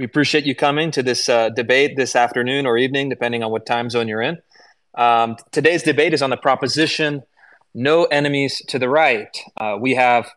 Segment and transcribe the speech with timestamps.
[0.00, 3.66] We appreciate you coming to this uh, debate this afternoon or evening, depending on what
[3.66, 4.38] time zone you're in.
[4.94, 7.22] Um, today's debate is on the proposition
[7.74, 9.28] no enemies to the right.
[9.58, 10.30] Uh, we have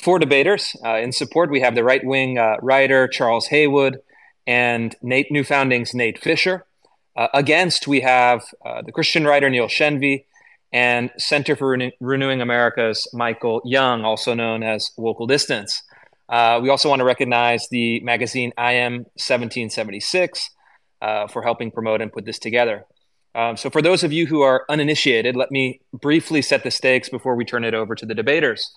[0.00, 0.76] four debaters.
[0.84, 3.98] Uh, in support, we have the right wing uh, writer Charles Haywood
[4.46, 6.64] and Nate New Founding's Nate Fischer.
[7.16, 10.26] Uh, against, we have uh, the Christian writer Neil Shenvi
[10.72, 15.82] and Center for Renew- Renewing America's Michael Young, also known as Wokal Distance.
[16.28, 20.50] Uh, we also want to recognize the magazine IM 1776
[21.00, 22.84] for helping promote and put this together.
[23.34, 27.08] Um, so, for those of you who are uninitiated, let me briefly set the stakes
[27.08, 28.74] before we turn it over to the debaters.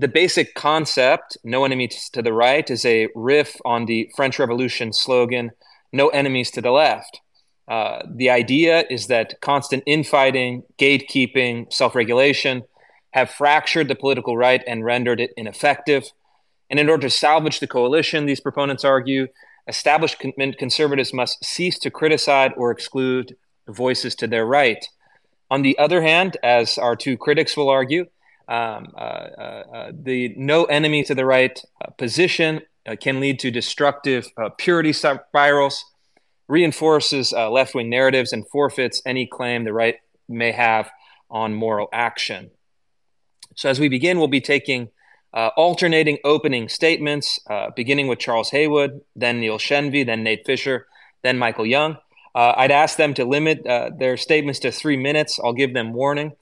[0.00, 4.92] The basic concept, no enemies to the right, is a riff on the French Revolution
[4.92, 5.50] slogan,
[5.92, 7.20] no enemies to the left.
[7.66, 12.62] Uh, the idea is that constant infighting, gatekeeping, self regulation
[13.10, 16.04] have fractured the political right and rendered it ineffective.
[16.70, 19.28] And in order to salvage the coalition, these proponents argue,
[19.66, 23.36] establishment conservatives must cease to criticize or exclude
[23.68, 24.84] voices to their right.
[25.50, 28.06] On the other hand, as our two critics will argue,
[28.48, 33.38] um, uh, uh, uh the no enemy to the right uh, position uh, can lead
[33.40, 35.84] to destructive purity spirals,
[36.48, 39.96] reinforces left wing narratives, and forfeits any claim the right
[40.28, 40.90] may have
[41.30, 42.50] on moral action.
[43.54, 44.88] So, as we begin, we'll be taking
[45.56, 47.38] alternating opening statements,
[47.76, 50.86] beginning with Charles Haywood, then Neil Shenvi, then Nate Fischer,
[51.22, 51.96] then Michael Young.
[52.34, 55.40] Uh, I'd ask them to limit uh, their statements to three minutes.
[55.42, 56.32] I'll give them warning.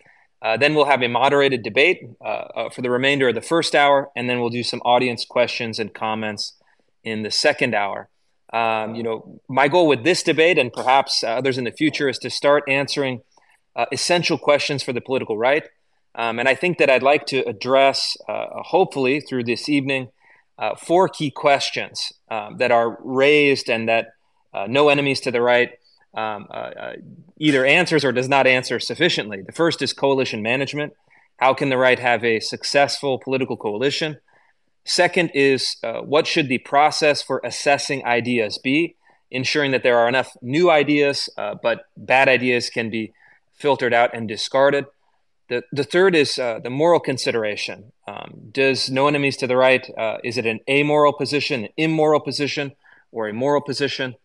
[0.43, 3.75] Uh, then we'll have a moderated debate uh, uh, for the remainder of the first
[3.75, 6.55] hour, and then we'll do some audience questions and comments
[7.03, 8.11] in the second hour.
[8.53, 12.19] Um, you know, my goal with this debate, and perhaps others in the future, is
[12.19, 13.23] to start answering
[13.75, 15.65] uh, essential questions for the political right.
[16.17, 20.09] Um, and I think that I'd like to address, hopefully, through this evening,
[20.79, 24.15] four key questions um, that are raised and that
[24.57, 25.73] uh, no enemies to the right
[26.15, 26.93] um, uh, uh,
[27.39, 29.43] either answers or does not answer sufficiently.
[29.43, 30.95] The first is coalition management.
[31.37, 34.17] How can the right have a successful political coalition?
[34.85, 38.95] Second is uh, what should the process for assessing ideas be,
[39.31, 43.13] ensuring that there are enough new ideas, uh, but bad ideas can be
[43.53, 44.87] filtered out and discarded.
[45.49, 47.93] The, the third is uh, the moral consideration.
[48.09, 52.21] Um, does no enemies to the right, uh, is it an amoral position, an immoral
[52.21, 52.73] position,
[53.13, 54.17] or a moral position?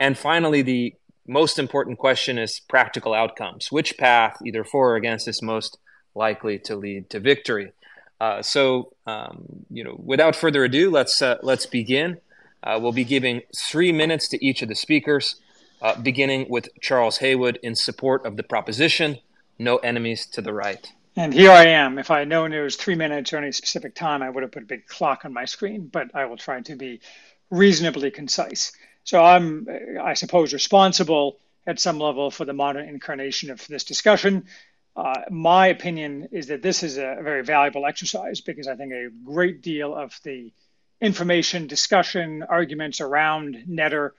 [0.00, 0.94] And finally, the
[1.26, 3.70] most important question is practical outcomes.
[3.70, 5.78] Which path, either for or against, is most
[6.14, 7.72] likely to lead to victory?
[8.20, 12.18] Uh, so, um, you know, without further ado, let's uh, let's begin.
[12.62, 15.36] Uh, we'll be giving three minutes to each of the speakers,
[15.82, 19.18] uh, beginning with Charles Haywood in support of the proposition
[19.62, 21.98] "No enemies to the right." And here I am.
[21.98, 24.52] If I had known it was three minutes or any specific time, I would have
[24.52, 25.88] put a big clock on my screen.
[25.88, 27.00] But I will try to be
[27.50, 28.72] reasonably concise.
[29.04, 29.66] So I'm,
[30.00, 34.46] I suppose, responsible at some level for the modern incarnation of this discussion.
[34.94, 39.08] Uh, my opinion is that this is a very valuable exercise because I think a
[39.24, 40.52] great deal of the
[41.00, 44.10] information, discussion, arguments around NETR,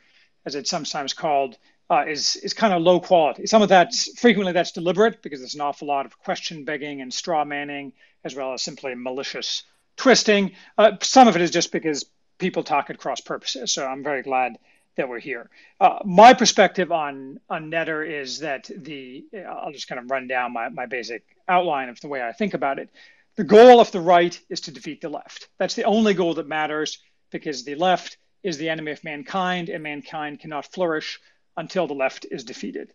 [0.46, 1.58] as it's sometimes called,
[1.94, 3.46] uh, is is kind of low quality.
[3.46, 7.14] Some of that's frequently that's deliberate because there's an awful lot of question begging and
[7.14, 7.94] straw manning,
[8.24, 9.64] as well as simply malicious
[9.96, 10.54] twisting.
[10.78, 12.06] Uh, some of it is just because
[12.40, 13.72] people talk at cross purposes.
[13.72, 14.58] So I'm very glad
[14.96, 15.50] that we're here.
[15.80, 20.54] Uh, my perspective on on NETR is that the I'll just kind of run down
[20.54, 22.90] my, my basic outline of the way I think about it.
[23.36, 25.48] The goal of the right is to defeat the left.
[25.58, 27.00] That's the only goal that matters
[27.32, 31.20] because the left is the enemy of mankind, and mankind cannot flourish
[31.58, 32.94] until the left is defeated.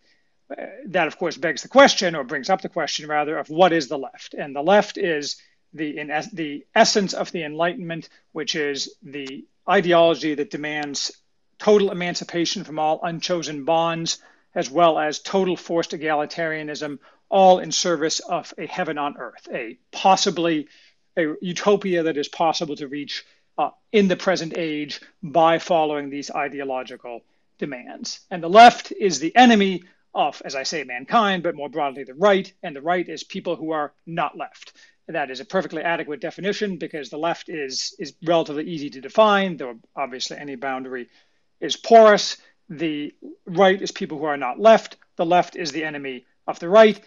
[0.50, 3.72] Uh, that, of course, begs the question, or brings up the question rather, of what
[3.72, 4.34] is the left?
[4.34, 5.36] And the left is
[5.74, 11.12] the in the essence of the Enlightenment, which is the ideology that demands
[11.58, 14.18] total emancipation from all unchosen bonds,
[14.54, 16.98] as well as total forced egalitarianism,
[17.28, 20.68] all in service of a heaven on earth, a possibly
[21.16, 23.24] a utopia that is possible to reach
[23.58, 27.22] uh, in the present age by following these ideological
[27.58, 28.20] demands.
[28.30, 29.84] And the left is the enemy
[30.14, 32.52] of, as I say, mankind, but more broadly, the right.
[32.62, 34.72] And the right is people who are not left.
[35.06, 39.56] That is a perfectly adequate definition because the left is, is relatively easy to define,
[39.56, 41.08] though obviously any boundary
[41.60, 42.36] is porous.
[42.68, 43.14] The
[43.46, 44.96] right is people who are not left.
[45.16, 47.00] The left is the enemy of the right,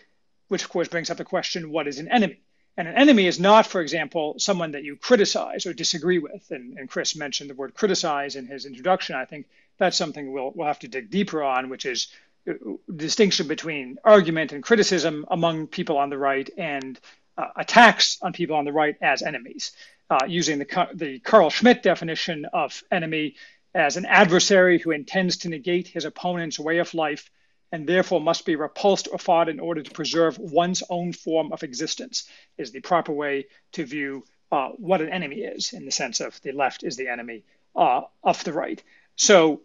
[0.48, 2.40] which of course brings up the question what is an enemy?
[2.78, 6.50] And an enemy is not, for example, someone that you criticize or disagree with.
[6.52, 9.16] And, and Chris mentioned the word criticize in his introduction.
[9.16, 9.48] I think
[9.82, 12.08] that's something we'll, we'll have to dig deeper on, which is
[12.48, 12.54] uh,
[12.96, 17.00] distinction between argument and criticism among people on the right and
[17.36, 19.72] uh, attacks on people on the right as enemies.
[20.08, 23.36] Uh, using the, the Carl Schmitt definition of enemy,
[23.74, 27.32] as an adversary who intends to negate his opponent's way of life
[27.72, 31.64] and therefore must be repulsed or fought in order to preserve one's own form of
[31.64, 36.20] existence, is the proper way to view uh, what an enemy is, in the sense
[36.20, 37.44] of the left is the enemy
[37.76, 38.84] uh, of the right.
[39.16, 39.62] So,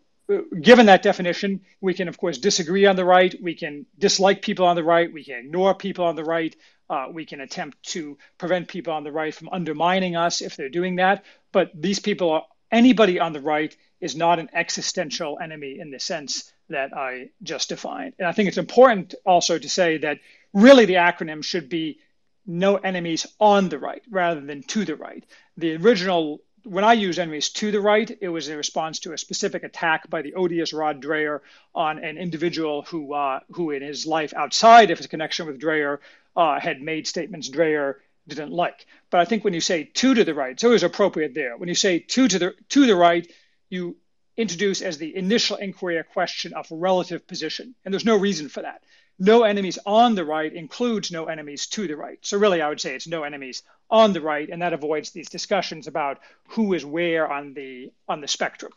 [0.61, 3.34] given that definition, we can, of course, disagree on the right.
[3.40, 5.12] We can dislike people on the right.
[5.12, 6.55] We can ignore people on the right.
[6.88, 10.69] Uh, we can attempt to prevent people on the right from undermining us if they're
[10.69, 11.25] doing that.
[11.52, 16.00] But these people are anybody on the right is not an existential enemy in the
[16.00, 18.14] sense that I just defined.
[18.19, 20.19] And I think it's important also to say that
[20.52, 22.00] really the acronym should be
[22.46, 25.25] no enemies on the right rather than to the right.
[25.56, 29.19] The original, when I use enemies to the right, it was in response to a
[29.19, 31.41] specific attack by the odious Rod Dreher
[31.75, 35.99] on an individual who, uh, who in his life outside of his connection with Dreher
[36.35, 37.95] uh, had made statements Dreher
[38.27, 38.87] didn't like.
[39.11, 41.57] But I think when you say to to the right, it's always appropriate there.
[41.57, 43.31] When you say to to the to the right,
[43.71, 43.97] you
[44.37, 48.62] introduce as the initial inquiry a question of relative position, and there's no reason for
[48.62, 48.83] that.
[49.19, 52.19] No enemies on the right includes no enemies to the right.
[52.21, 55.31] So really, I would say it's no enemies on the right, and that avoids these
[55.31, 56.19] discussions about
[56.49, 58.73] who is where on the on the spectrum.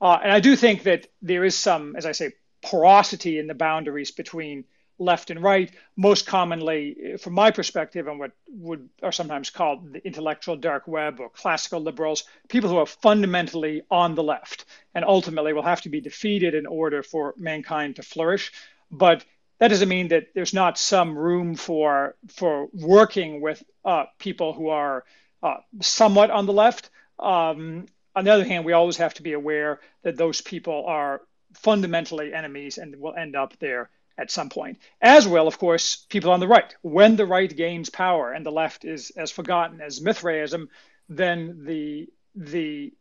[0.00, 2.32] Uh, and I do think that there is some, as I say,
[2.62, 4.64] porosity in the boundaries between
[4.98, 10.04] left and right, most commonly, from my perspective, and what would are sometimes called the
[10.04, 14.64] intellectual dark web or classical liberals, people who are fundamentally on the left
[14.94, 18.52] and ultimately will have to be defeated in order for mankind to flourish.
[18.90, 19.24] But
[19.58, 24.68] that doesn't mean that there's not some room for for working with uh, people who
[24.68, 25.04] are
[25.42, 26.90] uh, somewhat on the left.
[27.18, 31.22] Um, on the other hand, we always have to be aware that those people are
[31.54, 36.32] fundamentally enemies and will end up there at some point, as well, of course, people
[36.32, 36.74] on the right.
[36.82, 40.68] When the right gains power and the left is as forgotten as Mithraism,
[41.08, 42.92] then the the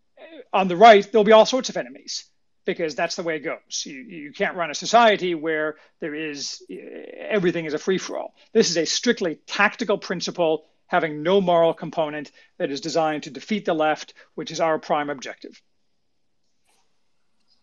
[0.51, 2.25] on the right there'll be all sorts of enemies
[2.67, 3.83] because that's the way it goes.
[3.85, 6.61] You, you can't run a society where there is
[7.17, 8.35] everything is a free for all.
[8.53, 13.65] This is a strictly tactical principle having no moral component that is designed to defeat
[13.65, 15.61] the left, which is our prime objective.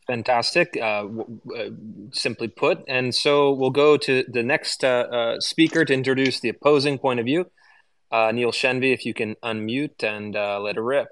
[0.07, 1.07] Fantastic, uh,
[1.57, 1.71] uh,
[2.13, 2.83] simply put.
[2.89, 7.21] And so we'll go to the next uh, uh, speaker to introduce the opposing point
[7.21, 7.47] of view.
[8.11, 11.09] Uh, Neil Shenvi, if you can unmute and uh, let it rip.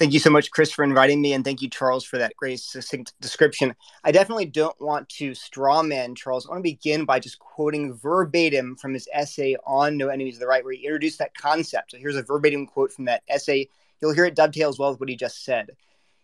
[0.00, 2.58] Thank you so much, Chris, for inviting me, and thank you, Charles, for that great
[2.58, 3.76] succinct description.
[4.02, 6.46] I definitely don't want to strawman Charles.
[6.46, 10.40] I want to begin by just quoting verbatim from his essay on No Enemies of
[10.40, 11.90] the Right, where he introduced that concept.
[11.90, 13.68] So here's a verbatim quote from that essay.
[14.00, 15.72] You'll hear it dovetails well with what he just said.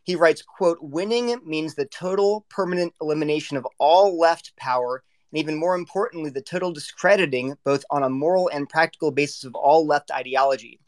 [0.04, 5.54] He writes, quote, winning means the total permanent elimination of all left power, and even
[5.54, 10.10] more importantly, the total discrediting, both on a moral and practical basis, of all left
[10.10, 10.80] ideology.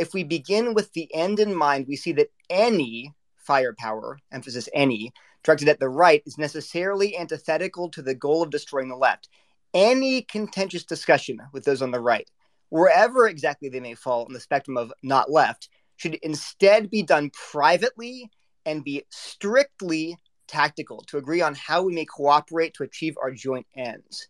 [0.00, 5.12] If we begin with the end in mind, we see that any firepower, emphasis any,
[5.44, 9.28] directed at the right is necessarily antithetical to the goal of destroying the left.
[9.74, 12.26] Any contentious discussion with those on the right,
[12.70, 17.30] wherever exactly they may fall on the spectrum of not left, should instead be done
[17.50, 18.30] privately
[18.64, 20.16] and be strictly
[20.48, 24.28] tactical to agree on how we may cooperate to achieve our joint ends.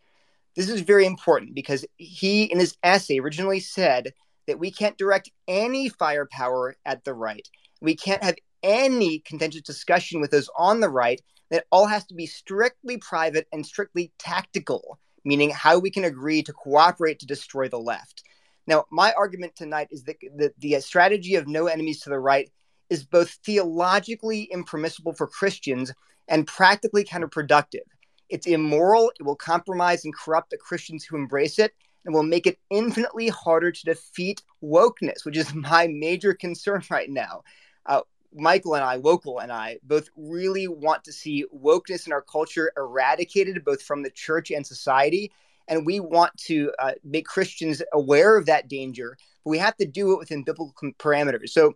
[0.56, 4.12] This is very important because he, in his essay, originally said
[4.50, 7.48] that we can't direct any firepower at the right.
[7.80, 11.22] We can't have any contentious discussion with those on the right.
[11.50, 16.42] That all has to be strictly private and strictly tactical, meaning how we can agree
[16.42, 18.24] to cooperate to destroy the left.
[18.66, 22.50] Now, my argument tonight is that the, the strategy of no enemies to the right
[22.88, 25.92] is both theologically impermissible for Christians
[26.28, 27.86] and practically counterproductive.
[28.28, 31.72] It's immoral, it will compromise and corrupt the Christians who embrace it,
[32.04, 37.10] and will make it infinitely harder to defeat wokeness, which is my major concern right
[37.10, 37.42] now.
[37.86, 38.02] Uh,
[38.32, 42.72] Michael and I, Wokal and I, both really want to see wokeness in our culture
[42.76, 45.32] eradicated, both from the church and society.
[45.68, 49.86] And we want to uh, make Christians aware of that danger, but we have to
[49.86, 51.50] do it within biblical parameters.
[51.50, 51.74] So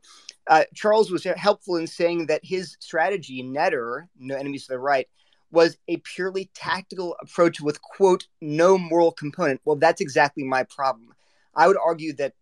[0.49, 5.09] uh, Charles was helpful in saying that his strategy, NETR, no enemies to the right,
[5.55, 9.61] was a purely tactical approach with, quote, no moral component.
[9.65, 11.15] Well, that's exactly my problem.
[11.55, 12.35] I would argue that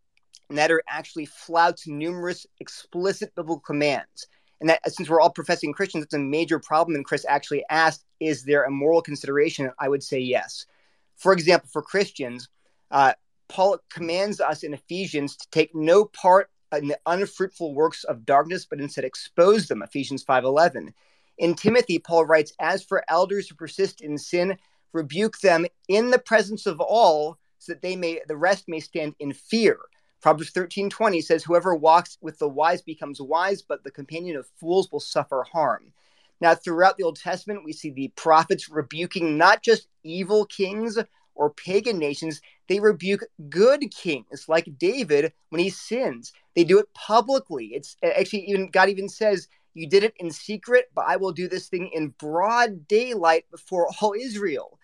[0.51, 4.27] NETR actually flouts numerous explicit biblical commands.
[4.61, 6.95] And that since we're all professing Christians, it's a major problem.
[6.95, 9.71] And Chris actually asked, is there a moral consideration?
[9.79, 10.67] I would say yes.
[11.17, 12.49] For example, for Christians,
[12.91, 13.15] uh,
[13.49, 18.65] Paul commands us in Ephesians to take no part in the unfruitful works of darkness,
[18.65, 19.83] but instead expose them.
[19.83, 20.95] Ephesians 5:11.
[21.39, 24.59] In Timothy, Paul writes, "As for elders who persist in sin,
[24.93, 29.15] rebuke them in the presence of all, so that they may the rest may stand
[29.19, 29.79] in fear."
[30.21, 34.91] Proverbs 13:20 says whoever walks with the wise becomes wise, but the companion of fools
[34.93, 35.93] will suffer harm.
[36.41, 40.99] Now, throughout the Old Testament, we see the prophets rebuking not just evil kings
[41.35, 46.33] or pagan nations, they rebuke good kings like David when he sins.
[46.55, 47.69] They do it publicly.
[47.75, 51.49] It's actually even God even says, You did it in secret, but I will do
[51.49, 54.79] this thing in broad daylight before all Israel.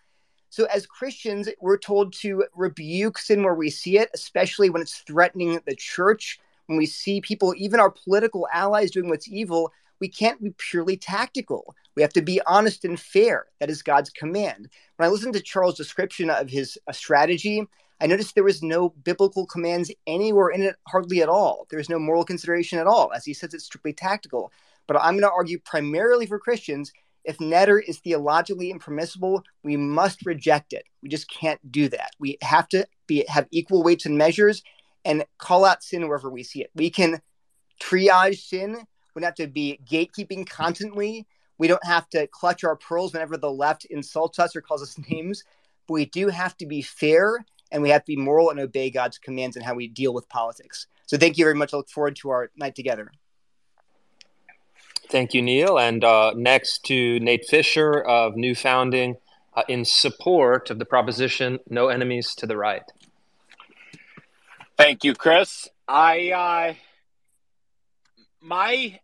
[0.50, 4.98] So, as Christians, we're told to rebuke sin where we see it, especially when it's
[5.06, 6.40] threatening the church.
[6.66, 10.96] When we see people, even our political allies, doing what's evil, we can't be purely
[10.96, 11.74] tactical.
[11.94, 13.46] We have to be honest and fair.
[13.60, 14.68] That is God's command.
[14.96, 17.66] When I listened to Charles' description of his uh, strategy,
[18.00, 21.66] I noticed there was no biblical commands anywhere in it, hardly at all.
[21.68, 23.12] There is no moral consideration at all.
[23.12, 24.52] As he says, it's strictly tactical.
[24.88, 26.92] But I'm going to argue primarily for Christians
[27.28, 30.84] if NETR is theologically impermissible, we must reject it.
[31.02, 32.12] We just can't do that.
[32.18, 34.62] We have to be have equal weights and measures
[35.04, 36.70] and call out sin wherever we see it.
[36.74, 37.20] We can
[37.82, 38.78] triage sin.
[39.14, 41.26] We don't have to be gatekeeping constantly.
[41.58, 44.96] We don't have to clutch our pearls whenever the left insults us or calls us
[45.10, 45.44] names.
[45.86, 48.88] But we do have to be fair and we have to be moral and obey
[48.88, 50.86] God's commands in how we deal with politics.
[51.04, 51.74] So thank you very much.
[51.74, 53.12] I look forward to our night together.
[55.10, 55.78] Thank you, Neil.
[55.78, 59.16] And uh, next to Nate Fischer of New Founding
[59.54, 62.82] uh, in support of the proposition no enemies to the right.
[64.76, 65.68] Thank you, Chris.
[65.88, 66.74] I uh,
[68.42, 69.00] my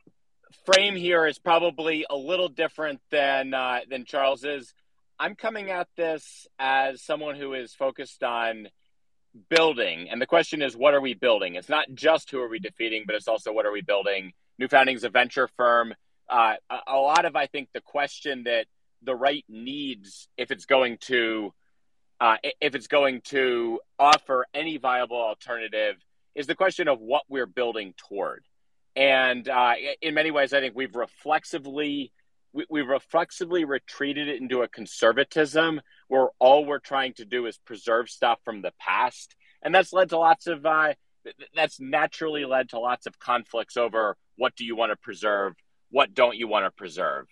[0.67, 4.75] frame here is probably a little different than uh, than Charles's.
[5.19, 8.69] I'm coming at this as someone who is focused on
[9.49, 11.55] building, and the question is, what are we building?
[11.55, 14.69] It's not just who are we defeating, but it's also what are we building New
[14.69, 15.95] Founding is a venture firm.
[16.29, 16.55] Uh,
[16.87, 18.67] a, lot of, I think, the question that
[19.03, 21.53] the right needs if it's going to
[22.21, 25.97] uh, if it's going to offer any viable alternative
[26.35, 28.45] is the question of what we're building toward.
[28.97, 32.13] And uh, in many ways, I think we've reflexively
[32.53, 37.59] we, we've reflexively retreated it into a conservatism where all we're trying to do is
[37.59, 40.95] preserve stuff from the past, and that's led to lots of uh,
[41.55, 45.55] that's naturally led to lots of conflicts over what do you want to preserve,
[45.91, 47.27] what don't you want to preserve.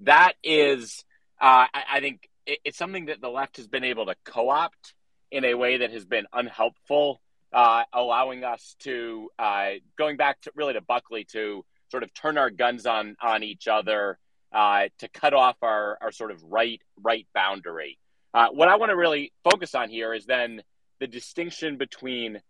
[0.00, 1.04] That is,
[1.40, 4.94] uh, I, I, think, it, it's something that the left has been able to co-opt
[5.30, 7.20] in a way that has been unhelpful,
[7.52, 12.38] uh, allowing us to uh, going back to really to Buckley to sort of turn
[12.38, 14.18] our guns on on each other
[14.52, 17.98] uh, to cut off our our sort of right right boundary.
[18.32, 20.62] Uh, what I want to really focus on here is then
[21.00, 22.40] the distinction between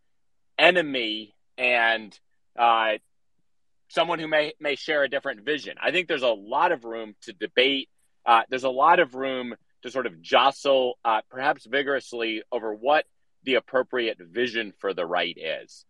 [0.59, 2.19] enemy and
[2.59, 2.95] uh,
[3.91, 5.77] someone who may may share a different vision.
[5.83, 7.89] I think there's a lot of room to debate.
[8.25, 13.05] Uh, there's a lot of room to sort of jostle, uh, perhaps vigorously, over what
[13.45, 15.85] the appropriate vision for the right is.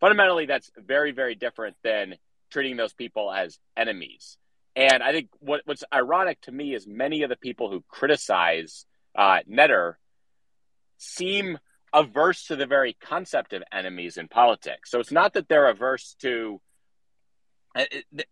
[0.00, 2.16] Fundamentally, that's very, very different than
[2.50, 4.36] treating those people as enemies.
[4.74, 8.84] And I think what, what's ironic to me is many of the people who criticize
[9.16, 9.94] uh, NETR
[10.98, 11.58] seem
[11.94, 14.90] averse to the very concept of enemies in politics.
[14.90, 16.60] So it's not that they're averse to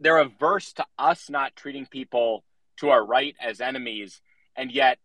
[0.01, 2.45] they're averse to us not treating people
[2.79, 4.21] to our right as enemies,
[4.57, 4.99] and yet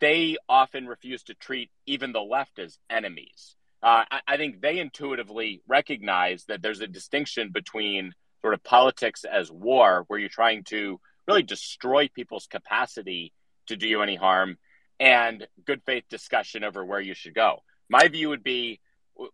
[0.00, 3.56] they often refuse to treat even the left as enemies.
[3.82, 9.24] Uh, I, I, think they intuitively recognize that there's a distinction between sort of politics
[9.24, 10.98] as war, where you're trying to
[11.28, 13.32] really destroy people's capacity
[13.66, 14.56] to do you any harm,
[14.98, 17.62] and good faith discussion over where you should go.
[17.90, 18.80] My view would be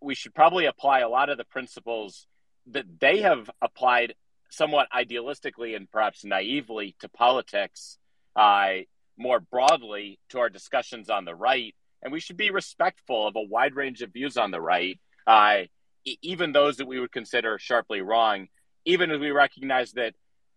[0.00, 2.26] we should probably apply a lot of the principles
[2.67, 4.14] that they have applied
[4.50, 7.99] somewhat idealistically and perhaps naively to politics
[8.37, 8.71] uh,
[9.16, 11.75] more broadly to our discussions on the right.
[12.02, 15.62] And we should be respectful of a wide range of views on the right, uh,
[16.23, 18.49] even those that we would consider sharply wrong,
[18.85, 20.14] even as we recognize that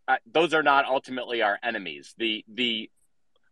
[0.07, 2.13] uh, those are not ultimately our enemies.
[2.17, 2.89] The, the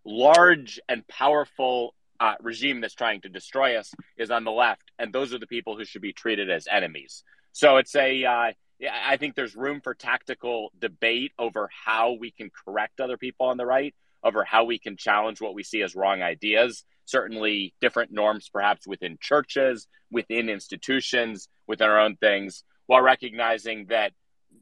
[0.06, 5.12] large and powerful uh, regime that's trying to destroy us is on the left, and
[5.12, 7.24] those are the people who should be treated as enemies.
[7.52, 8.52] So it's a uh,
[8.90, 13.58] I think there's room for tactical debate over how we can correct other people on
[13.58, 16.84] the right, over how we can challenge what we see as wrong ideas.
[17.06, 24.14] Certainly, different norms, perhaps within churches, within institutions, within our own things, while recognizing that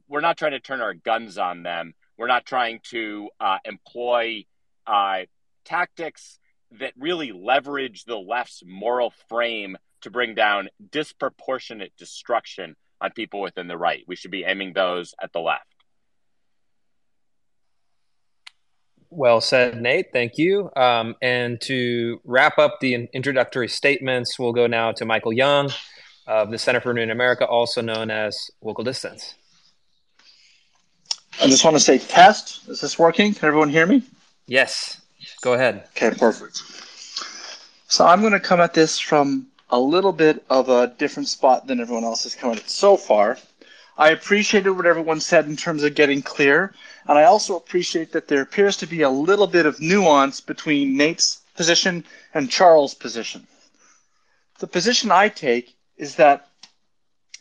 [0.08, 1.94] we're not trying to turn our guns on them.
[2.18, 4.44] We're not trying to uh, employ
[4.86, 5.20] uh,
[5.64, 6.38] tactics
[6.78, 13.68] that really leverage the left's moral frame to bring down disproportionate destruction on people within
[13.68, 14.04] the right.
[14.06, 15.64] We should be aiming those at the left.
[19.12, 20.12] Well said, Nate.
[20.12, 20.70] Thank you.
[20.76, 25.70] Um, and to wrap up the introductory statements, we'll go now to Michael Young
[26.28, 29.34] of the Center for New America, also known as Wokal Distance.
[31.42, 32.68] I just want to say test.
[32.68, 33.34] Is this working?
[33.34, 34.04] Can everyone hear me?
[34.46, 35.00] Yes.
[35.42, 35.84] Go ahead.
[35.96, 36.62] Okay, perfect.
[37.88, 41.66] So I'm going to come at this from a little bit of a different spot
[41.66, 43.38] than everyone else has come at so far.
[43.96, 46.74] I appreciated what everyone said in terms of getting clear,
[47.06, 50.96] and I also appreciate that there appears to be a little bit of nuance between
[50.96, 53.46] Nate's position and Charles' position.
[54.58, 56.48] The position I take is that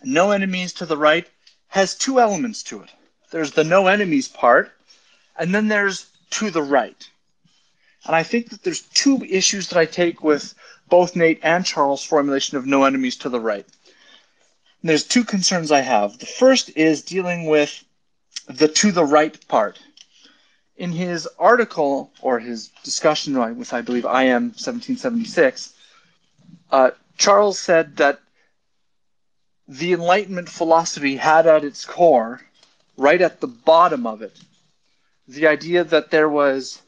[0.04, 1.28] no enemies to the right
[1.70, 2.90] has two elements to it.
[3.32, 4.72] There's the no enemies part,
[5.38, 7.10] and then there's to the right.
[8.06, 10.54] And I think that there's two issues that I take with
[10.90, 13.66] both Nate and Charles' formulation of no enemies to the right.
[14.82, 16.20] And there's two concerns I have.
[16.20, 17.84] The first is dealing with
[18.48, 19.80] the to the right part.
[20.78, 25.74] In his article or his discussion with, I believe, IM 1776,
[26.72, 28.22] uh, Charles said that
[29.68, 32.42] the Enlightenment philosophy had at its core,
[32.98, 34.40] right at the bottom of it,
[35.28, 36.82] the idea that there was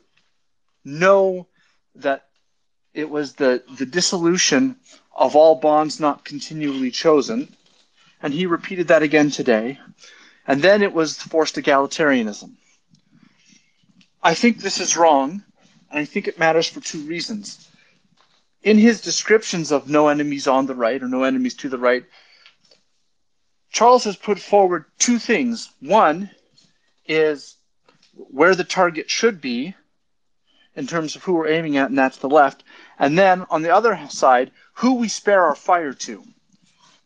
[0.84, 1.48] no,
[1.96, 2.28] that
[2.94, 4.76] it was the, the dissolution
[5.16, 7.56] of all bonds not continually chosen.
[8.22, 9.80] And he repeated that again today.
[10.48, 12.52] And then it was forced egalitarianism.
[14.24, 15.44] I think this is wrong,
[15.90, 17.68] and I think it matters for two reasons.
[18.62, 22.06] In his descriptions of no enemies on the right or no enemies to the right,
[23.72, 25.70] Charles has put forward two things.
[25.80, 26.30] One
[27.08, 27.56] is
[28.14, 29.74] where the target should be,
[30.76, 32.64] in terms of who we're aiming at, and that's the left.
[32.98, 36.24] And then on the other side, who we spare our fire to.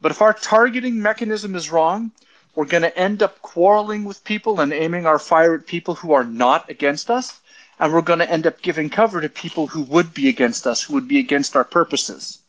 [0.01, 2.11] But if our targeting mechanism is wrong,
[2.53, 6.13] we're going to end up quarreling with people and aiming our fire at people who
[6.13, 7.39] are not against us.
[7.79, 10.83] And we're going to end up giving cover to people who would be against us,
[10.83, 12.39] who would be against our purposes.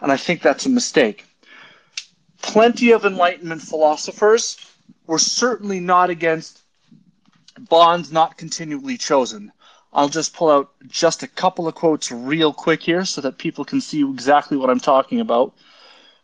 [0.00, 1.26] And I think that's a mistake.
[2.40, 4.56] Plenty of Enlightenment philosophers
[5.06, 6.60] were certainly not against
[7.58, 9.52] bonds not continually chosen.
[9.92, 13.64] I'll just pull out just a couple of quotes real quick here so that people
[13.64, 15.52] can see exactly what I'm talking about.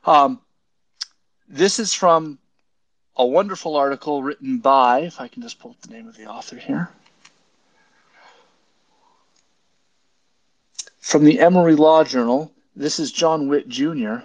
[0.04, 0.40] Um,
[1.48, 2.38] this is from
[3.16, 6.26] a wonderful article written by, if I can just pull up the name of the
[6.26, 6.90] author here,
[11.00, 12.52] from the Emory Law Journal.
[12.76, 14.18] This is John Witte Jr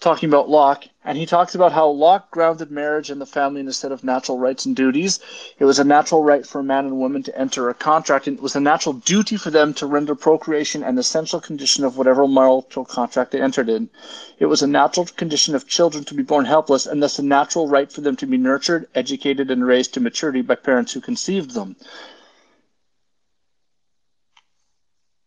[0.00, 3.66] talking about Locke, and he talks about how Locke grounded marriage and the family in
[3.66, 5.18] a set of natural rights and duties.
[5.58, 8.36] It was a natural right for a man and woman to enter a contract, and
[8.38, 12.28] it was a natural duty for them to render procreation an essential condition of whatever
[12.28, 13.90] marital contract they entered in.
[14.38, 17.66] It was a natural condition of children to be born helpless, and thus a natural
[17.66, 21.52] right for them to be nurtured, educated, and raised to maturity by parents who conceived
[21.52, 21.74] them.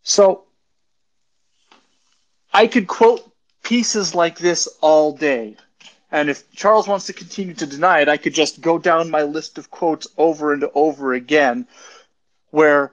[0.04, 0.46] So,
[2.54, 3.31] I could quote
[3.64, 5.56] pieces like this all day.
[6.12, 9.24] And if Charles wants to continue to deny it, I could just go down my
[9.24, 11.68] list of quotes over and over again,
[12.50, 12.92] where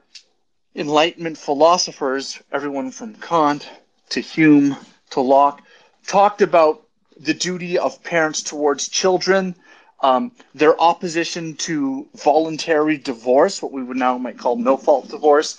[0.76, 3.68] Enlightenment philosophers, everyone from Kant
[4.10, 4.76] to Hume
[5.10, 5.62] to Locke,
[6.06, 6.82] talked about
[7.18, 9.56] the duty of parents towards children,
[10.00, 15.58] um, their opposition to voluntary divorce, what we would now might call no fault divorce,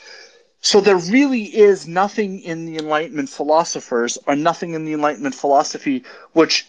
[0.62, 6.04] so there really is nothing in the Enlightenment philosophers or nothing in the Enlightenment philosophy
[6.34, 6.68] which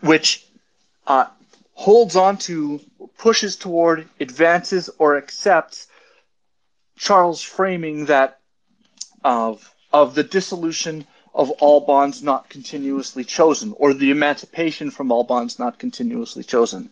[0.00, 0.46] which
[1.06, 1.26] uh,
[1.74, 2.80] holds on to,
[3.16, 5.88] pushes toward, advances, or accepts
[6.96, 8.38] Charles' framing that
[9.24, 15.24] of of the dissolution of all bonds not continuously chosen, or the emancipation from all
[15.24, 16.90] bonds not continuously chosen.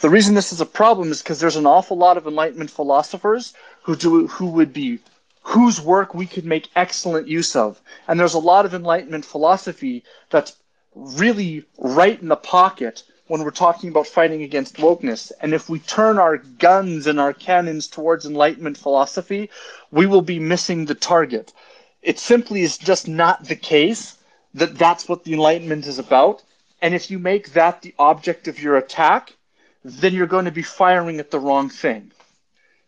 [0.00, 3.54] The reason this is a problem is because there's an awful lot of Enlightenment philosophers
[3.82, 5.00] who do who would be
[5.48, 7.80] whose work we could make excellent use of.
[8.06, 10.54] And there's a lot of Enlightenment philosophy that's
[10.94, 15.32] really right in the pocket when we're talking about fighting against wokeness.
[15.40, 19.48] And if we turn our guns and our cannons towards Enlightenment philosophy,
[19.90, 21.54] we will be missing the target.
[22.02, 24.18] It simply is just not the case
[24.52, 26.42] that that's what the Enlightenment is about.
[26.82, 29.34] And if you make that the object of your attack,
[29.82, 32.12] then you're going to be firing at the wrong thing.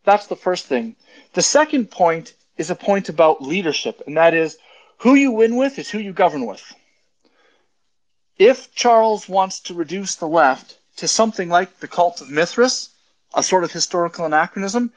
[0.04, 0.96] That's the first thing.
[1.32, 4.58] The second point is a point about leadership, and that is
[4.98, 6.62] who you win with is who you govern with.
[8.36, 12.90] If Charles wants to reduce the left to something like the cult of Mithras,
[13.34, 14.92] a sort of historical anachronism,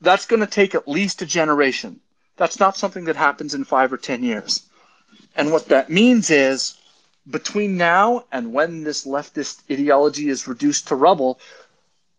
[0.00, 1.98] that's going to take at least a generation.
[2.36, 4.62] That's not something that happens in five or ten years.
[5.34, 6.74] And what that means is
[7.28, 11.40] between now and when this leftist ideology is reduced to rubble,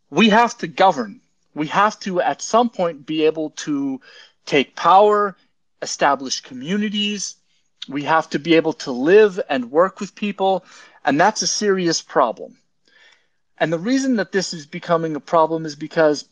[0.09, 1.21] we have to govern
[1.55, 4.01] we have to at some point be able to
[4.45, 5.35] take power,
[5.81, 7.37] establish communities.
[7.87, 10.65] We have to be able to live and work with people.
[11.05, 12.57] And that's a serious problem.
[13.57, 16.27] And the reason that this is becoming a problem is because,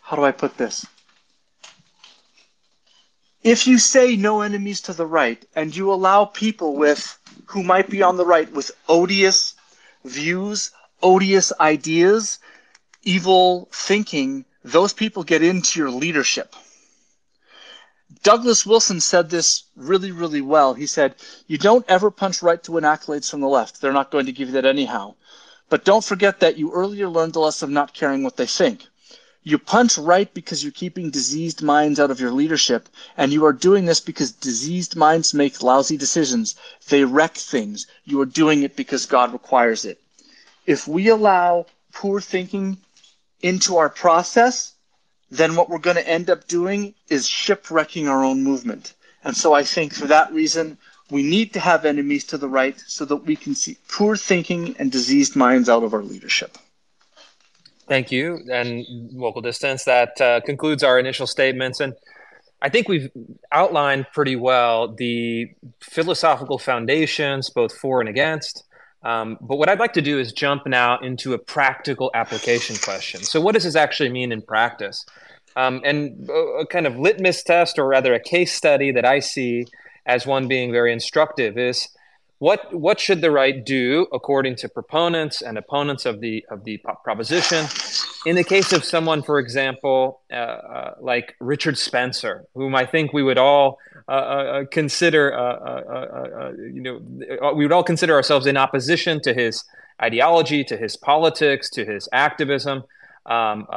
[0.00, 0.86] how do I put this?
[3.42, 7.90] If you say no enemies to the right and you allow people with who might
[7.90, 9.54] be on the right with odious
[10.04, 10.70] views,
[11.02, 12.38] odious ideas,
[13.02, 16.54] evil thinking, those people get into your leadership.
[18.22, 20.74] Douglas Wilson said this really, really well.
[20.74, 23.80] He said, You don't ever punch right to win accolades from the left.
[23.80, 25.14] They're not going to give you that anyhow.
[25.70, 28.86] But don't forget that you earlier learned the lesson of not caring what they think.
[29.42, 33.54] You punch right because you're keeping diseased minds out of your leadership, and you are
[33.54, 36.54] doing this because diseased minds make lousy decisions.
[36.90, 37.86] They wreck things.
[38.04, 40.01] You are doing it because God requires it.
[40.66, 42.78] If we allow poor thinking
[43.42, 44.74] into our process,
[45.30, 48.94] then what we're going to end up doing is shipwrecking our own movement.
[49.24, 50.78] And so I think for that reason,
[51.10, 54.74] we need to have enemies to the right so that we can see poor thinking
[54.78, 56.56] and diseased minds out of our leadership.
[57.88, 58.40] Thank you.
[58.50, 61.80] And Wokal Distance, that uh, concludes our initial statements.
[61.80, 61.94] And
[62.62, 63.10] I think we've
[63.50, 68.64] outlined pretty well the philosophical foundations, both for and against.
[69.04, 73.22] Um, but what I'd like to do is jump now into a practical application question.
[73.22, 75.04] So, what does this actually mean in practice?
[75.56, 79.66] Um, and a kind of litmus test, or rather a case study that I see
[80.06, 81.88] as one being very instructive, is
[82.42, 86.76] what what should the right do according to proponents and opponents of the of the
[87.04, 87.66] proposition?
[88.26, 93.12] In the case of someone for example uh, uh, like richard spencer whom i think
[93.12, 93.78] we would all
[94.08, 96.96] uh, uh, uh consider uh, you know
[97.54, 99.62] we would all consider ourselves in opposition to his
[100.02, 102.82] ideology to his politics to his activism.
[103.24, 103.68] Um,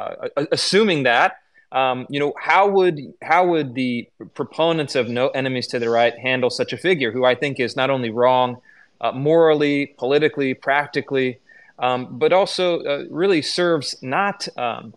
[0.51, 1.37] assuming that
[1.75, 6.17] um, you know, how would how would the proponents of no enemies to the right
[6.17, 8.61] handle such a figure, who I think is not only wrong
[9.01, 11.39] uh, morally, politically, practically,
[11.77, 14.93] um, but also uh, really serves not um,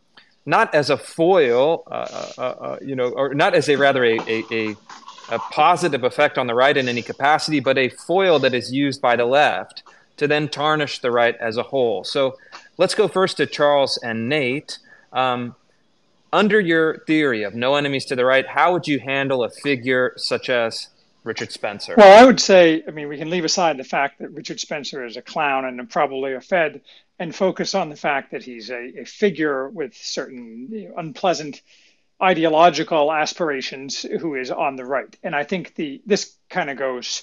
[0.47, 4.19] not as a foil, uh, uh, uh, you know, or not as a rather a,
[4.21, 4.77] a, a,
[5.31, 9.03] a positive effect on the right in any capacity, but a foil that is used
[9.03, 9.83] by the left
[10.17, 12.05] to then tarnish the right as a whole.
[12.05, 12.38] So
[12.79, 14.79] let's go first to Charles and Nate.
[15.12, 15.55] Um,
[16.33, 20.14] under your theory of no enemies to the right, how would you handle a figure
[20.17, 20.88] such as
[21.25, 21.95] Richard Spencer?
[21.97, 25.05] Well, I would say, I mean, we can leave aside the fact that Richard Spencer
[25.05, 26.81] is a clown and probably a Fed
[27.19, 31.61] and focus on the fact that he's a, a figure with certain unpleasant
[32.23, 35.17] ideological aspirations who is on the right.
[35.23, 37.23] And I think the this kind of goes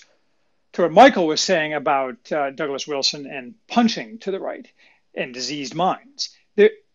[0.73, 4.67] to what Michael was saying about uh, Douglas Wilson and punching to the right
[5.13, 6.35] and diseased minds.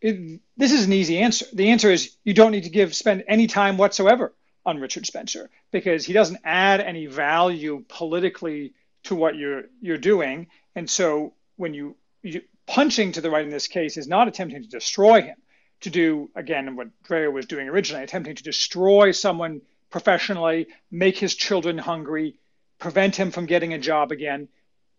[0.01, 1.47] It, this is an easy answer.
[1.53, 4.33] The answer is you don't need to give spend any time whatsoever
[4.65, 10.49] on Richard Spencer because he doesn't add any value politically to what you're you're doing.
[10.75, 14.63] And so when you, you punching to the right in this case is not attempting
[14.63, 15.37] to destroy him,
[15.81, 19.61] to do again what Dreher was doing originally, attempting to destroy someone
[19.91, 22.37] professionally, make his children hungry,
[22.79, 24.49] prevent him from getting a job again.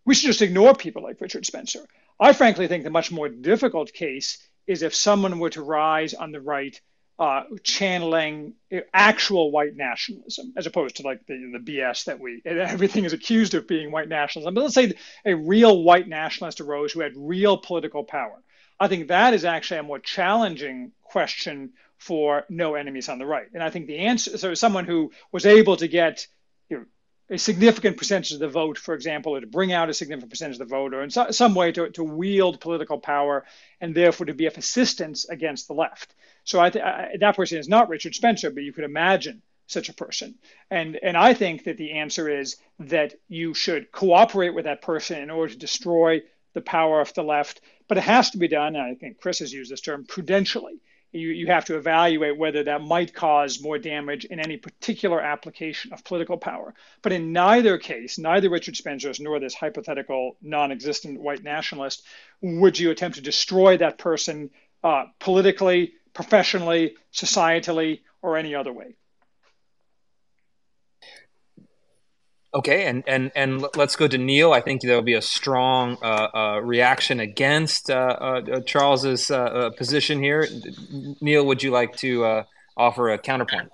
[0.06, 1.86] We should just ignore people like Richard Spencer.
[2.20, 4.38] I frankly think the much more difficult case
[4.68, 6.80] is if someone were to rise on the right,
[7.20, 8.56] uh, channeling
[8.94, 13.54] actual white nationalism, as opposed to like the, the BS that we everything is accused
[13.54, 14.56] of being white nationalism.
[14.56, 14.94] But let's say
[15.24, 18.42] a real white nationalist arose who had real political power.
[18.80, 23.46] I think that is actually a more challenging question for no enemies on the right.
[23.54, 26.26] And I think the answer, so someone who was able to get
[27.32, 30.56] a significant percentage of the vote, for example, or to bring out a significant percentage
[30.56, 33.46] of the vote, or in so, some way to, to wield political power
[33.80, 36.14] and therefore to be of assistance against the left.
[36.44, 39.88] So I th- I, that person is not Richard Spencer, but you could imagine such
[39.88, 40.36] a person.
[40.70, 45.20] And and I think that the answer is that you should cooperate with that person
[45.20, 46.22] in order to destroy
[46.54, 47.62] the power of the left.
[47.88, 50.82] But it has to be done, and I think Chris has used this term prudentially
[51.12, 55.94] you, you have to evaluate whether that might cause more damage in any particular application
[55.94, 56.74] of political power.
[57.02, 62.04] But in neither case, neither Richard Spencer's nor this hypothetical non existent white nationalist
[62.42, 64.52] would you attempt to destroy that person
[64.84, 68.96] uh, politically, professionally, societally, or any other way.
[72.54, 74.52] Okay, and and and let's go to Neil.
[74.52, 79.38] I think there will be a strong uh, uh, reaction against uh, uh Charles's uh,
[79.38, 80.46] uh, position here.
[81.22, 82.44] Neil, would you like to
[82.76, 83.70] offer a counterpoint?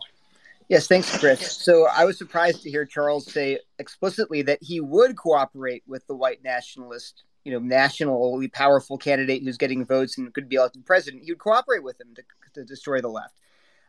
[0.70, 1.58] Yes, thanks, Chris.
[1.58, 6.16] So I was surprised to hear Charles say explicitly that he would cooperate with the
[6.16, 11.24] white nationalist, you know, nationally powerful candidate who's getting votes and could be elected president.
[11.24, 13.34] He would cooperate with him to, to destroy the left.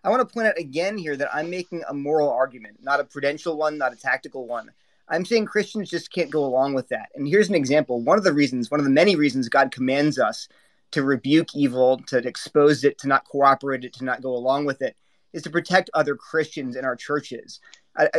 [0.08, 3.04] I want to point out again here that I'm making a moral argument, not a
[3.04, 4.70] prudential one, not a tactical one.
[5.06, 7.10] I'm saying Christians just can't go along with that.
[7.14, 8.00] And here's an example.
[8.00, 10.48] One of the reasons, one of the many reasons God commands us
[10.92, 14.80] to rebuke evil, to expose it, to not cooperate it, to not go along with
[14.80, 14.96] it,
[15.34, 17.60] is to protect other Christians in our churches.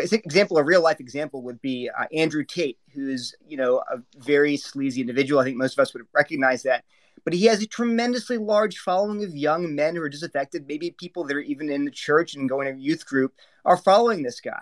[0.06, 3.98] Think example, a real life example would be uh, Andrew Tate, who's you know a
[4.16, 5.42] very sleazy individual.
[5.42, 6.84] I think most of us would recognize that.
[7.26, 10.68] But he has a tremendously large following of young men who are disaffected.
[10.68, 13.34] Maybe people that are even in the church and going to a youth group
[13.66, 14.62] are following this guy.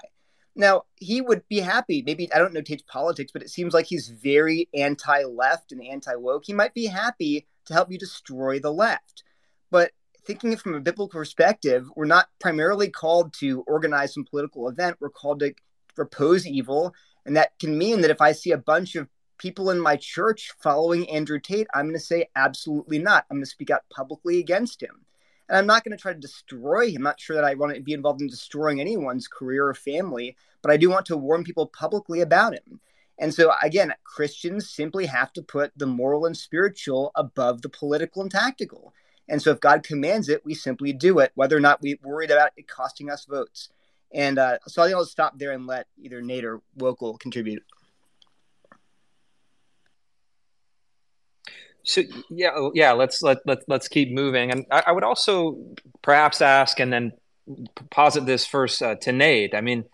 [0.56, 2.02] Now, he would be happy.
[2.02, 5.84] Maybe, I don't know Tate's politics, but it seems like he's very anti left and
[5.84, 6.46] anti woke.
[6.46, 9.24] He might be happy to help you destroy the left.
[9.70, 9.92] But
[10.26, 14.98] thinking from a biblical perspective, we're not primarily called to organize some political event.
[15.00, 15.54] We're called to
[15.96, 16.94] repose evil.
[17.26, 19.08] And that can mean that if I see a bunch of
[19.38, 23.26] people in my church following Andrew Tate, I'm going to say absolutely not.
[23.30, 25.06] I'm going to speak out publicly against him.
[25.50, 26.98] And I'm not going to try to destroy him.
[26.98, 30.36] I'm not sure that I want to be involved in destroying anyone's career or family,
[30.62, 32.82] but I do want to warn people publicly about him.
[33.20, 38.22] And so, again, Christians simply have to put the moral and spiritual above the political
[38.22, 38.94] and tactical.
[39.28, 42.30] And so, if God commands it, we simply do it, whether or not we're worried
[42.30, 43.70] about it costing us votes.
[44.14, 47.64] And uh, so, I think I'll stop there and let either Nate or Wokal contribute.
[51.88, 52.92] So yeah, oh, yeah.
[52.92, 54.52] Let's let let let's keep moving.
[54.52, 55.58] And I, I would also
[56.02, 57.14] perhaps ask and then
[57.90, 59.56] posit this first uh, to Nate.
[59.56, 59.86] I mean,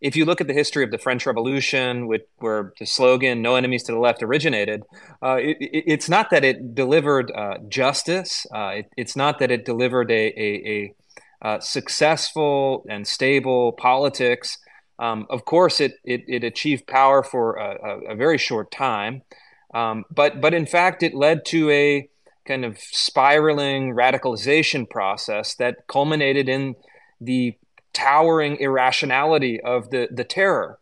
[0.00, 3.56] if you look at the history of the French Revolution, with, where the slogan "No
[3.56, 4.84] enemies to the left" originated,
[5.22, 8.46] uh, it, it, it's not that it delivered uh, justice.
[8.54, 10.94] Uh, it, it's not that it delivered a, a, a
[11.42, 14.56] uh, successful and stable politics.
[15.00, 19.22] Um, of course, it, it, achieved power for a, a very short time.
[19.72, 22.08] Um, but but in fact, it led to a
[22.46, 26.74] kind of spiraling radicalization process that culminated in
[27.20, 27.54] the
[27.92, 30.78] towering irrationality of the the terror.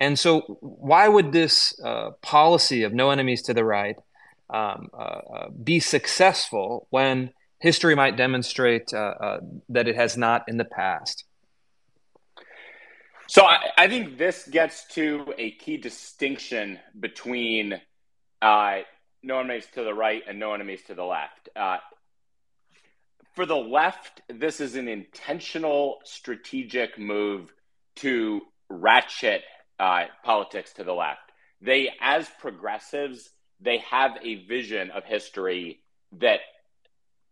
[0.00, 3.96] And so, why would this uh, policy of no enemies to the right
[4.48, 10.44] um, uh, uh, be successful when history might demonstrate uh, uh, that it has not
[10.46, 11.24] in the past?
[13.26, 17.80] So, I, I think this gets to a key distinction between
[18.42, 18.78] uh,
[19.22, 21.48] no enemies to the right and no enemies to the left.
[21.56, 21.78] Uh,
[23.34, 27.52] for the left, this is an intentional strategic move
[27.96, 29.42] to ratchet
[29.78, 31.20] uh, politics to the left.
[31.60, 35.80] They, as progressives, they have a vision of history
[36.18, 36.40] that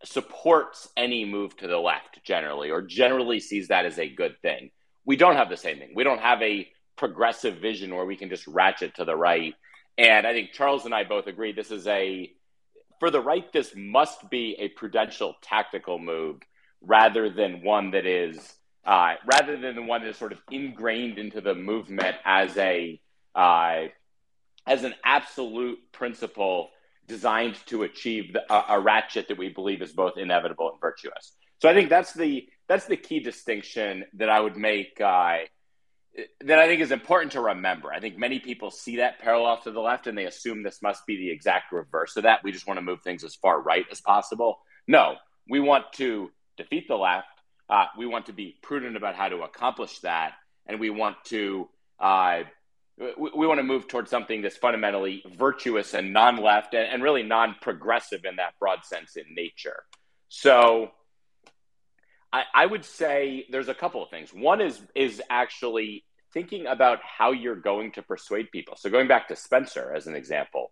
[0.03, 4.71] supports any move to the left generally, or generally sees that as a good thing.
[5.05, 5.93] We don't have the same thing.
[5.95, 6.67] We don't have a
[6.97, 9.53] progressive vision where we can just ratchet to the right
[9.97, 12.31] and I think Charles and I both agree this is a,
[12.99, 16.41] for the right, this must be a prudential tactical move
[16.81, 18.37] rather than one that is,
[18.85, 22.99] uh, rather than the one that is sort of ingrained into the movement as a,
[23.35, 23.85] uh,
[24.65, 26.69] as an absolute principle
[27.07, 31.33] designed to achieve the, a, a ratchet that we believe is both inevitable and virtuous.
[31.59, 35.37] So I think that's the that's the key distinction that I would make uh,
[36.41, 37.91] that I think is important to remember.
[37.91, 41.05] I think many people see that parallel to the left and they assume this must
[41.05, 42.43] be the exact reverse of that.
[42.43, 44.59] We just want to move things as far right as possible.
[44.87, 45.15] No,
[45.47, 47.27] we want to defeat the left.
[47.69, 50.33] Uh, we want to be prudent about how to accomplish that.
[50.65, 51.69] And we want to.
[51.99, 52.43] Uh,
[52.97, 57.23] we, we, want to move towards something that's fundamentally virtuous and non-left and, and really
[57.23, 59.83] non-progressive in that broad sense in nature.
[60.29, 60.91] So,
[62.31, 64.33] I, I, would say there's a couple of things.
[64.33, 68.75] One is is actually thinking about how you're going to persuade people.
[68.77, 70.71] So going back to Spencer as an example,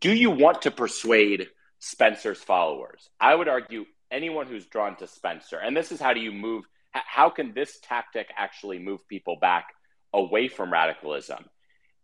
[0.00, 1.48] do you want to persuade
[1.78, 3.08] Spencer's followers?
[3.20, 6.64] I would argue anyone who's drawn to Spencer, and this is how do you move?
[6.92, 9.66] How can this tactic actually move people back
[10.12, 11.44] away from radicalism?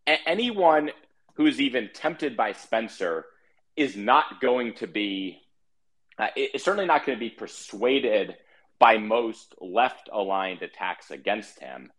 [0.07, 0.91] A- anyone
[1.37, 3.25] who's even tempted by Spencer
[3.77, 5.41] is not going to be,
[6.19, 8.37] uh, it's certainly not going to be persuaded
[8.79, 11.91] by most left aligned attacks against him.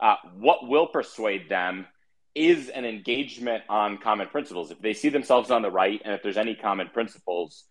[0.00, 1.86] Uh, what will persuade them
[2.34, 4.70] is an engagement on common principles.
[4.70, 7.64] If they see themselves on the right, and if there's any common principles,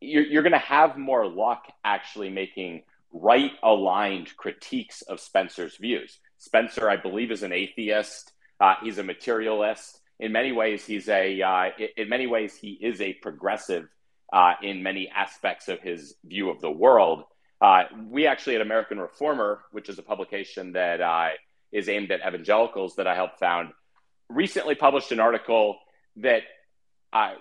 [0.00, 6.18] you're, you're going to have more luck actually making right aligned critiques of Spencer's views.
[6.38, 8.32] Spencer, I believe, is an atheist.
[8.58, 10.00] Uh, he's a materialist.
[10.18, 11.42] In many ways, he's a.
[11.42, 13.88] Uh, in many ways, he is a progressive
[14.32, 17.24] uh, in many aspects of his view of the world.
[17.60, 21.28] Uh, we actually at American Reformer, which is a publication that uh,
[21.72, 23.70] is aimed at evangelicals that I helped found,
[24.28, 25.78] recently published an article
[26.16, 26.42] that
[27.12, 27.34] uh,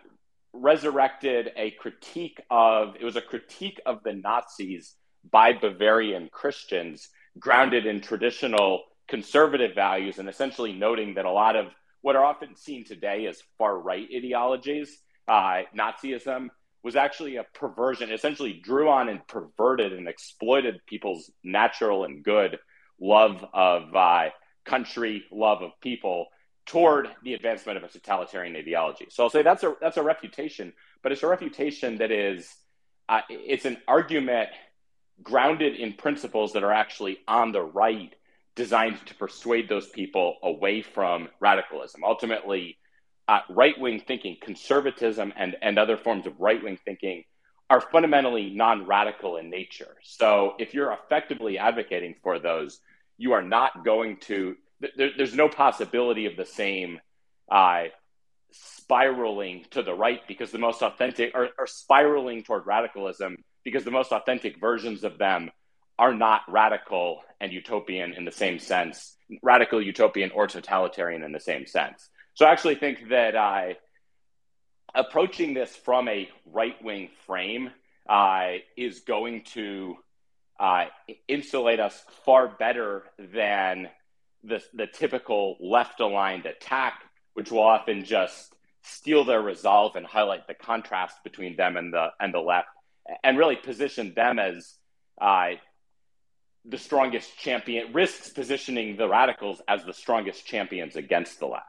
[0.53, 4.95] resurrected a critique of it was a critique of the Nazis
[5.31, 11.67] by Bavarian Christians, grounded in traditional conservative values and essentially noting that a lot of
[12.01, 16.49] what are often seen today as far right ideologies, uh, Nazism,
[16.83, 22.57] was actually a perversion, essentially drew on and perverted and exploited people's natural and good
[22.99, 24.29] love of uh,
[24.65, 26.27] country, love of people
[26.65, 29.07] toward the advancement of a totalitarian ideology.
[29.09, 32.53] So I'll say that's a that's a refutation, but it's a refutation that is
[33.09, 34.49] uh, it's an argument
[35.21, 38.13] grounded in principles that are actually on the right,
[38.55, 42.03] designed to persuade those people away from radicalism.
[42.03, 42.77] Ultimately,
[43.29, 47.23] uh, right wing thinking, conservatism, and, and other forms of right wing thinking
[47.69, 49.97] are fundamentally non radical in nature.
[50.01, 52.79] So if you're effectively advocating for those,
[53.19, 54.55] you are not going to,
[54.97, 56.99] there, there's no possibility of the same
[57.51, 57.83] uh,
[58.51, 63.91] spiraling to the right because the most authentic, are, or spiraling toward radicalism because the
[63.91, 65.51] most authentic versions of them
[65.99, 71.39] are not radical and utopian in the same sense, radical, utopian, or totalitarian in the
[71.39, 72.09] same sense.
[72.39, 73.73] So I actually think that uh,
[74.95, 77.69] approaching this from a right wing frame
[78.07, 79.97] uh, is going to
[80.57, 80.85] uh,
[81.27, 83.89] insulate us far better than
[84.45, 87.01] the, the typical left aligned attack,
[87.33, 92.07] which will often just steal their resolve and highlight the contrast between them and the
[92.21, 92.69] and the left,
[93.21, 94.77] and really position them as
[95.19, 95.49] uh,
[96.63, 97.91] the strongest champion.
[97.91, 101.65] Risks positioning the radicals as the strongest champions against the left.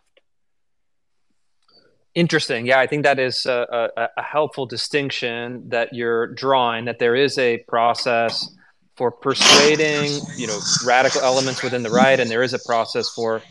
[2.14, 2.66] Interesting.
[2.66, 6.86] Yeah, I think that is a, a, a, helpful distinction that you're drawing.
[6.86, 8.52] That there is a process
[8.96, 13.42] for persuading, you know, radical elements within the right, and there is a process for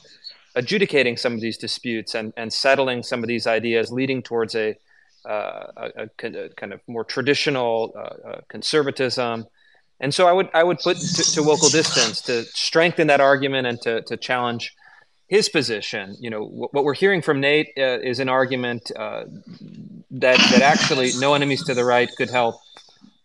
[0.56, 4.76] adjudicating some of these disputes and, and settling some of these ideas, leading towards a,
[5.28, 9.48] uh, a, kind of more traditional uh, uh, conservatism.
[10.02, 13.68] And so I would I would put to, to Wokal Distance to strengthen that argument
[13.68, 14.74] and to to challenge
[15.30, 16.18] his position.
[16.20, 19.26] You know, what we're hearing from Nate uh, is an argument uh,
[20.12, 22.56] that that actually no enemies to the right could help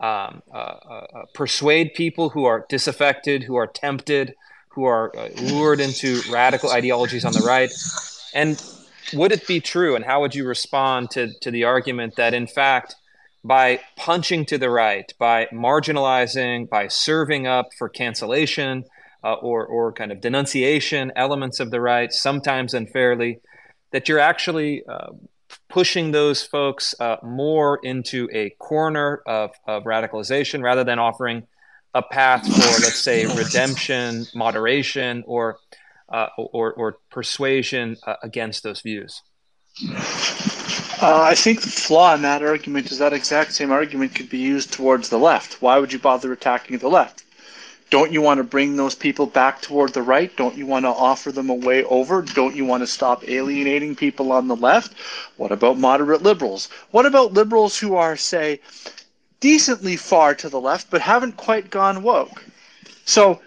[0.01, 4.35] um, uh, uh, uh persuade people who are disaffected, who are tempted,
[4.69, 7.73] who are uh, lured into radical ideologies on the right.
[8.35, 8.63] And
[9.15, 12.47] would it be true, and how would you respond to to the argument that in
[12.47, 12.97] fact?
[13.47, 18.87] By punching to the right, by marginalizing, by serving up for cancellation,
[19.25, 23.41] uh, or or kind of denunciation elements of the right, sometimes unfairly,
[23.93, 25.11] that you're actually uh,
[25.69, 31.47] pushing those folks uh, more into a corner of, of radicalization rather than offering
[31.95, 35.57] a path for, let's say, redemption, moderation, or
[36.09, 39.23] uh, or, or persuasion uh, against those views.
[41.03, 44.39] Uh, I think the flaw in that argument is that exact same argument could be
[44.39, 45.61] used towards the left.
[45.61, 47.25] Why would you bother attacking the left?
[47.95, 50.37] Don't you want to bring those people back toward the right?
[50.37, 52.23] Don't you want to offer them a way over?
[52.23, 54.95] Don't you want to stop alienating people on the left?
[55.37, 56.69] What about moderate liberals?
[56.91, 58.61] What about liberals who are, say,
[59.39, 62.43] decently far to the left but haven't quite gone woke?
[63.05, 63.41] So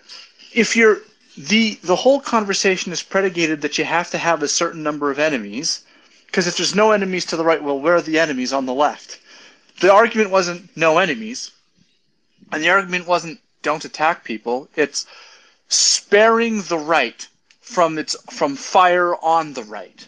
[0.54, 1.02] if you're
[1.38, 5.20] the the whole conversation is predicated that you have to have a certain number of
[5.20, 5.84] enemies
[6.26, 8.74] because if there's no enemies to the right well where are the enemies on the
[8.74, 9.20] left
[9.82, 11.52] the argument wasn't no enemies
[12.54, 14.68] and the argument wasn't don't attack people.
[14.76, 15.06] It's
[15.70, 17.28] sparing the right
[17.62, 20.08] from its from fire on the right.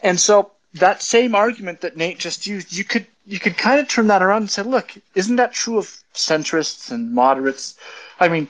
[0.00, 3.88] And so that same argument that Nate just used, you could you could kind of
[3.88, 7.76] turn that around and say, look, isn't that true of centrists and moderates?
[8.20, 8.48] I mean,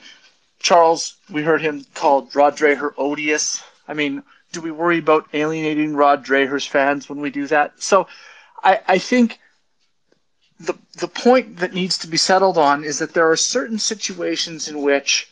[0.59, 3.63] Charles, we heard him call Rod Dreher odious.
[3.87, 7.73] I mean, do we worry about alienating Rod Dreher's fans when we do that?
[7.81, 8.07] So
[8.63, 9.39] I, I think
[10.59, 14.67] the the point that needs to be settled on is that there are certain situations
[14.67, 15.29] in which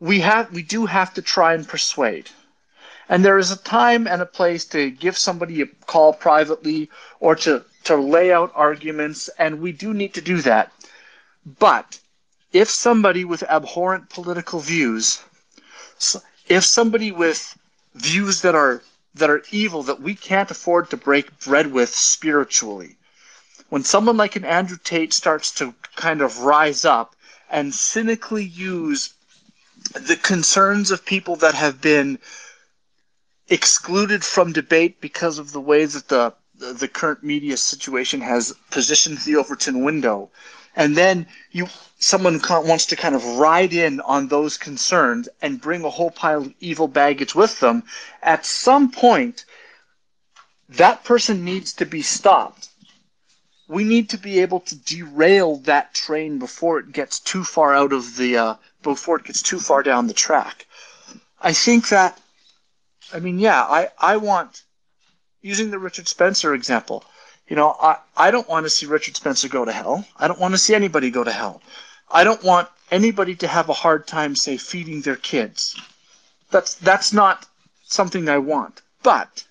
[0.00, 2.30] we have we do have to try and persuade.
[3.08, 7.34] And there is a time and a place to give somebody a call privately or
[7.36, 10.70] to, to lay out arguments, and we do need to do that.
[11.58, 12.00] But
[12.52, 15.22] if somebody with abhorrent political views,
[16.48, 17.56] if somebody with
[17.94, 18.82] views that are
[19.14, 22.96] that are evil that we can't afford to break bread with spiritually,
[23.68, 27.14] when someone like an Andrew Tate starts to kind of rise up
[27.50, 29.14] and cynically use
[29.92, 32.18] the concerns of people that have been
[33.48, 39.18] excluded from debate because of the way that the the current media situation has positioned
[39.18, 40.28] the Overton window,
[40.74, 41.68] and then you
[42.00, 46.42] someone wants to kind of ride in on those concerns and bring a whole pile
[46.42, 47.84] of evil baggage with them.
[48.22, 49.44] At some point,
[50.68, 52.68] that person needs to be stopped
[53.68, 57.92] we need to be able to derail that train before it gets too far out
[57.92, 60.66] of the uh, before it gets too far down the track.
[61.40, 62.20] I think that,
[63.12, 64.64] I mean, yeah, I, I want,
[65.42, 67.04] using the Richard Spencer example,
[67.48, 70.04] you know, I, I don't want to see Richard Spencer go to hell.
[70.16, 71.62] I don't want to see anybody go to hell.
[72.10, 75.78] I don't want anybody to have a hard time, say, feeding their kids.
[76.50, 77.46] That's that's not
[77.84, 78.82] something I want.
[79.02, 79.44] But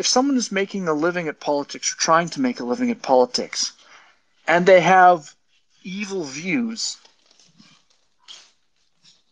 [0.00, 3.02] if someone is making a living at politics or trying to make a living at
[3.02, 3.72] politics,
[4.48, 5.34] and they have
[5.82, 6.96] evil views,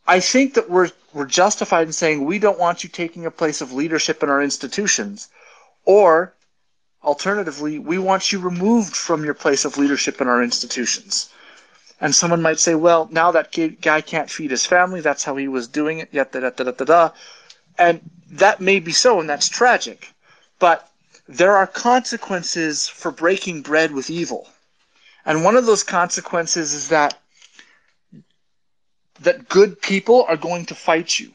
[0.07, 3.63] I think that we're we're justified in saying we don't want you taking a place
[3.63, 5.29] of leadership in our institutions,
[5.87, 6.35] or
[7.03, 11.31] alternatively, we want you removed from your place of leadership in our institutions.
[11.99, 15.01] And someone might say, well, now that guy can't feed his family.
[15.01, 16.11] That's how he was doing it.
[16.13, 17.11] Yet, da, da, da, da, da.
[17.79, 20.13] And that may be so, and that's tragic.
[20.59, 20.89] But
[21.29, 24.49] there are consequences for breaking bread with evil.
[25.25, 27.19] And one of those consequences is that
[29.21, 31.33] that good people are going to fight you.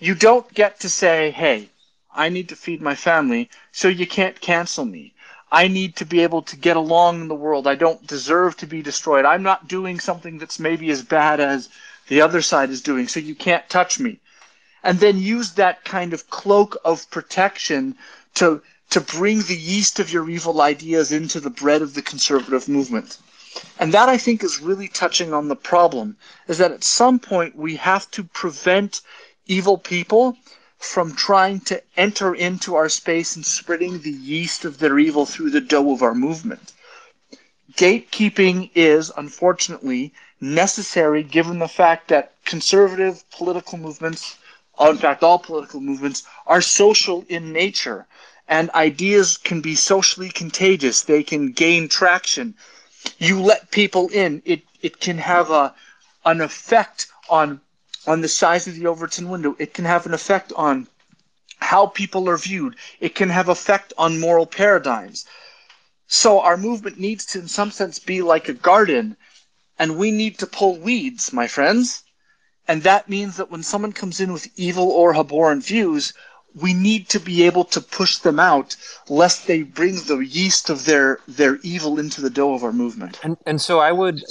[0.00, 1.70] You don't get to say, "Hey,
[2.14, 5.14] I need to feed my family, so you can't cancel me."
[5.50, 7.66] I need to be able to get along in the world.
[7.66, 9.24] I don't deserve to be destroyed.
[9.24, 11.70] I'm not doing something that's maybe as bad as
[12.08, 14.20] the other side is doing, so you can't touch me.
[14.82, 17.96] And then use that kind of cloak of protection
[18.34, 22.68] to to bring the yeast of your evil ideas into the bread of the conservative
[22.68, 23.18] movement.
[23.78, 26.16] And that I think is really touching on the problem
[26.46, 29.02] is that at some point we have to prevent
[29.46, 30.36] evil people
[30.78, 35.50] from trying to enter into our space and spreading the yeast of their evil through
[35.50, 36.72] the dough of our movement.
[37.74, 44.36] Gatekeeping is, unfortunately, necessary given the fact that conservative political movements,
[44.80, 48.06] in fact, all political movements, are social in nature.
[48.48, 51.02] And ideas can be socially contagious.
[51.02, 52.54] They can gain traction.
[53.18, 55.74] You let people in, it, it can have a,
[56.24, 57.60] an effect on
[58.06, 59.54] on the size of the Overton window.
[59.58, 60.86] It can have an effect on
[61.60, 62.76] how people are viewed.
[63.00, 65.26] It can have effect on moral paradigms.
[66.06, 69.16] So our movement needs to, in some sense, be like a garden,
[69.78, 72.02] and we need to pull weeds, my friends.
[72.68, 76.12] And that means that when someone comes in with evil or abhorrent views,
[76.54, 78.76] we need to be able to push them out
[79.08, 83.18] lest they bring the yeast of their their evil into the dough of our movement.
[83.22, 84.22] And and so i would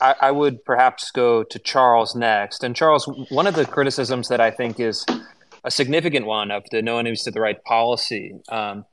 [0.00, 2.64] I, I, would perhaps go to charles next.
[2.64, 5.06] And charles one of the criticisms that i think is
[5.64, 8.84] a significant one of the no enemies to the right policy um,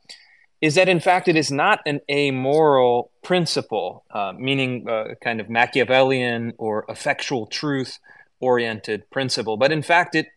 [0.62, 5.50] is that in fact it is not an amoral principle uh, meaning uh, kind of
[5.50, 7.98] machiavellian or effectual truth
[8.40, 10.28] oriented principle but in fact it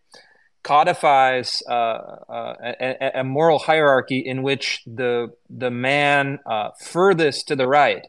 [0.63, 7.57] codifies uh, uh, a, a, moral hierarchy in which the the man uh, furthest to
[7.57, 8.07] the right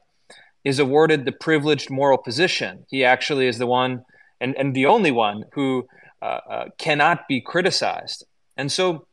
[0.63, 2.85] is awarded the privileged moral position.
[2.89, 4.05] He actually is the one
[4.39, 5.87] and, and the only one who
[6.21, 8.25] uh, uh, cannot be criticized.
[8.55, 9.07] And so,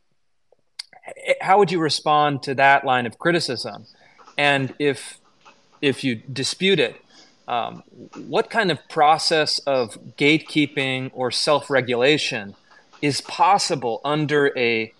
[1.41, 3.87] how would you respond to that line of criticism?
[4.37, 5.19] And if
[5.81, 7.01] if you dispute it,
[7.51, 7.83] um,
[8.29, 12.55] what kind of process of gatekeeping or self regulation?
[13.03, 14.93] is possible under a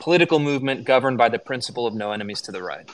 [0.00, 2.90] political movement governed by the principle of no enemies to the right?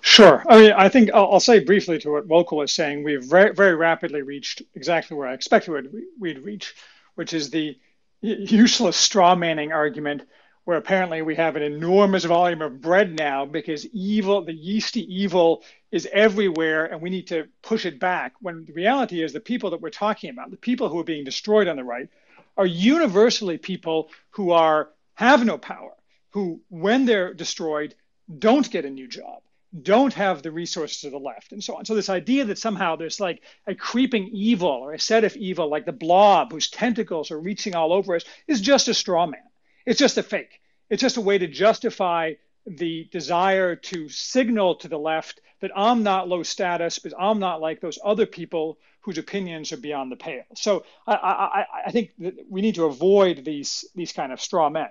[0.00, 0.44] Sure.
[0.48, 3.02] I mean, I think I'll, I'll say briefly to what Wokal was saying.
[3.02, 6.74] We've very, very rapidly reached exactly where I expected we'd, we'd reach,
[7.14, 7.76] which is the
[8.20, 10.22] useless straw manning argument,
[10.66, 15.62] where apparently we have an enormous volume of bread now because evil, the yeasty evil,
[15.92, 18.34] is everywhere, and we need to push it back.
[18.40, 21.22] When the reality is, the people that we're talking about, the people who are being
[21.22, 22.08] destroyed on the right,
[22.56, 25.92] are universally people who are have no power,
[26.30, 27.94] who, when they're destroyed,
[28.36, 29.42] don't get a new job,
[29.82, 31.84] don't have the resources of the left, and so on.
[31.84, 35.70] So this idea that somehow there's like a creeping evil or a set of evil,
[35.70, 39.42] like the blob whose tentacles are reaching all over us, is just a straw man.
[39.86, 40.60] It's just a fake.
[40.90, 42.34] It's just a way to justify
[42.66, 47.60] the desire to signal to the left that I'm not low status because I'm not
[47.60, 50.42] like those other people whose opinions are beyond the pale.
[50.54, 54.68] So I, I, I think that we need to avoid these these kind of straw
[54.68, 54.88] men.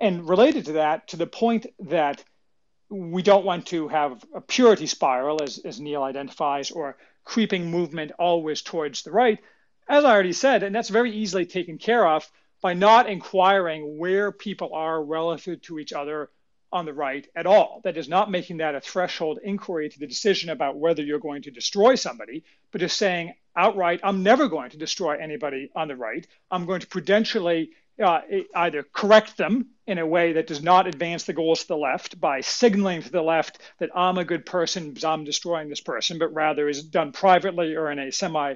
[0.00, 2.24] And related to that, to the point that
[2.88, 8.10] we don't want to have a purity spiral, as, as Neil identifies, or creeping movement
[8.18, 9.38] always towards the right,
[9.88, 12.28] as I already said, and that's very easily taken care of
[12.62, 16.30] by not inquiring where people are relative to each other
[16.72, 17.82] on the right at all.
[17.84, 21.42] That is not making that a threshold inquiry to the decision about whether you're going
[21.42, 25.96] to destroy somebody, but just saying outright, I'm never going to destroy anybody on the
[25.96, 26.26] right.
[26.50, 28.20] I'm going to prudentially uh,
[28.54, 32.18] either correct them in a way that does not advance the goals of the left
[32.18, 36.18] by signaling to the left that I'm a good person because I'm destroying this person,
[36.18, 38.54] but rather is done privately or in a semi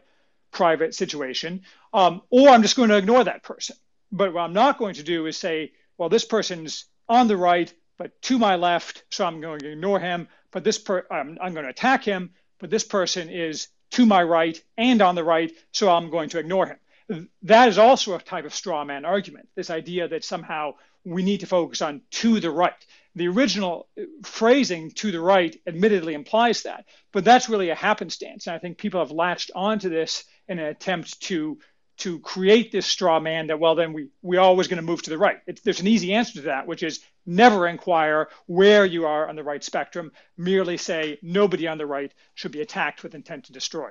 [0.52, 3.76] private situation, um, or I'm just going to ignore that person
[4.12, 7.72] But what I'm not going to do is say, well, this person's on the right,
[7.98, 10.28] but to my left, so I'm going to ignore him.
[10.50, 14.22] But this per- I'm, I'm going to attack him, but this person is to my
[14.22, 17.28] right and on the right, so I'm going to ignore him.
[17.42, 19.48] That is also a type of straw man argument.
[19.54, 22.74] This idea that somehow we need to focus on to the right.
[23.14, 28.46] The original uh, phrasing to the right admittedly implies that, but that's really a happenstance.
[28.46, 31.59] And I think people have latched onto this in an attempt to
[31.99, 35.11] to create this straw man that well then we we're always going to move to
[35.11, 35.38] the right.
[35.64, 39.44] There's an easy answer to that, which is never inquire where you are on the
[39.44, 40.12] right spectrum.
[40.36, 43.90] Merely say nobody on the right should be attacked with intent to destroy.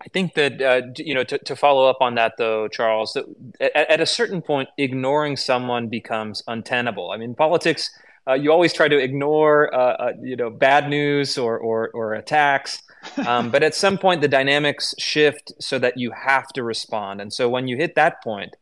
[0.00, 3.16] I think that uh, you know to, to follow up on that though, Charles.
[3.60, 7.10] At, at, a certain point, ignoring someone becomes untenable.
[7.10, 7.90] I mean, politics.
[8.26, 12.14] Uh, you always try to ignore uh, uh you know bad news or or, or
[12.14, 12.82] attacks,
[13.26, 17.20] um, but at some point the dynamics shift so that you have to respond.
[17.20, 18.56] And so when you hit that point,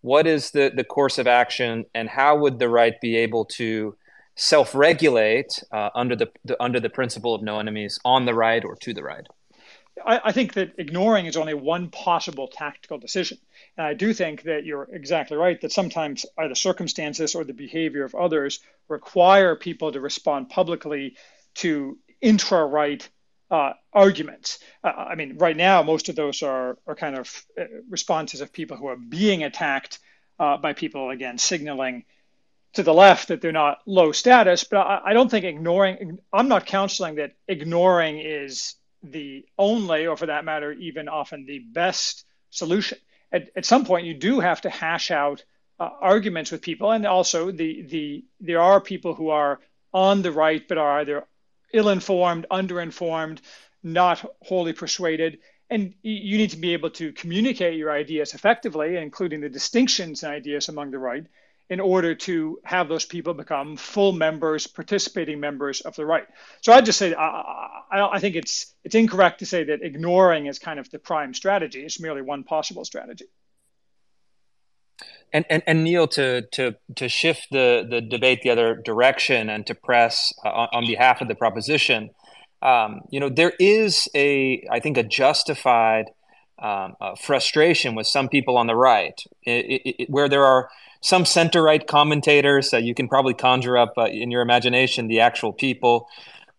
[0.00, 3.96] what is the the course of action, and how would the right be able to
[4.36, 8.76] self-regulate uh, under the, the under the principle of no enemies on the right or
[8.76, 9.26] to the right?
[10.04, 13.38] I, I, think that ignoring is only one possible tactical decision.
[13.76, 18.04] And I do think that you're exactly right that sometimes either circumstances or the behavior
[18.04, 21.16] of others require people to respond publicly
[21.56, 23.08] to intra right
[23.50, 24.58] uh, arguments.
[24.84, 28.52] Uh, I mean, right now, most of those are, are kind of uh, responses of
[28.52, 29.98] people who are being attacked
[30.38, 32.04] uh, by people, again, signaling
[32.74, 34.64] to the left that they're not low status.
[34.64, 40.16] But I, I don't think ignoring, I'm not counseling that ignoring is the only, or
[40.16, 42.98] for that matter, even often the best solution.
[43.32, 45.44] At, at some point, you do have to hash out
[45.80, 49.60] uh, arguments with people, and also the the there are people who are
[49.92, 51.24] on the right but are either
[51.72, 53.40] ill-informed, underinformed,
[53.82, 55.38] not wholly persuaded,
[55.70, 60.32] and you need to be able to communicate your ideas effectively, including the distinctions and
[60.32, 61.26] ideas among the right,
[61.70, 66.26] in order to have those people become full members, participating members of the right.
[66.62, 70.46] So I'd just say I, I, I, think it's it's incorrect to say that ignoring
[70.46, 71.84] is kind of the prime strategy.
[71.84, 73.26] It's merely one possible strategy.
[75.32, 79.66] And and, and Neil, to to to shift the the debate the other direction and
[79.66, 82.10] to press uh, on, on, behalf of the proposition,
[82.62, 86.06] um, you know, there is a I think a justified
[86.58, 90.70] um, uh, frustration with some people on the right, it, it, it, where there are
[91.00, 92.72] some center right commentators.
[92.72, 96.08] Uh, you can probably conjure up uh, in your imagination the actual people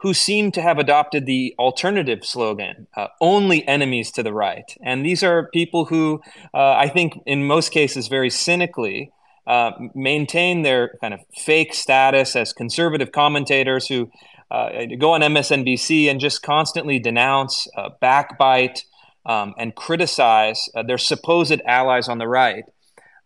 [0.02, 4.76] who seem to have adopted the alternative slogan, uh, only enemies to the right.
[4.82, 6.22] And these are people who,
[6.54, 9.12] uh, I think, in most cases, very cynically,
[9.46, 14.10] uh, maintain their kind of fake status as conservative commentators who
[14.52, 17.68] uh, go on MSNBC and just constantly denounce,
[18.02, 18.84] backbite,
[19.26, 22.64] um, and criticize their supposed allies on the right.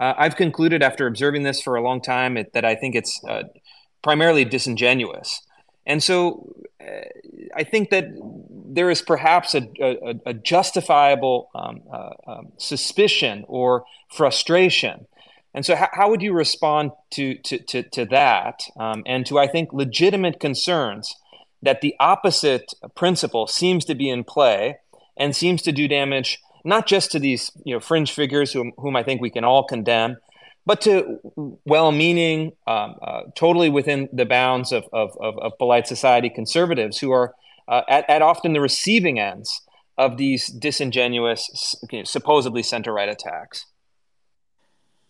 [0.03, 3.21] Uh, I've concluded after observing this for a long time it, that I think it's
[3.24, 3.43] uh,
[4.01, 5.41] primarily disingenuous.
[5.86, 6.86] And so uh,
[7.56, 8.06] I think that
[8.66, 15.06] there is perhaps a, a, a justifiable um, uh, um, suspicion or frustration.
[15.54, 19.38] And so, how, how would you respond to, to, to, to that um, and to,
[19.38, 21.14] I think, legitimate concerns
[21.62, 24.78] that the opposite principle seems to be in play
[25.16, 28.96] and seems to do damage not just to these you know fringe figures whom, whom
[28.96, 30.18] I think we can all condemn,
[30.66, 31.20] but to
[31.66, 37.11] well-meaning, um, uh, totally within the bounds of, of, of, of, polite society conservatives who
[37.11, 37.34] are
[37.68, 39.61] uh, at, at often the receiving ends
[39.97, 43.66] of these disingenuous, you know, supposedly center-right attacks.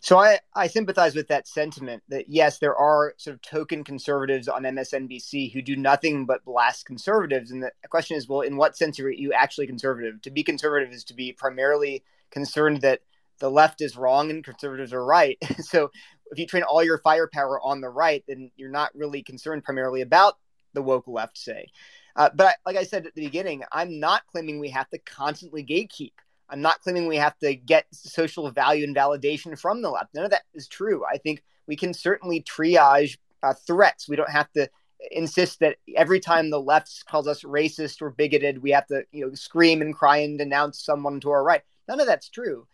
[0.04, 4.50] So I, I sympathize with that sentiment that yes, there are sort of token conservatives
[4.50, 7.52] on MSNBC who do nothing but blast conservatives.
[7.52, 10.22] And the question is, well, in what sense are you actually conservative?
[10.24, 13.00] To be conservative is to be primarily concerned that
[13.40, 15.38] the left is wrong and conservatives are right.
[15.60, 15.92] so
[16.32, 20.02] if you train all your firepower on the right, then you're not really concerned primarily
[20.02, 20.38] about
[20.74, 21.68] the woke left, say.
[22.16, 25.64] Uh, but like I said at the beginning, I'm not claiming we have to constantly
[25.64, 26.14] gatekeep.
[26.50, 30.14] I'm not claiming we have to get social value and validation from the left.
[30.14, 31.04] None of that is true.
[31.12, 34.08] I think we can certainly triage uh, threats.
[34.08, 34.70] We don't have to
[35.12, 39.26] insist that every time the left calls us racist or bigoted, we have to you
[39.26, 41.62] know scream and cry and denounce someone to our right.
[41.88, 42.68] None of that's true.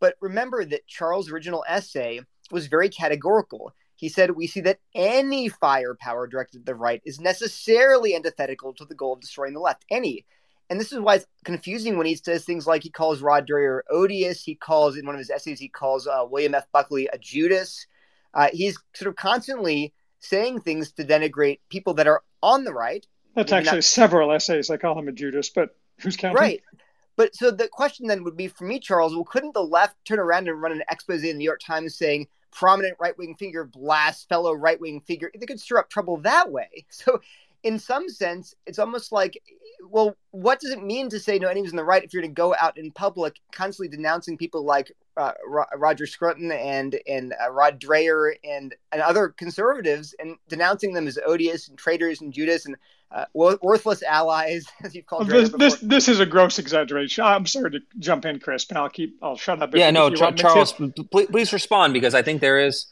[0.00, 2.20] But remember that Charles' original essay
[2.50, 3.72] was very categorical.
[3.94, 8.84] He said, We see that any firepower directed at the right is necessarily antithetical to
[8.84, 9.84] the goal of destroying the left.
[9.90, 10.24] Any
[10.68, 13.80] and this is why it's confusing when he says things like he calls Rod Dreher
[13.90, 14.42] odious.
[14.42, 16.66] He calls in one of his essays he calls uh, William F.
[16.72, 17.86] Buckley a Judas.
[18.34, 23.06] Uh, he's sort of constantly saying things to denigrate people that are on the right.
[23.34, 23.84] That's actually not...
[23.84, 24.70] several essays.
[24.70, 26.40] I call him a Judas, but who's counting?
[26.40, 26.62] Right.
[27.16, 30.18] But so the question then would be for me, Charles, well, couldn't the left turn
[30.18, 33.64] around and run an expose in the New York Times saying prominent right wing figure
[33.64, 35.30] blasts fellow right wing figure?
[35.38, 36.86] They could stir up trouble that way.
[36.90, 37.20] So,
[37.66, 39.42] in some sense, it's almost like,
[39.90, 42.32] well, what does it mean to say no enemies on the right if you're going
[42.32, 45.32] to go out in public constantly denouncing people like uh,
[45.76, 51.18] Roger Scruton and and uh, Rod Dreher and and other conservatives and denouncing them as
[51.26, 52.76] odious and traitors and Judas and
[53.10, 57.24] uh, worthless allies, as you've called this, this, this is a gross exaggeration.
[57.24, 59.16] I'm sorry to jump in, Chris, but I'll keep.
[59.22, 59.74] I'll shut up.
[59.74, 62.86] Yeah, no, Charles, please, please, respond because I think there is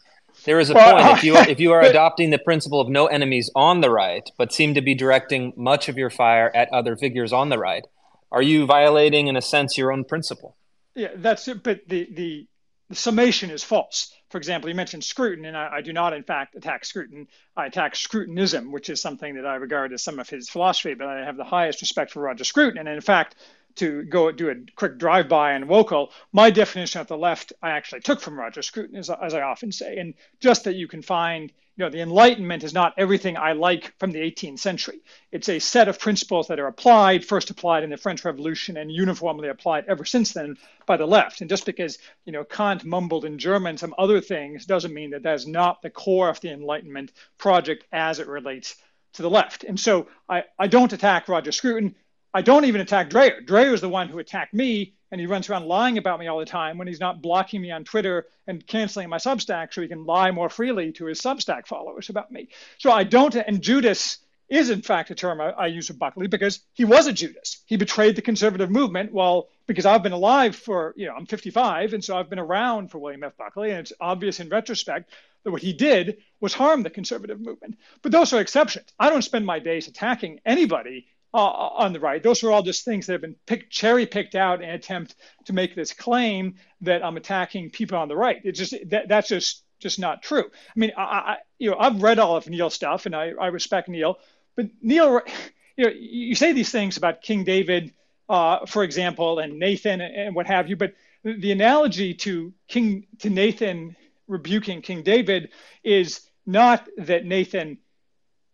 [0.45, 1.18] there is a well, point.
[1.18, 4.53] if you if you are adopting the principle of no enemies on the right, but
[4.53, 7.84] seem to be directing much of your fire at other figures on the right,
[8.30, 10.57] are you violating, in a sense, your own principle?
[10.95, 11.62] Yeah, that's it.
[11.62, 12.49] But the the,
[12.88, 16.24] the summation is false for example, you mentioned Scruton, and I, I, do not, in
[16.24, 17.28] fact, attack Scruton.
[17.57, 21.07] I attack Scrutonism, which is something that I regard as some of his philosophy, but
[21.07, 22.78] I have the highest respect for Roger Scruton.
[22.78, 23.36] And in fact,
[23.77, 28.01] to go do a quick drive-by on Wokal, my definition of the left I actually
[28.01, 31.53] took from Roger Scruton, as, as I often say, and just that you can find
[31.77, 35.01] you know, the Enlightenment is not everything I like from the 18th century.
[35.33, 38.93] It's a set of principles that are applied, first applied in the French Revolution, and
[38.93, 40.57] uniformly applied ever since then
[40.87, 41.41] by the left.
[41.41, 45.25] And just because you know Kant mumbled in German some other things doesn't mean that
[45.25, 48.77] that's not the core of the Enlightenment project as it relates
[49.14, 49.64] to the left.
[49.64, 51.97] And so I, I don't attack Roger Scruton.
[52.37, 53.47] I don't even attack Dreher.
[53.47, 56.41] Dreher is the one who attacked me and he runs around lying about me all
[56.41, 59.87] the time when he's not blocking me on Twitter and canceling my Substack so he
[59.87, 62.49] can lie more freely to his Substack followers about me.
[62.78, 64.18] So I don't, and Judas
[64.49, 67.62] is in fact a term I, I use of Buckley because he was a Judas.
[67.66, 69.12] He betrayed the conservative movement.
[69.12, 72.91] Well, because I've been alive for, you know, I'm 55, and so I've been around
[72.91, 73.37] for William F.
[73.37, 75.11] Buckley, and it's obvious in retrospect
[75.45, 77.76] that what he did was harm the conservative movement.
[78.03, 78.93] But those are exceptions.
[78.99, 82.22] I don't spend my days attacking anybody uh, on the right.
[82.22, 85.16] Those are all just things that have been picked, cherry picked out in an attempt
[85.47, 88.41] to make this claim that I'm attacking people on the right.
[88.45, 90.45] It's just that, that's just just not true.
[90.45, 93.49] I mean, I, I, you know I've read all of Neil's stuff and I, I
[93.49, 94.18] respect Neil,
[94.55, 95.20] but Neil,
[95.76, 97.93] you know, you say these things about King David,
[98.28, 103.07] uh, for example, and Nathan and, and what have you, but the analogy to King
[103.18, 103.97] to Nathan
[104.28, 105.51] rebuking King David
[105.82, 107.78] is not that Nathan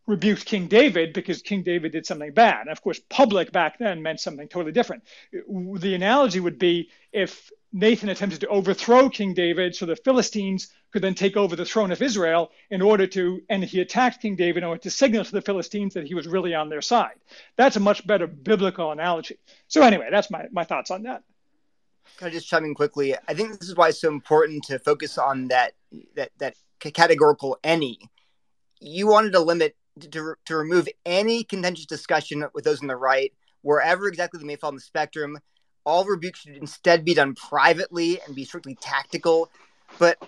[0.06, 2.62] rebuked King David because King David did something bad.
[2.62, 5.04] And of course, public back then meant something totally different.
[5.32, 11.02] The analogy would be if Nathan attempted to overthrow King David so the Philistines could
[11.02, 14.64] then take over the throne of Israel in order to, and he attacked King David
[14.64, 17.14] in order to signal to the Philistines that he was really on their side.
[17.56, 19.38] That's a much better biblical analogy.
[19.68, 21.22] So, anyway, that's my, my thoughts on that.
[22.16, 23.14] Can I just chime in quickly?
[23.28, 25.72] I think this is why it's so important to focus on that
[26.16, 28.00] that that categorical any.
[28.80, 33.32] You wanted to limit to, to remove any contentious discussion with those on the right,
[33.62, 35.38] wherever exactly they may fall on the spectrum.
[35.84, 39.50] All rebukes should instead be done privately and be strictly tactical.
[39.98, 40.18] But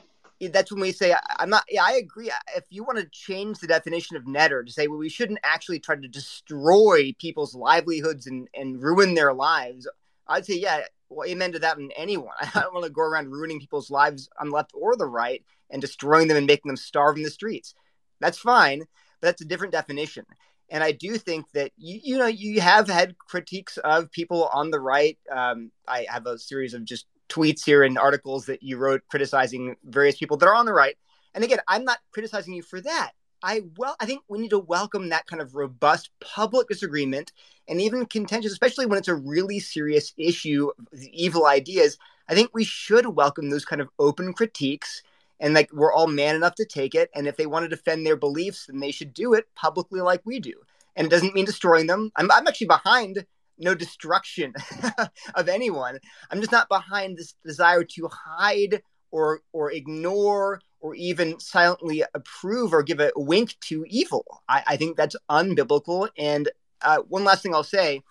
[0.41, 1.65] that's when we say I'm not.
[1.69, 2.33] Yeah, I agree.
[2.57, 5.79] If you want to change the definition of NETR to say, well, we shouldn't actually
[5.79, 9.87] try to destroy people's livelihoods and and ruin their lives,
[10.27, 12.35] I'd say, yeah, well, amen to that in anyone.
[12.41, 15.45] I don't want to go around ruining people's lives on the left or the right
[15.71, 17.75] and destroying them and making them starve in the streets.
[18.19, 18.87] That's fine
[19.23, 20.27] but that's a different definition.
[20.69, 24.71] And I do think that you you know you have had critiques of people on
[24.71, 25.19] the right.
[25.31, 29.77] Um, I have a series of just tweets here and articles that you wrote criticizing
[29.85, 30.97] various people that are on the right.
[31.35, 33.13] And again, I'm not criticizing you for that.
[33.43, 37.33] I well, I think we need to welcome that kind of robust public disagreement
[37.69, 40.71] and even contentious, especially when it's a really serious issue,
[41.13, 41.99] evil ideas.
[42.29, 45.03] I think we should welcome those kind of open critiques
[45.41, 48.07] and like we're all man enough to take it and if they want to defend
[48.07, 50.55] their beliefs then they should do it publicly like we do.
[50.97, 52.11] And it doesn't mean destroying them.
[52.17, 53.25] I'm, I'm actually behind
[53.59, 54.53] no destruction
[55.35, 55.99] of anyone.
[56.31, 62.75] I'm just not behind this desire to hide or or ignore or even silently approve
[62.75, 64.43] or give a wink to evil.
[64.49, 66.09] I, I think that's unbiblical.
[66.19, 66.49] And
[66.83, 68.03] uh, one last thing i'll say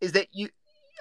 [0.00, 0.48] is that you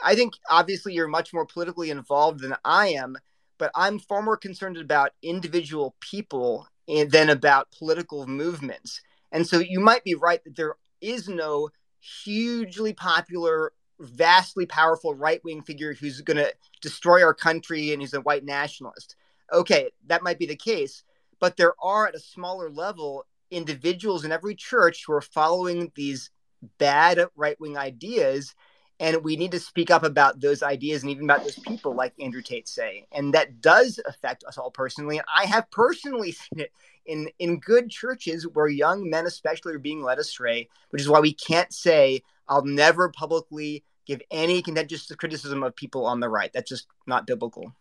[0.03, 3.17] i think obviously you're much more politically involved than i am
[3.57, 9.01] but I'm far more concerned about individual people than about political movements.
[9.31, 15.43] And so you might be right that there is no hugely popular, vastly powerful right
[15.43, 19.15] wing figure who's going to destroy our country and he's a white nationalist.
[19.51, 21.03] Okay, that might be the case,
[21.39, 26.29] but there are at a smaller level individuals in every church who are following these
[26.77, 28.55] bad right wing ideas
[28.99, 32.13] and we need to speak up about those ideas and even about those people like
[32.19, 36.59] andrew tate say and that does affect us all personally and i have personally seen
[36.59, 36.71] it
[37.05, 41.19] in in good churches where young men especially are being led astray which is why
[41.19, 46.51] we can't say i'll never publicly give any contentious criticism of people on the right.
[46.53, 47.73] That's just not biblical.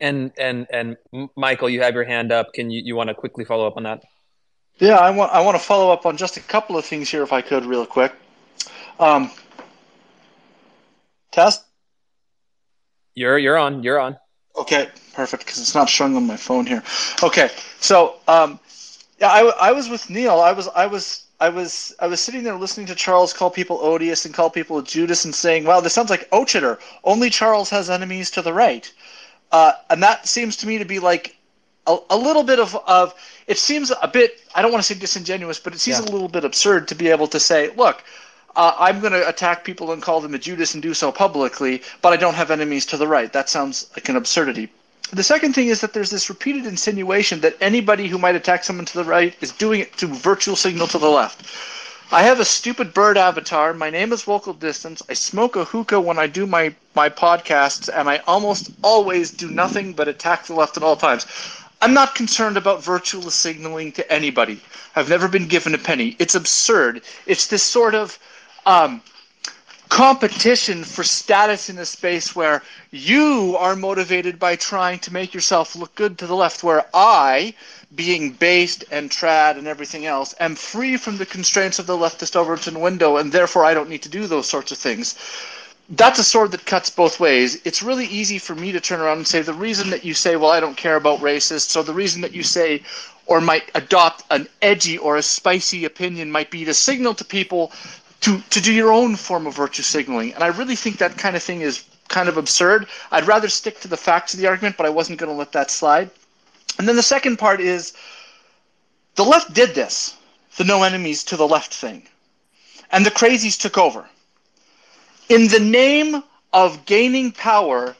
[0.00, 0.96] And and and
[1.36, 2.52] Michael, you have your hand up.
[2.52, 4.02] Can you you want to quickly follow up on that?
[4.78, 7.22] Yeah, I want I want to follow up on just a couple of things here,
[7.22, 8.12] if I could, real quick.
[9.00, 9.30] Um,
[11.32, 11.64] test.
[13.14, 13.82] You're you're on.
[13.82, 14.16] You're on.
[14.56, 15.44] Okay, perfect.
[15.44, 16.82] Because it's not showing on my phone here.
[17.22, 17.50] Okay,
[17.80, 18.60] so um,
[19.20, 20.40] yeah, I, I was with Neil.
[20.40, 23.80] I was I was I was I was sitting there listening to Charles call people
[23.80, 26.78] odious and call people Judas and saying, "Wow, this sounds like Ochitter.
[27.02, 28.92] Only Charles has enemies to the right,"
[29.50, 31.36] uh, and that seems to me to be like
[31.88, 33.14] a, a little bit of of.
[33.46, 34.40] It seems a bit.
[34.54, 36.04] I don't want to say disingenuous, but it seems yeah.
[36.04, 38.04] a little bit absurd to be able to say, "Look."
[38.56, 41.80] Uh, I'm going to attack people and call them a Judas and do so publicly,
[42.02, 43.32] but I don't have enemies to the right.
[43.32, 44.68] That sounds like an absurdity.
[45.12, 48.84] The second thing is that there's this repeated insinuation that anybody who might attack someone
[48.86, 51.46] to the right is doing it to virtual signal to the left.
[52.10, 53.74] I have a stupid bird avatar.
[53.74, 55.02] My name is Wokal Distance.
[55.08, 59.50] I smoke a hookah when I do my, my podcasts, and I almost always do
[59.50, 61.26] nothing but attack the left at all times.
[61.80, 64.60] I'm not concerned about virtual signaling to anybody.
[64.96, 66.16] I've never been given a penny.
[66.18, 67.02] It's absurd.
[67.26, 68.18] It's this sort of
[68.66, 69.00] um,
[69.88, 75.76] competition for status in a space where you are motivated by trying to make yourself
[75.76, 77.54] look good to the left, where I,
[77.94, 82.34] being based and trad and everything else, am free from the constraints of the leftist
[82.36, 85.14] Overton window, and therefore I don't need to do those sorts of things.
[85.90, 87.62] That's a sword that cuts both ways.
[87.64, 90.36] It's really easy for me to turn around and say the reason that you say,
[90.36, 92.82] well, I don't care about racists, or the reason that you say,
[93.24, 97.72] or might adopt an edgy or a spicy opinion might be to signal to people
[98.20, 100.34] to, to do your own form of virtue signaling.
[100.34, 102.86] And I really think that kind of thing is kind of absurd.
[103.10, 105.52] I'd rather stick to the facts of the argument, but I wasn't going to let
[105.52, 106.10] that slide.
[106.78, 107.92] And then the second part is
[109.14, 110.16] the left did this,
[110.56, 112.06] the no enemies to the left thing.
[112.90, 114.06] And the crazies took over.
[115.28, 116.22] In the name
[116.54, 117.94] of gaining power,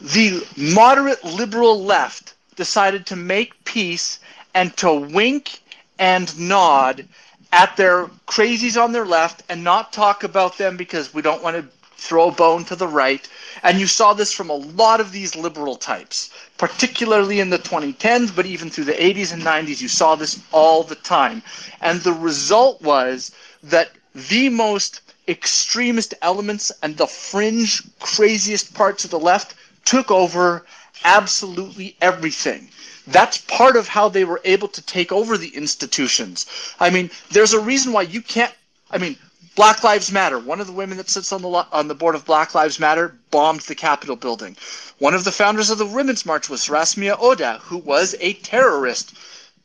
[0.00, 4.18] the moderate liberal left decided to make peace
[4.52, 5.60] and to wink
[6.00, 7.06] and nod
[7.52, 11.56] at their crazies on their left and not talk about them because we don't want
[11.56, 13.28] to throw a bone to the right.
[13.62, 18.34] And you saw this from a lot of these liberal types, particularly in the 2010s,
[18.34, 21.44] but even through the 80s and 90s, you saw this all the time.
[21.80, 23.30] And the result was
[23.62, 29.54] that the most extremist elements and the fringe, craziest parts of the left
[29.84, 30.64] took over
[31.04, 32.68] absolutely everything.
[33.06, 36.46] That's part of how they were able to take over the institutions.
[36.80, 38.54] I mean, there's a reason why you can't.
[38.90, 39.16] I mean,
[39.54, 40.38] Black Lives Matter.
[40.38, 43.16] One of the women that sits on the on the board of Black Lives Matter
[43.30, 44.56] bombed the Capitol building.
[44.98, 49.14] One of the founders of the Women's March was Rasmea Odeh, who was a terrorist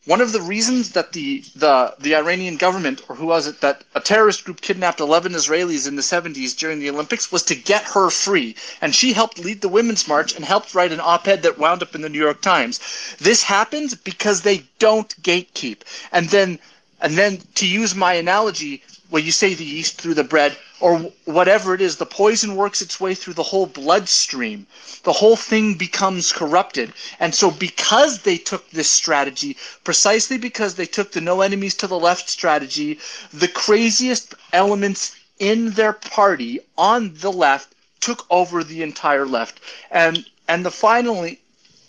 [0.06, 3.84] one of the reasons that the, the, the Iranian government, or who was it, that
[3.95, 7.84] a terrorist group kidnapped 11 Israelis in the 70s during the Olympics was to get
[7.84, 8.56] her free.
[8.82, 11.84] And she helped lead the Women's March and helped write an op ed that wound
[11.84, 12.80] up in the New York Times.
[13.20, 15.82] This happens because they don't gatekeep.
[16.14, 16.60] And then,
[17.02, 20.99] and then to use my analogy, where you say the yeast through the bread, or
[21.26, 24.66] whatever it is, the poison works its way through the whole bloodstream.
[25.03, 26.93] The whole thing becomes corrupted.
[27.20, 31.88] And so, because they took this strategy, precisely because they took the no enemies to
[31.88, 32.99] the left strategy,
[33.34, 39.60] the craziest elements in their party on the left took over the entire left.
[39.91, 41.39] And and the finally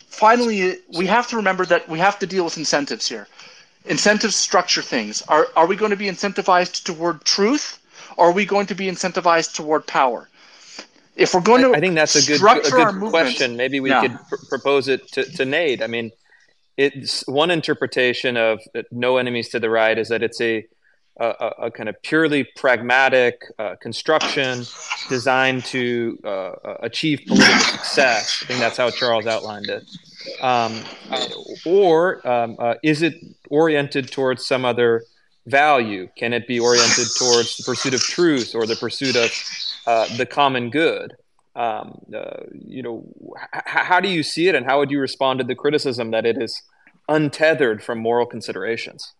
[0.08, 3.26] finally we have to remember that we have to deal with incentives here.
[3.86, 5.22] Incentives structure things.
[5.22, 7.80] Are are we going to be incentivized toward truth?
[8.16, 10.28] or are we going to be incentivized toward power?
[11.16, 13.56] If we're going to, I think that's a good, a good question.
[13.56, 14.02] Maybe we yeah.
[14.02, 15.82] could pr- propose it to, to Nate.
[15.82, 16.12] I mean,
[16.76, 18.60] it's one interpretation of
[18.90, 20.66] no enemies to the right is that it's a
[21.18, 24.64] a, a kind of purely pragmatic uh, construction
[25.10, 28.42] designed to uh, achieve political success.
[28.42, 29.84] I think that's how Charles outlined it.
[30.40, 30.82] Um,
[31.64, 33.14] or um, uh, is it
[33.48, 35.02] oriented towards some other
[35.46, 36.08] value?
[36.16, 39.30] Can it be oriented towards the pursuit of truth or the pursuit of
[39.86, 41.16] uh, the common good?
[41.56, 43.04] Um, uh, you know,
[43.54, 46.24] h- how do you see it, and how would you respond to the criticism that
[46.24, 46.62] it is
[47.08, 49.12] untethered from moral considerations?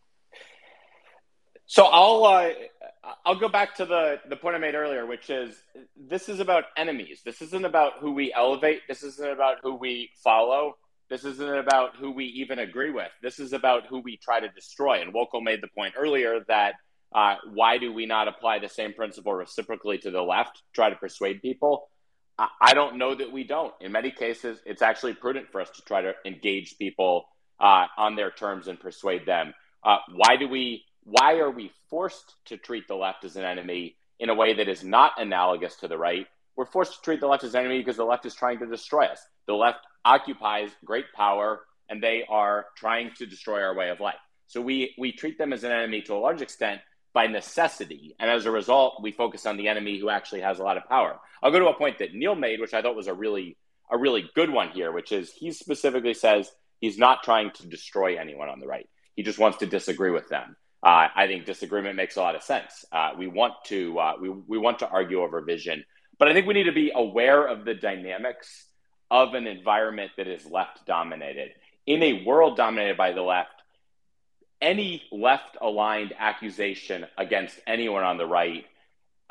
[1.67, 2.51] So I'll uh,
[3.25, 5.57] I'll go back to the the point I made earlier, which is
[5.97, 7.23] this is about enemies.
[7.25, 8.83] This isn't about who we elevate.
[8.89, 10.77] This isn't about who we follow.
[11.11, 13.11] This isn't about who we even agree with.
[13.21, 15.03] This is about who we try to destroy.
[15.03, 16.75] And Wokal made the point earlier that
[17.13, 20.95] uh, why do we not apply the same principle reciprocally to the left, try to
[20.95, 21.89] persuade people?
[22.39, 23.75] I, I don't know that we don't.
[23.81, 27.25] In many cases, it's actually prudent for us to try to engage people
[27.59, 29.53] uh, on their terms and persuade them.
[29.85, 33.97] Uh, why do we why are we forced to treat the left as an enemy
[34.21, 36.27] in a way that is not analogous to the right?
[36.57, 38.67] We're forced to treat the left as an enemy because the left is trying to
[38.67, 39.21] destroy us.
[39.47, 44.15] The left occupies great power and they are trying to destroy our way of life.
[44.47, 46.81] So we, we treat them as an enemy to a large extent
[47.13, 48.15] by necessity.
[48.19, 50.85] And as a result, we focus on the enemy who actually has a lot of
[50.89, 51.19] power.
[51.43, 53.57] I'll go to a point that Neil made, which I thought was a really
[53.93, 58.17] a really good one here, which is he specifically says he's not trying to destroy
[58.17, 58.89] anyone on the right.
[59.17, 60.57] He just wants to disagree with them.
[60.83, 62.85] Uh, I think disagreement makes a lot of sense.
[62.93, 65.85] Uh, we want to uh, we we want to argue over vision,
[66.19, 68.67] but I think we need to be aware of the dynamics
[69.11, 71.53] of an environment that is left dominated.
[71.87, 73.51] In a world dominated by the left,
[74.61, 78.67] any left aligned accusation against anyone on the right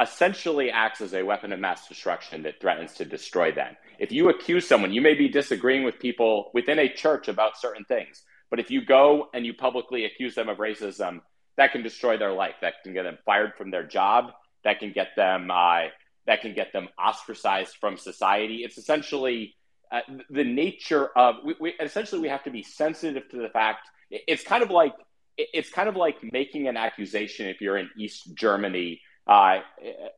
[0.02, 3.76] essentially acts as a weapon of mass destruction that threatens to destroy them.
[4.00, 7.84] If you accuse someone, you may be disagreeing with people within a church about certain
[7.84, 11.20] things, but if you go and you publicly accuse them of racism,
[11.58, 12.56] that can destroy their life.
[12.62, 14.32] That can get them fired from their job.
[14.64, 15.88] That can get them uh,
[16.26, 18.64] that can get them ostracized from society.
[18.64, 19.56] It's essentially
[19.92, 23.90] uh, the nature of we, we, essentially we have to be sensitive to the fact.
[24.12, 24.94] It's kind of like
[25.38, 29.60] it's kind of like making an accusation if you're in East Germany, uh,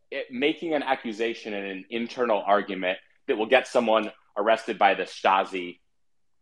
[0.09, 2.97] it, making an accusation in an internal argument
[3.27, 5.79] that will get someone arrested by the Stasi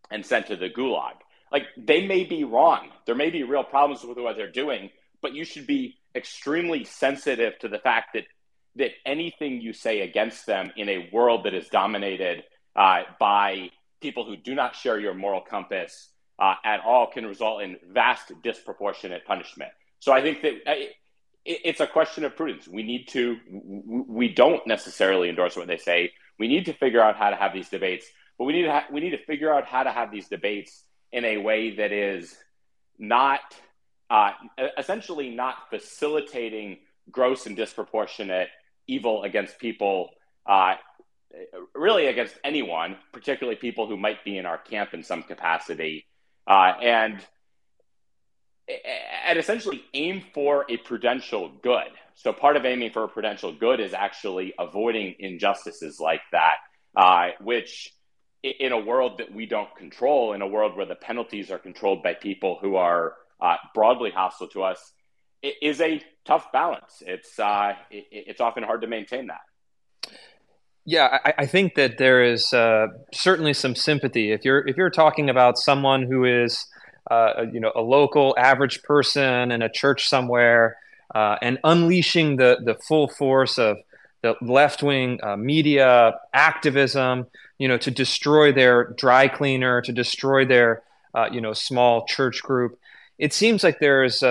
[0.10, 1.16] and sent to the gulag.
[1.52, 2.90] Like they may be wrong.
[3.06, 4.90] There may be real problems with what they're doing,
[5.22, 8.24] but you should be extremely sensitive to the fact that
[8.76, 12.44] that anything you say against them in a world that is dominated
[12.80, 13.70] uh, by
[14.02, 16.10] people who do not share your moral compass
[16.40, 19.72] uh, at all can result in vast disproportionate punishment.
[20.00, 20.72] So I think that uh,
[21.44, 22.68] it, it's a question of prudence.
[22.68, 23.38] We need to,
[24.08, 26.14] we don't necessarily endorse what they say.
[26.40, 28.06] We need to figure out how to have these debates,
[28.38, 30.84] but we need to, ha- we need to figure out how to have these debates
[31.12, 32.38] in a way that is
[32.98, 33.42] not,
[34.10, 34.32] uh,
[34.78, 36.78] essentially not facilitating
[37.12, 38.48] gross and disproportionate
[38.88, 40.12] evil against people,
[40.46, 40.76] uh,
[41.76, 46.06] really against anyone, particularly people who might be in our camp in some capacity
[46.48, 47.20] uh, and
[49.26, 51.90] and essentially aim for a prudential good.
[52.16, 56.58] So part of aiming for a prudential good is actually avoiding injustices like that,
[56.96, 57.92] uh, which
[58.44, 62.04] in a world that we don't control, in a world where the penalties are controlled
[62.04, 64.94] by people who are uh, broadly hostile to us,
[65.42, 67.02] is a tough balance.
[67.06, 70.12] It's uh, it, it's often hard to maintain that.
[70.90, 74.90] Yeah, I, I, think that there is uh, certainly some sympathy if you're if you're
[74.90, 76.66] talking about someone who is
[77.12, 80.78] uh, you know a local average person in a church somewhere
[81.14, 83.78] uh, and unleashing the the full force of
[84.24, 87.28] the left wing uh, media activism,
[87.60, 90.82] you know, to destroy their dry cleaner, to destroy their
[91.14, 92.80] uh, you know small church group.
[93.20, 94.24] It seems like there's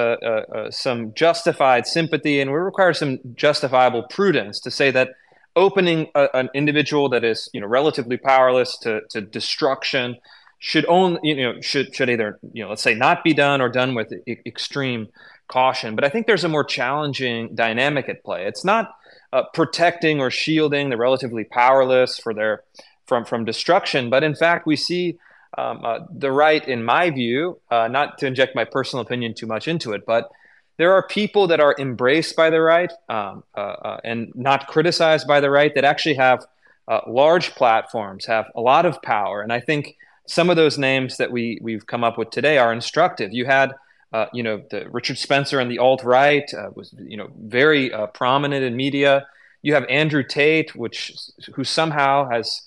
[0.71, 5.11] some justified sympathy, and we require some justifiable prudence to say that
[5.59, 10.17] opening a, an individual that is you know relatively powerless to, to destruction
[10.59, 13.69] should only you know should should either you know let's say not be done or
[13.69, 15.09] done with e- extreme
[15.49, 15.95] caution.
[15.95, 18.47] But i think there's a more challenging dynamic at play.
[18.47, 18.95] It's not
[19.33, 22.63] uh, protecting or shielding the relatively powerless for their
[23.07, 25.19] from from destruction but in fact we see
[25.57, 29.47] um, uh, the right in my view uh, not to inject my personal opinion too
[29.47, 30.31] much into it but
[30.79, 35.27] there are people that are embraced by the right um, uh, uh, and not criticized
[35.27, 36.47] by the right that actually have
[36.87, 39.43] uh, large platforms, have a lot of power.
[39.43, 42.73] And I think some of those names that we we've come up with today are
[42.73, 43.33] instructive.
[43.33, 43.75] You had,
[44.13, 47.93] uh, you know, the Richard Spencer and the alt right uh, was, you know, very
[47.93, 49.27] uh, prominent in media.
[49.63, 51.13] You have Andrew Tate, which
[51.55, 52.63] who somehow has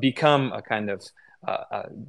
[0.00, 1.04] become a kind of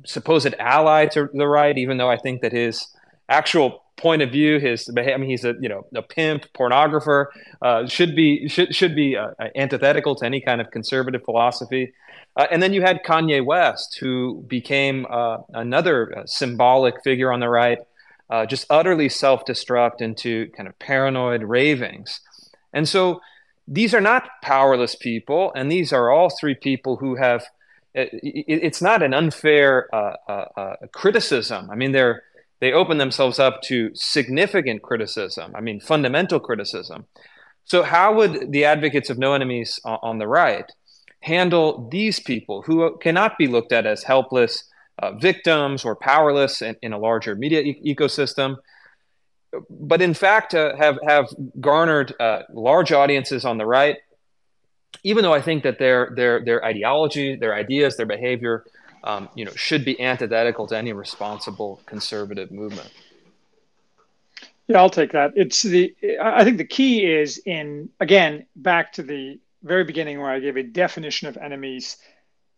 [0.06, 2.88] supposed ally to the right, even though I think that his
[3.30, 7.28] actual point of view, his I mean, he's a you know a pimp, pornographer,
[7.62, 11.94] uh, should be should should be uh, antithetical to any kind of conservative philosophy.
[12.36, 17.40] Uh, and then you had Kanye West, who became uh, another uh, symbolic figure on
[17.40, 17.80] the right,
[18.30, 22.22] uh, just utterly self-destruct into kind of paranoid ravings.
[22.72, 23.20] And so
[23.68, 27.44] these are not powerless people, and these are all three people who have.
[27.96, 28.10] It,
[28.48, 29.90] it's not an unfair
[30.94, 31.70] criticism.
[31.72, 32.22] I mean, they're
[32.60, 35.54] they open themselves up to significant criticism.
[35.56, 37.06] I mean, fundamental criticism.
[37.66, 40.70] So, how would the advocates of no enemies on the right
[41.22, 44.64] handle these people who cannot be looked at as helpless
[45.00, 48.58] uh, victims or powerless in, in a larger media e- ecosystem,
[49.70, 51.28] but in fact uh, have have
[51.60, 53.98] garnered uh, large audiences on the right?
[55.04, 58.66] Even though I think that their their their ideology, their ideas, their behavior
[59.04, 62.92] um, you know, should be antithetical to any responsible conservative movement.
[64.68, 65.34] Yeah, I'll take that.
[65.36, 70.30] It's the I think the key is in again back to the very beginning where
[70.30, 71.98] I gave a definition of enemies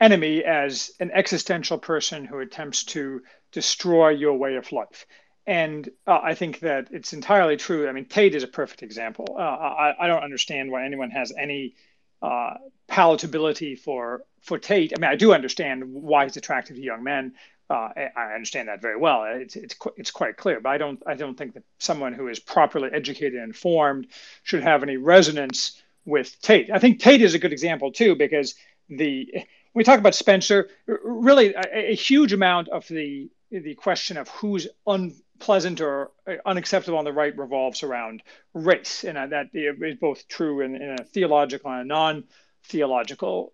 [0.01, 3.21] enemy as an existential person who attempts to
[3.51, 5.05] destroy your way of life.
[5.45, 7.87] And uh, I think that it's entirely true.
[7.87, 9.35] I mean, Tate is a perfect example.
[9.37, 11.75] Uh, I, I, don't understand why anyone has any
[12.21, 12.55] uh,
[12.89, 14.93] palatability for for Tate.
[14.95, 17.33] I mean, I do understand why he's attractive to young men.
[17.69, 19.23] Uh, I understand that very well.
[19.23, 22.37] It's it's it's quite clear, but I don't I don't think that someone who is
[22.37, 24.07] properly educated and informed
[24.43, 26.69] should have any resonance with Tate.
[26.69, 28.55] I think Tate is a good example too because
[28.89, 34.17] the when we talk about Spencer, really a, a huge amount of the the question
[34.17, 36.11] of who's unpleasant or
[36.45, 38.21] unacceptable on the right revolves around
[38.53, 42.23] race, and that is both true in, in a theological and a non
[42.63, 43.53] theological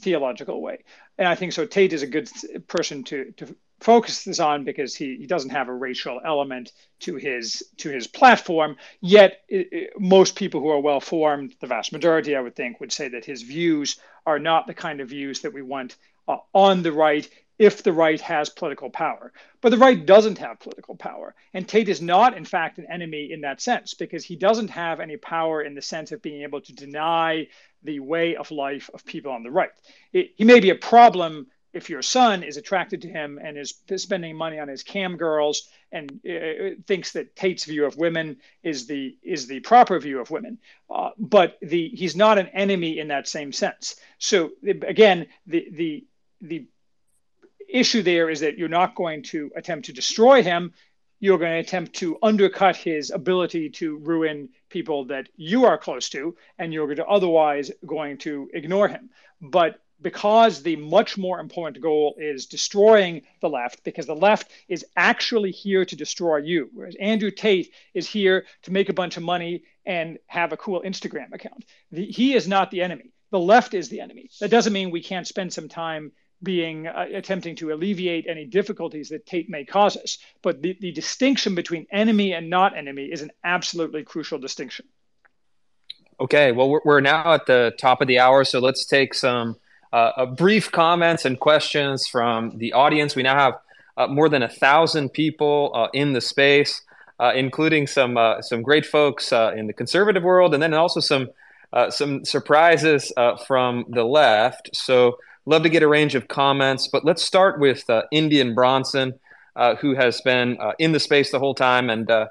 [0.00, 0.84] theological way.
[1.16, 1.66] And I think so.
[1.66, 2.30] Tate is a good
[2.66, 7.16] person to to focus this on because he, he doesn't have a racial element to
[7.16, 8.76] his to his platform.
[9.00, 12.80] Yet it, it, most people who are well formed, the vast majority, I would think,
[12.80, 13.96] would say that his views
[14.26, 15.96] are not the kind of views that we want
[16.26, 17.28] uh, on the right
[17.58, 19.32] if the right has political power.
[19.60, 21.34] But the right doesn't have political power.
[21.52, 25.00] And Tate is not, in fact, an enemy in that sense because he doesn't have
[25.00, 27.48] any power in the sense of being able to deny
[27.82, 29.70] the way of life of people on the right.
[30.12, 33.74] It, he may be a problem if your son is attracted to him and is
[33.96, 38.86] spending money on his cam girls and uh, thinks that Tate's view of women is
[38.86, 40.58] the is the proper view of women,
[40.90, 43.96] uh, but the he's not an enemy in that same sense.
[44.18, 46.06] So again, the the
[46.40, 46.66] the
[47.68, 50.72] issue there is that you're not going to attempt to destroy him.
[51.20, 56.08] You're going to attempt to undercut his ability to ruin people that you are close
[56.10, 59.10] to, and you're going to otherwise going to ignore him.
[59.40, 64.86] But because the much more important goal is destroying the left, because the left is
[64.96, 69.22] actually here to destroy you, whereas Andrew Tate is here to make a bunch of
[69.22, 71.64] money and have a cool Instagram account.
[71.90, 73.10] The, he is not the enemy.
[73.30, 74.30] The left is the enemy.
[74.40, 76.12] That doesn't mean we can't spend some time
[76.42, 80.18] being uh, attempting to alleviate any difficulties that Tate may cause us.
[80.42, 84.86] But the, the distinction between enemy and not enemy is an absolutely crucial distinction.
[86.20, 89.56] Okay, well, we're, we're now at the top of the hour, so let's take some
[89.92, 93.16] uh, brief comments and questions from the audience.
[93.16, 93.54] We now have
[93.96, 96.82] uh, more than a thousand people uh, in the space,
[97.18, 101.00] uh, including some uh, some great folks uh, in the conservative world, and then also
[101.00, 101.28] some
[101.90, 103.12] some surprises
[103.46, 104.70] from the left.
[104.72, 105.18] So
[105.48, 109.18] Love to get a range of comments, but let's start with uh, Indian Bronson,
[109.56, 111.88] uh, who has been uh, in the space the whole time.
[111.88, 112.26] And uh,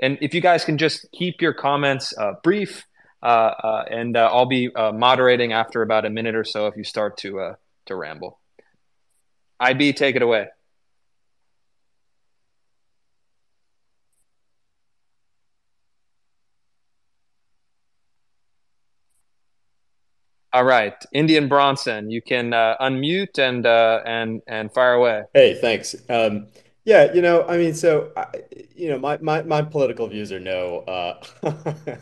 [0.00, 2.84] and if you guys can just keep your comments uh, brief,
[3.22, 7.54] uh, and I'll be moderating after about a minute or so if you start to
[7.84, 8.40] to ramble.
[9.60, 10.48] IB, take it away.
[20.56, 25.24] All right, Indian Bronson, you can uh, unmute and uh, and and fire away.
[25.34, 25.94] Hey, thanks.
[26.08, 26.46] Um,
[26.86, 28.24] yeah, you know, I mean, so I,
[28.74, 31.22] you know, my, my my political views are no, uh,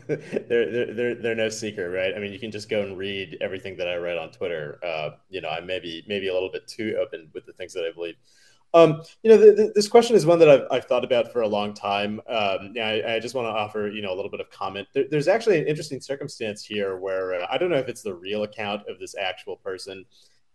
[0.07, 2.15] they're, they're they're they're no secret, right?
[2.15, 4.79] I mean, you can just go and read everything that I write on Twitter.
[4.87, 7.73] Uh, you know, I may be maybe a little bit too open with the things
[7.73, 8.15] that I believe.
[8.75, 11.43] Um, you know, the, the, this question is one that I've, I've, thought about for
[11.43, 12.21] a long time.
[12.27, 14.89] Um, yeah, I, I, just want to offer, you know, a little bit of comment.
[14.93, 18.15] There, there's actually an interesting circumstance here where uh, I don't know if it's the
[18.15, 20.05] real account of this actual person,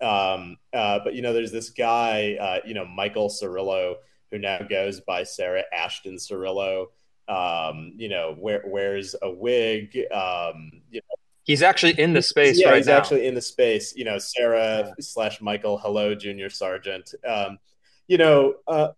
[0.02, 3.96] um, uh, but you know, there's this guy, uh, you know, Michael Cirillo,
[4.32, 6.88] who now goes by Sarah Ashton Cirillo.
[7.30, 9.98] Um, you know, wear, wears a wig.
[10.12, 12.60] Um, you know, He's actually in the space.
[12.60, 12.98] Yeah, right he's now.
[12.98, 13.96] actually in the space.
[13.96, 14.94] You know, Sarah yeah.
[15.00, 15.78] slash Michael.
[15.78, 17.14] Hello, Junior Sergeant.
[17.28, 17.58] Um,
[18.10, 18.90] you know, uh,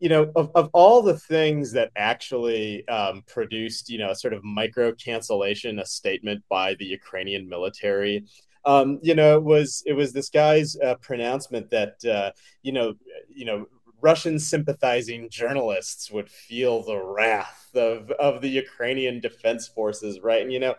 [0.00, 4.42] you know, of, of all the things that actually um, produced, you know, sort of
[4.42, 8.24] micro cancellation, a statement by the Ukrainian military,
[8.64, 12.32] um, you know, it was it was this guy's uh, pronouncement that uh,
[12.62, 12.94] you know,
[13.28, 13.66] you know,
[14.00, 20.42] Russian sympathizing journalists would feel the wrath of of the Ukrainian defense forces, right?
[20.42, 20.74] And you know,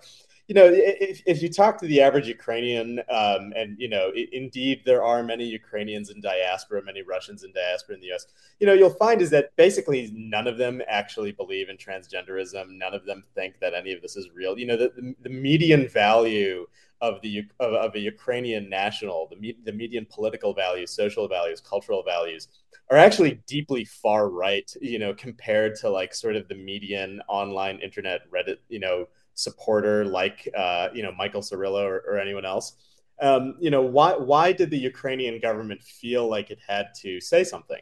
[0.47, 4.29] you know, if, if you talk to the average Ukrainian, um, and you know, it,
[4.33, 8.25] indeed there are many Ukrainians in diaspora, many Russians in diaspora in the U.S.
[8.59, 12.77] You know, you'll find is that basically none of them actually believe in transgenderism.
[12.77, 14.57] None of them think that any of this is real.
[14.59, 16.67] You know, the, the, the median value
[16.99, 22.03] of the of, of, a Ukrainian national, the, the median political values, social values, cultural
[22.03, 22.49] values
[22.91, 24.69] are actually deeply far right.
[24.81, 30.05] You know, compared to like sort of the median online internet Reddit, you know supporter
[30.05, 32.73] like uh, you know Michael Cirillo or, or anyone else.
[33.21, 37.43] Um, you know why why did the Ukrainian government feel like it had to say
[37.43, 37.81] something?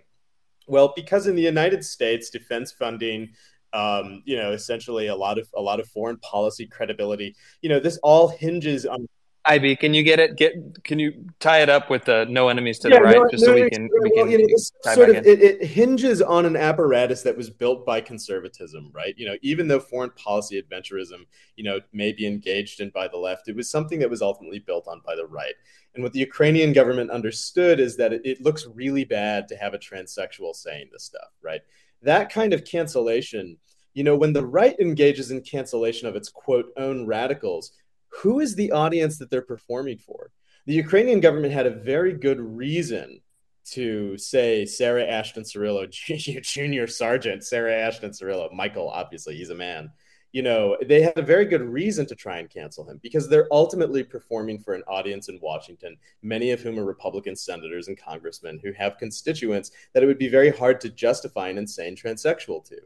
[0.68, 3.30] Well, because in the United States, defense funding
[3.74, 7.36] um, you know, essentially a lot of a lot of foreign policy credibility.
[7.62, 9.08] You know, this all hinges on
[9.46, 10.38] Ivy, can you get it?
[10.38, 13.30] Get can you tie it up with the no enemies to yeah, the right, no,
[13.30, 14.28] just no, so we can we can.
[14.28, 18.02] Well, you know, sort of it, it, hinges on an apparatus that was built by
[18.02, 19.16] conservatism, right?
[19.18, 21.26] You know, even though foreign policy adventurism,
[21.56, 24.60] you know, may be engaged in by the left, it was something that was ultimately
[24.60, 25.56] built on by the right.
[25.96, 29.74] And what the Ukrainian government understood is that it, it looks really bad to have
[29.74, 31.62] a transsexual saying this stuff, right?
[32.04, 33.58] That kind of cancellation,
[33.96, 37.74] you know, when the right engages in cancellation of its quote own radicals
[38.12, 40.32] who is the audience that they're performing for?
[40.66, 43.22] The Ukrainian government had a very good reason
[43.72, 45.90] to say Sarah Ashton Cirillo,
[46.44, 49.92] junior sergeant, Sarah Ashton Cirillo, Michael, obviously, he's a man.
[50.34, 53.50] You know, they had a very good reason to try and cancel him because they're
[53.52, 58.60] ultimately performing for an audience in Washington, many of whom are Republican senators and congressmen
[58.64, 62.78] who have constituents that it would be very hard to justify an insane transsexual to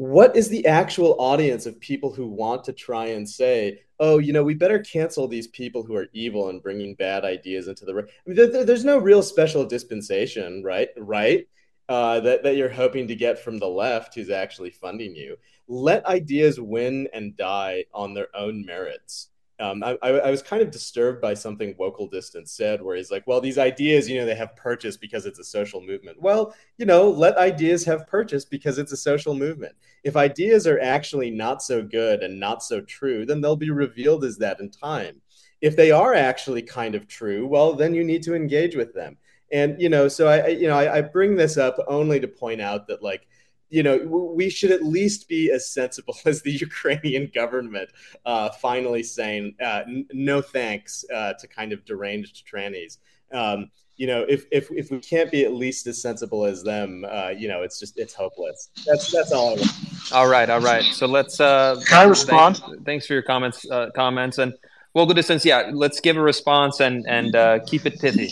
[0.00, 4.32] what is the actual audience of people who want to try and say, oh, you
[4.32, 7.92] know, we better cancel these people who are evil and bringing bad ideas into the.
[7.92, 10.88] I mean, there, there's no real special dispensation, right?
[10.96, 11.46] Right.
[11.86, 15.36] Uh, that, that you're hoping to get from the left who's actually funding you.
[15.68, 19.28] Let ideas win and die on their own merits
[19.60, 23.26] um, I, I, was kind of disturbed by something Wokal Distance said, where he's like,
[23.26, 26.20] well, these ideas, you know, they have purchase because it's a social movement.
[26.20, 29.74] Well, you know, let ideas have purchase because it's a social movement.
[30.02, 34.24] If ideas are actually not so good and not so true, then they'll be revealed
[34.24, 35.20] as that in time.
[35.60, 39.18] If they are actually kind of true, well, then you need to engage with them.
[39.52, 42.60] And, you know, so I, you know, I, I bring this up only to point
[42.60, 43.26] out that, like,
[43.70, 43.98] you know,
[44.34, 47.90] we should at least be as sensible as the Ukrainian government,
[48.26, 52.98] uh, finally saying uh, n- no thanks uh, to kind of deranged trannies.
[53.32, 57.04] Um, you know, if, if if we can't be at least as sensible as them,
[57.08, 58.70] uh, you know, it's just it's hopeless.
[58.86, 60.12] That's that's all I want.
[60.12, 60.84] All right, all right.
[60.84, 61.38] So let's.
[61.38, 62.56] Uh, Can I respond?
[62.56, 63.66] Thanks, thanks for your comments.
[63.70, 64.54] Uh, comments and
[64.94, 65.44] well, good distance.
[65.44, 67.34] Yeah, let's give a response and and
[67.66, 68.30] keep it pithy.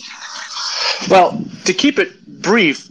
[1.11, 2.89] Well, to keep it brief,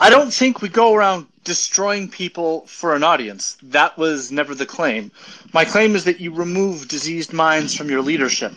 [0.00, 3.56] I don't think we go around destroying people for an audience.
[3.62, 5.12] That was never the claim.
[5.54, 8.52] My claim is that you remove diseased minds from your leadership.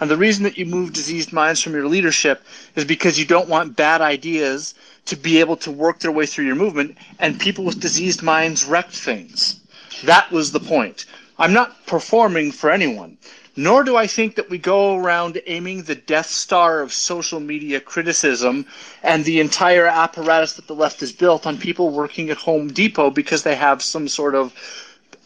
[0.00, 2.44] And the reason that you move diseased minds from your leadership
[2.76, 4.74] is because you don't want bad ideas
[5.06, 8.66] to be able to work their way through your movement and people with diseased minds
[8.66, 9.58] wreck things.
[10.04, 11.06] That was the point.
[11.38, 13.16] I'm not performing for anyone.
[13.58, 17.80] Nor do I think that we go around aiming the Death Star of social media
[17.80, 18.66] criticism
[19.02, 23.10] and the entire apparatus that the left has built on people working at Home Depot
[23.10, 24.52] because they have some sort of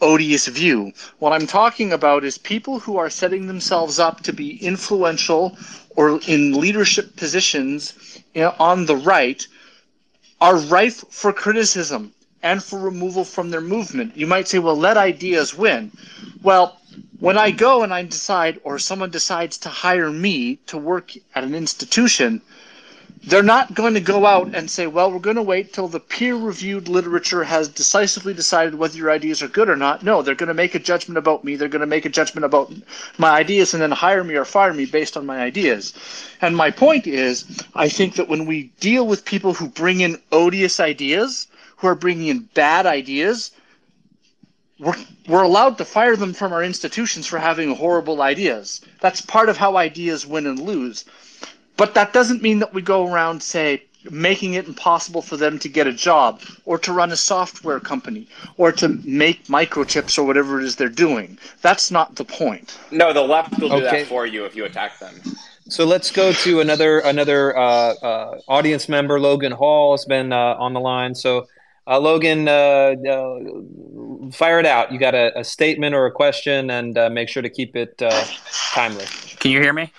[0.01, 0.93] odious view.
[1.19, 5.57] What I'm talking about is people who are setting themselves up to be influential
[5.95, 7.93] or in leadership positions
[8.59, 9.45] on the right
[10.39, 14.17] are rife for criticism and for removal from their movement.
[14.17, 15.91] You might say, well, let ideas win.
[16.41, 16.77] Well,
[17.21, 21.43] when I go and I decide, or someone decides to hire me to work at
[21.43, 22.41] an institution,
[23.23, 25.99] they're not going to go out and say, well, we're going to wait till the
[25.99, 30.01] peer reviewed literature has decisively decided whether your ideas are good or not.
[30.01, 31.55] No, they're going to make a judgment about me.
[31.55, 32.73] They're going to make a judgment about
[33.19, 35.93] my ideas and then hire me or fire me based on my ideas.
[36.41, 37.45] And my point is,
[37.75, 41.45] I think that when we deal with people who bring in odious ideas,
[41.77, 43.51] who are bringing in bad ideas,
[44.81, 44.95] we're,
[45.27, 48.81] we're allowed to fire them from our institutions for having horrible ideas.
[48.99, 51.05] That's part of how ideas win and lose.
[51.77, 55.69] But that doesn't mean that we go around, say, making it impossible for them to
[55.69, 58.27] get a job or to run a software company
[58.57, 61.37] or to make microchips or whatever it is they're doing.
[61.61, 62.77] That's not the point.
[62.89, 63.99] No, the left will do okay.
[63.99, 65.13] that for you if you attack them.
[65.69, 69.19] So let's go to another another uh, uh, audience member.
[69.19, 71.13] Logan Hall has been uh, on the line.
[71.13, 71.47] So
[71.91, 74.93] uh, Logan, uh, uh, fire it out.
[74.93, 78.01] You got a, a, statement or a question, and uh, make sure to keep it
[78.01, 78.23] uh,
[78.73, 79.03] timely.
[79.39, 79.91] Can you hear me?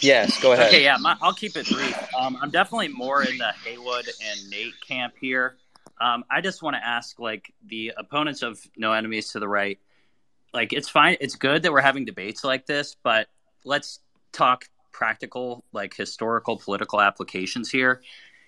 [0.00, 0.68] Yes, go ahead.
[0.68, 1.94] Okay, yeah, my, I'll keep it brief.
[2.18, 5.56] Um, I'm definitely more in the Haywood and Nate camp here.
[6.00, 9.78] Um, I just want to ask, like, the opponents of No Enemies to the Right,
[10.54, 11.18] like, it's fine.
[11.20, 13.28] It's good that we're having debates like this, but
[13.64, 14.00] let's
[14.32, 18.00] talk practical, like, historical political applications here.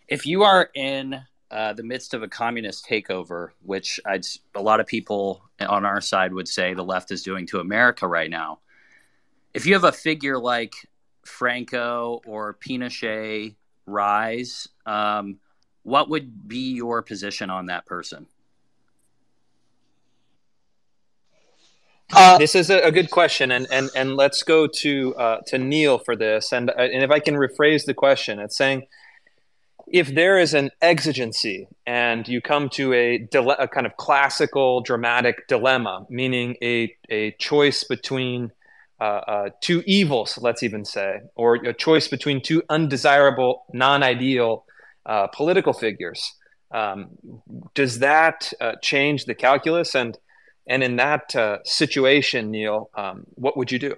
[0.09, 1.21] If you are in
[1.51, 4.25] uh, the midst of a communist takeover, which I'd,
[4.55, 8.07] a lot of people on our side would say the left is doing to America
[8.07, 8.61] right now.
[9.53, 10.75] If you have a figure like
[11.25, 13.57] Franco or Pinochet
[13.87, 15.39] rise, um,
[15.83, 18.27] what would be your position on that person?
[22.13, 25.97] Uh, this is a, good question, and, and, and let's go to uh, to Neil
[25.99, 26.53] for this.
[26.53, 28.87] And uh, and if I can rephrase the question, it's saying
[29.91, 34.81] if there is an exigency and you come to a, dile- a kind of classical
[34.81, 38.53] dramatic dilemma, meaning a, a choice between
[39.01, 44.65] uh, uh, two evils, let's even say, or a choice between two undesirable, non ideal
[45.07, 46.35] uh, political figures,
[46.71, 47.09] um,
[47.75, 49.97] does that uh, change the calculus?
[49.97, 50.17] And,
[50.69, 53.97] and in that uh, situation, Neil, um, what would you do?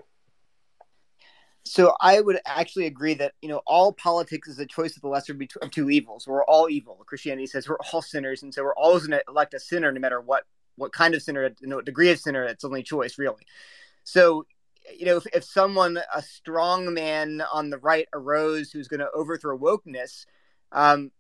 [1.65, 5.09] So I would actually agree that you know all politics is a choice of the
[5.09, 6.27] lesser of two evils.
[6.27, 7.01] We're all evil.
[7.07, 10.01] Christianity says we're all sinners, and so we're always going to elect a sinner, no
[10.01, 10.45] matter what
[10.77, 12.45] what kind of sinner, you know, what degree of sinner.
[12.45, 13.47] It's only choice, really.
[14.05, 14.47] So
[14.99, 19.11] you know, if, if someone a strong man on the right arose who's going to
[19.15, 20.27] overthrow wokeness,
[20.73, 21.13] um,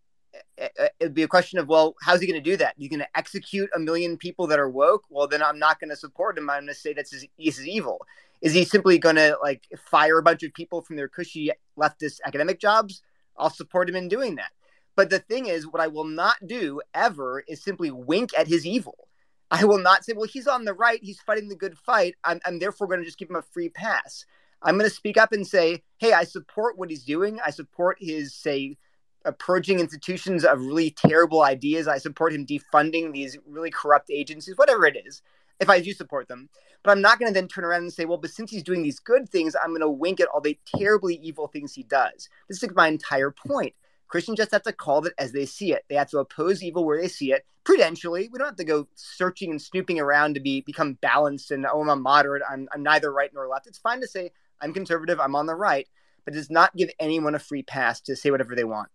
[0.56, 2.74] it, it'd be a question of well, how's he going to do that?
[2.76, 5.04] You going to execute a million people that are woke?
[5.10, 6.50] Well, then I'm not going to support him.
[6.50, 8.00] I'm going to say that's his, he's evil.
[8.42, 12.20] Is he simply going to like fire a bunch of people from their cushy leftist
[12.26, 13.00] academic jobs?
[13.38, 14.50] I'll support him in doing that.
[14.96, 18.66] But the thing is, what I will not do ever is simply wink at his
[18.66, 19.08] evil.
[19.50, 22.16] I will not say, well, he's on the right, he's fighting the good fight.
[22.24, 24.26] I'm, I'm therefore going to just give him a free pass.
[24.60, 27.38] I'm going to speak up and say, hey, I support what he's doing.
[27.44, 28.76] I support his, say,
[29.24, 31.86] approaching institutions of really terrible ideas.
[31.86, 35.22] I support him defunding these really corrupt agencies, whatever it is
[35.60, 36.48] if I do support them.
[36.82, 38.82] But I'm not going to then turn around and say, well, but since he's doing
[38.82, 42.28] these good things, I'm going to wink at all the terribly evil things he does.
[42.48, 43.74] This is my entire point.
[44.08, 45.84] Christians just have to call it as they see it.
[45.88, 48.28] They have to oppose evil where they see it prudentially.
[48.30, 51.80] We don't have to go searching and snooping around to be become balanced and oh,
[51.80, 52.42] I'm a moderate.
[52.48, 53.66] I'm, I'm neither right nor left.
[53.66, 55.18] It's fine to say I'm conservative.
[55.18, 55.88] I'm on the right,
[56.24, 58.90] but it does not give anyone a free pass to say whatever they want.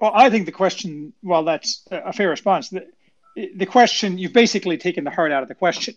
[0.00, 2.68] Well, I think the question, well, that's a fair response.
[2.68, 2.86] The,
[3.56, 5.94] the question, you've basically taken the heart out of the question.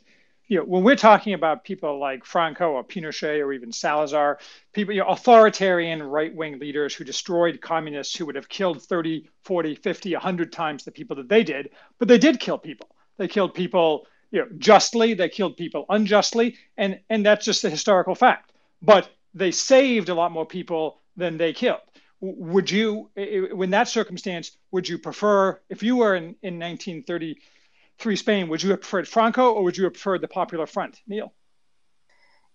[0.47, 4.39] You know, when we're talking about people like Franco or Pinochet or even Salazar,
[4.73, 9.75] people, you know, authoritarian right-wing leaders who destroyed communists who would have killed 30, 40,
[9.75, 11.69] 50, 100 times the people that they did,
[11.99, 12.89] but they did kill people.
[13.17, 17.69] They killed people, you know, justly, they killed people unjustly, and and that's just a
[17.69, 18.51] historical fact.
[18.81, 21.81] But they saved a lot more people than they killed
[22.21, 28.47] would you, in that circumstance, would you prefer, if you were in, in 1933 Spain,
[28.47, 31.01] would you have preferred Franco or would you have preferred the Popular Front?
[31.07, 31.33] Neil?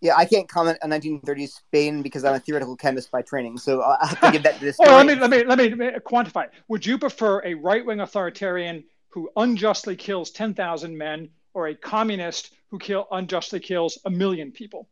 [0.00, 3.80] Yeah, I can't comment on 1930s Spain because I'm a theoretical chemist by training, so
[3.80, 4.76] I'll have to give that to this.
[4.80, 6.48] oh, let me, let me let me quantify.
[6.68, 12.78] Would you prefer a right-wing authoritarian who unjustly kills 10,000 men, or a communist who
[12.78, 14.86] kill unjustly kills a million people?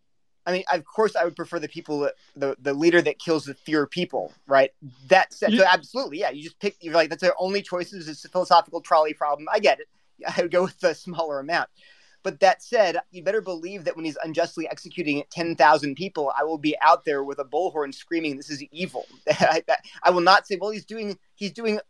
[0.47, 3.45] I mean, of course, I would prefer the people, that, the the leader that kills
[3.45, 4.73] the fewer people, right?
[5.09, 6.31] That said, so absolutely, yeah.
[6.31, 6.77] You just pick.
[6.81, 8.09] You're like, that's the only choices.
[8.09, 9.49] It's a philosophical trolley problem.
[9.53, 9.89] I get it.
[10.37, 11.69] I would go with the smaller amount.
[12.25, 16.57] But that said, you better believe that when he's unjustly executing 10,000 people, I will
[16.57, 19.63] be out there with a bullhorn screaming, "This is evil." I,
[20.03, 21.81] I will not say, "Well, he's doing he's doing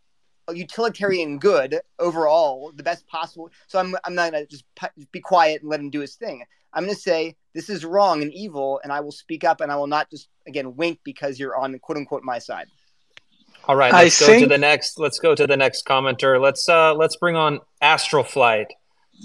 [0.49, 4.65] a utilitarian good overall, the best possible." So I'm I'm not gonna just
[5.13, 6.45] be quiet and let him do his thing.
[6.75, 9.71] I'm going to say this is wrong and evil, and I will speak up and
[9.71, 12.67] I will not just again wink because you're on quote unquote my side.
[13.67, 14.43] All right, let's I go think...
[14.43, 14.99] to the next.
[14.99, 16.41] Let's go to the next commenter.
[16.41, 18.67] Let's uh, let's bring on Astral Flight.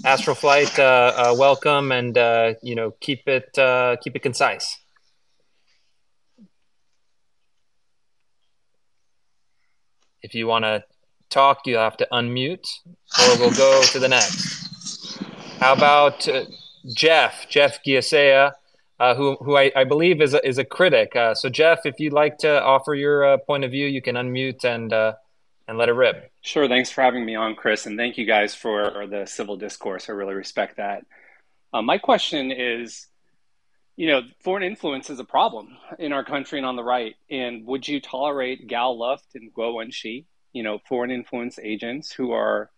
[0.04, 4.78] Astral Flight, uh, uh, welcome, and uh, you know keep it uh, keep it concise.
[10.22, 10.84] If you want to
[11.30, 15.18] talk, you have to unmute, or we'll go to the next.
[15.58, 16.44] How about uh,
[16.94, 18.52] Jeff, Jeff Giesea,
[18.98, 21.16] uh, who, who I, I, believe is a, is a critic.
[21.16, 24.16] Uh, so, Jeff, if you'd like to offer your uh, point of view, you can
[24.16, 25.14] unmute and uh,
[25.70, 26.32] and let it rip.
[26.42, 26.66] Sure.
[26.66, 30.08] Thanks for having me on, Chris, and thank you guys for the civil discourse.
[30.08, 31.06] I really respect that.
[31.72, 33.06] Uh, my question is,
[33.96, 37.14] you know, foreign influence is a problem in our country and on the right.
[37.30, 42.32] And would you tolerate Gal Luft and Guo Wengui, you know, foreign influence agents who
[42.32, 42.70] are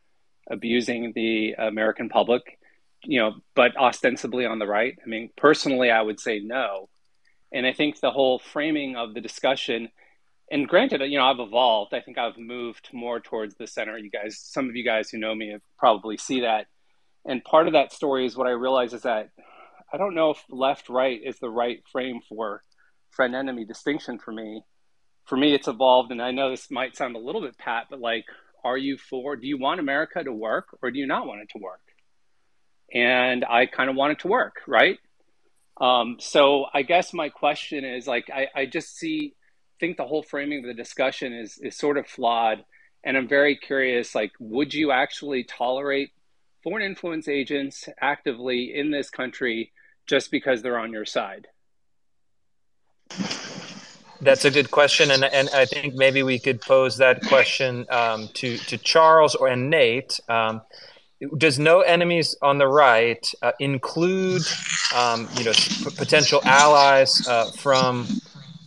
[0.50, 2.58] abusing the American public?
[3.04, 4.96] You know, but ostensibly on the right?
[5.04, 6.88] I mean, personally, I would say no.
[7.52, 9.88] And I think the whole framing of the discussion,
[10.50, 11.94] and granted, you know, I've evolved.
[11.94, 13.98] I think I've moved more towards the center.
[13.98, 16.66] You guys, some of you guys who know me have probably see that.
[17.24, 19.30] And part of that story is what I realize is that
[19.92, 22.62] I don't know if left right is the right frame for
[23.10, 24.62] friend enemy distinction for me.
[25.26, 28.00] For me, it's evolved, and I know this might sound a little bit pat, but
[28.00, 28.24] like,
[28.64, 29.36] are you for?
[29.36, 31.80] Do you want America to work, or do you not want it to work?
[32.92, 34.98] And I kind of want it to work, right?
[35.80, 39.34] Um, so I guess my question is like I, I just see
[39.80, 42.64] think the whole framing of the discussion is is sort of flawed,
[43.02, 44.14] and I'm very curious.
[44.14, 46.10] Like, would you actually tolerate
[46.62, 49.72] foreign influence agents actively in this country
[50.06, 51.48] just because they're on your side?
[54.20, 58.28] That's a good question, and and I think maybe we could pose that question um,
[58.34, 60.20] to to Charles or and Nate.
[60.28, 60.62] Um,
[61.36, 64.42] does no enemies on the right uh, include,
[64.94, 68.06] um, you know, p- potential allies uh, from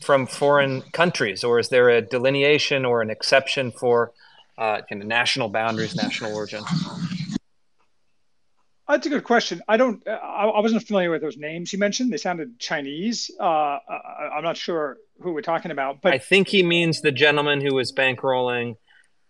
[0.01, 4.11] from foreign countries, or is there a delineation or an exception for
[4.57, 6.63] uh, kind of national boundaries, national origin?
[8.87, 9.63] That's a good question.
[9.67, 10.07] I don't.
[10.07, 12.13] I, wasn't familiar with those names you mentioned.
[12.13, 13.31] They sounded Chinese.
[13.39, 17.11] Uh, I, I'm not sure who we're talking about, but I think he means the
[17.11, 18.75] gentleman who was bankrolling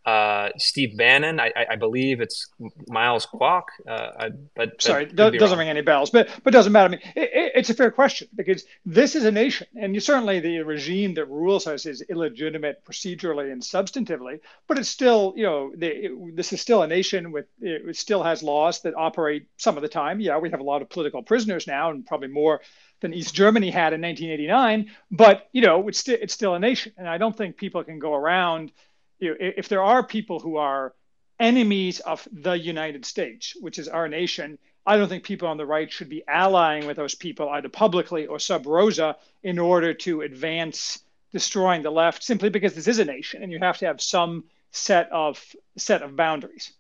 [0.06, 1.40] uh, Steve Bannon.
[1.40, 2.48] I, I, believe it's
[2.88, 3.64] Miles Kwok.
[3.88, 5.58] Uh, but sorry, doesn't wrong.
[5.58, 6.12] ring any bells.
[6.12, 6.90] But but doesn't matter.
[6.90, 10.00] I mean, it, it, it's a fair question because this is a nation, and you,
[10.00, 14.42] certainly the regime that rules us is illegitimate procedurally and substantively.
[14.68, 18.22] But it's still, you know, the, it, this is still a nation with it still
[18.22, 20.20] has laws that operate some of the time.
[20.20, 22.62] Yeah, we have a lot of political prisoners now, and probably more
[23.00, 24.92] than East Germany had in 1989.
[25.10, 27.98] But you know, it's, st- it's still a nation, and I don't think people can
[27.98, 28.72] go around
[29.20, 30.94] you know, if there are people who are
[31.40, 35.66] enemies of the United States, which is our nation, I don't think people on the
[35.66, 40.22] right should be allying with those people either publicly or sub rosa in order to
[40.22, 41.00] advance
[41.32, 44.44] destroying the left simply because this is a nation and you have to have some
[44.72, 45.44] set of
[45.78, 46.72] set of boundaries.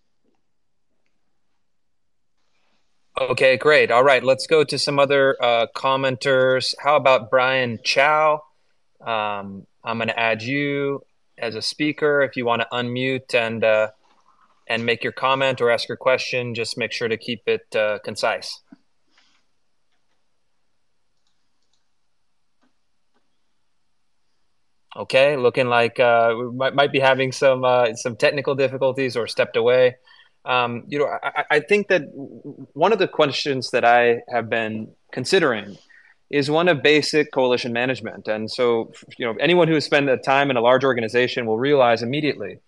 [3.19, 3.91] Okay, great.
[3.91, 6.75] All right, let's go to some other uh, commenters.
[6.77, 8.43] How about Brian Chow?
[8.99, 11.01] Um, I'm going to add you
[11.37, 12.21] as a speaker.
[12.21, 13.89] If you want to unmute and uh,
[14.67, 17.99] and make your comment or ask your question, just make sure to keep it uh,
[18.03, 18.61] concise.
[24.97, 29.27] Okay, looking like uh, we might, might be having some uh, some technical difficulties or
[29.27, 29.97] stepped away.
[30.45, 32.03] Um, you know, I, I think that
[32.73, 35.77] one of the questions that I have been considering
[36.29, 38.27] is one of basic coalition management.
[38.27, 41.57] And so, you know, anyone who has spent a time in a large organization will
[41.57, 42.59] realize immediately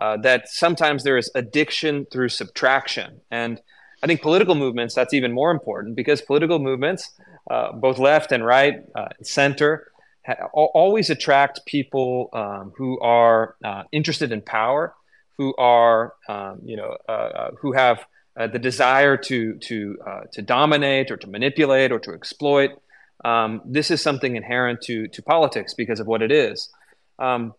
[0.00, 3.20] uh, that sometimes there is addiction through subtraction.
[3.30, 3.60] And
[4.02, 7.10] I think political movements, that's even more important because political movements,
[7.50, 9.88] uh, both left and right, uh, center,
[10.26, 14.94] ha- always attract people um, who are uh, interested in power,
[15.36, 18.04] who are, um, you know, uh, uh, who have
[18.36, 19.98] the desire to to
[20.32, 22.70] to dominate or to manipulate or to exploit.
[23.24, 26.70] Um, this is something inherent to to politics because of what it is.
[27.18, 27.54] Um,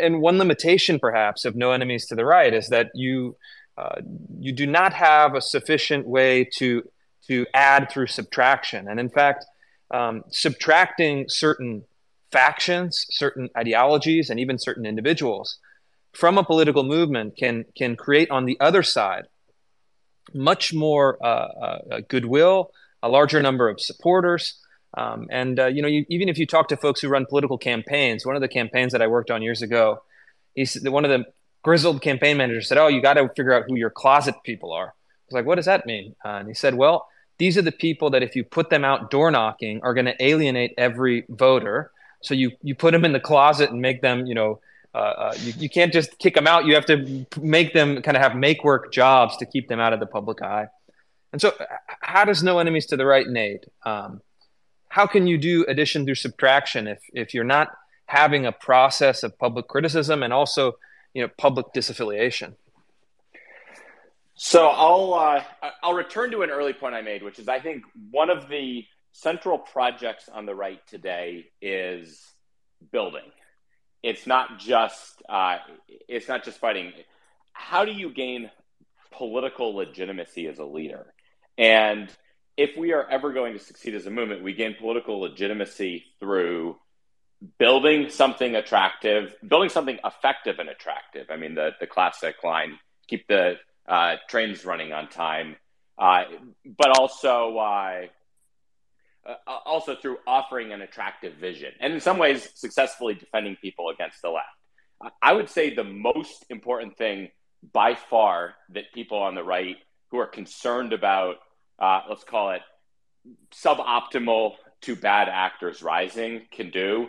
[0.00, 3.36] and one limitation, perhaps, of no enemies to the right is that you
[3.76, 4.00] uh,
[4.38, 6.88] you do not have a sufficient way to
[7.26, 8.88] to add through subtraction.
[8.88, 9.44] And in fact,
[9.90, 11.84] um, subtracting certain
[12.30, 15.58] factions, certain ideologies, and even certain individuals
[16.14, 19.24] from a political movement can can create on the other side
[20.32, 22.70] much more uh, uh, goodwill
[23.04, 24.54] a larger number of supporters.
[24.96, 27.58] Um, and uh, you know, you, even if you talk to folks who run political
[27.58, 30.02] campaigns, one of the campaigns that I worked on years ago,
[30.54, 31.24] he's one of the
[31.62, 34.88] grizzled campaign managers said, "Oh, you got to figure out who your closet people are."
[34.88, 37.06] I was like, "What does that mean?" Uh, and he said, "Well,
[37.38, 40.24] these are the people that if you put them out door knocking, are going to
[40.24, 41.90] alienate every voter.
[42.22, 44.60] So you you put them in the closet and make them, you know."
[44.94, 46.66] Uh, uh, you, you can't just kick them out.
[46.66, 49.92] You have to make them kind of have make work jobs to keep them out
[49.92, 50.68] of the public eye.
[51.34, 51.52] And so,
[52.00, 53.66] how does no enemies to the right Nate?
[53.84, 54.22] Um,
[54.88, 57.72] how can you do addition through subtraction if if you're not
[58.06, 60.74] having a process of public criticism and also
[61.12, 62.54] you know public disaffiliation?
[64.36, 65.42] So I'll uh,
[65.82, 67.82] I'll return to an early point I made, which is I think
[68.12, 72.22] one of the central projects on the right today is
[72.92, 73.28] building.
[74.04, 75.58] It's not just uh,
[75.88, 76.92] it's not just fighting.
[77.54, 78.52] How do you gain
[79.10, 81.06] political legitimacy as a leader?
[81.58, 82.08] And
[82.56, 86.76] if we are ever going to succeed as a movement, we gain political legitimacy through
[87.58, 91.26] building something attractive, building something effective and attractive.
[91.30, 92.78] I mean, the, the classic line
[93.08, 93.56] keep the
[93.86, 95.56] uh, trains running on time,
[95.98, 96.24] uh,
[96.64, 97.58] but also.
[97.58, 98.06] Uh,
[99.26, 104.20] uh, also through offering an attractive vision and in some ways successfully defending people against
[104.20, 104.48] the left.
[105.22, 107.30] I would say the most important thing
[107.72, 109.76] by far that people on the right
[110.14, 111.38] who are concerned about
[111.80, 112.62] uh, let's call it
[113.52, 117.08] suboptimal to bad actors rising can do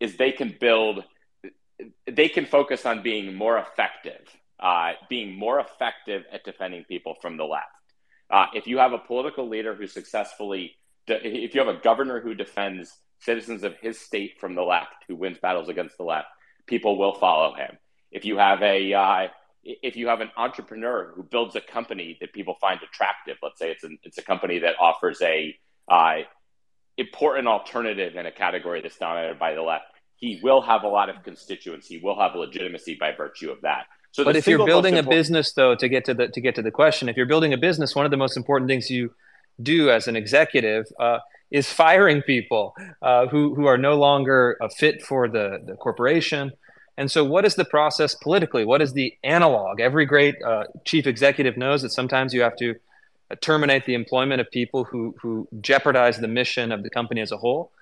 [0.00, 1.04] is they can build
[2.10, 4.26] they can focus on being more effective
[4.58, 7.66] uh, being more effective at defending people from the left.
[8.30, 10.76] Uh, if you have a political leader who successfully
[11.06, 15.14] if you have a governor who defends citizens of his state from the left who
[15.14, 16.28] wins battles against the left
[16.66, 17.76] people will follow him.
[18.10, 19.28] If you have a uh,
[19.66, 23.70] if you have an entrepreneur who builds a company that people find attractive, let's say
[23.70, 25.56] it's a, it's a company that offers a
[25.90, 26.18] uh,
[26.96, 29.84] important alternative in a category that's dominated by the left,
[30.16, 33.86] he will have a lot of constituency, will have legitimacy by virtue of that.
[34.12, 36.62] So but if you're building a business, though, to get to the to get to
[36.62, 39.12] the question, if you're building a business, one of the most important things you
[39.60, 41.18] do as an executive uh,
[41.50, 46.52] is firing people uh, who who are no longer a fit for the the corporation.
[46.98, 48.64] And so, what is the process politically?
[48.64, 49.80] What is the analog?
[49.80, 52.74] Every great uh, chief executive knows that sometimes you have to
[53.30, 57.32] uh, terminate the employment of people who who jeopardize the mission of the company as
[57.32, 57.72] a whole.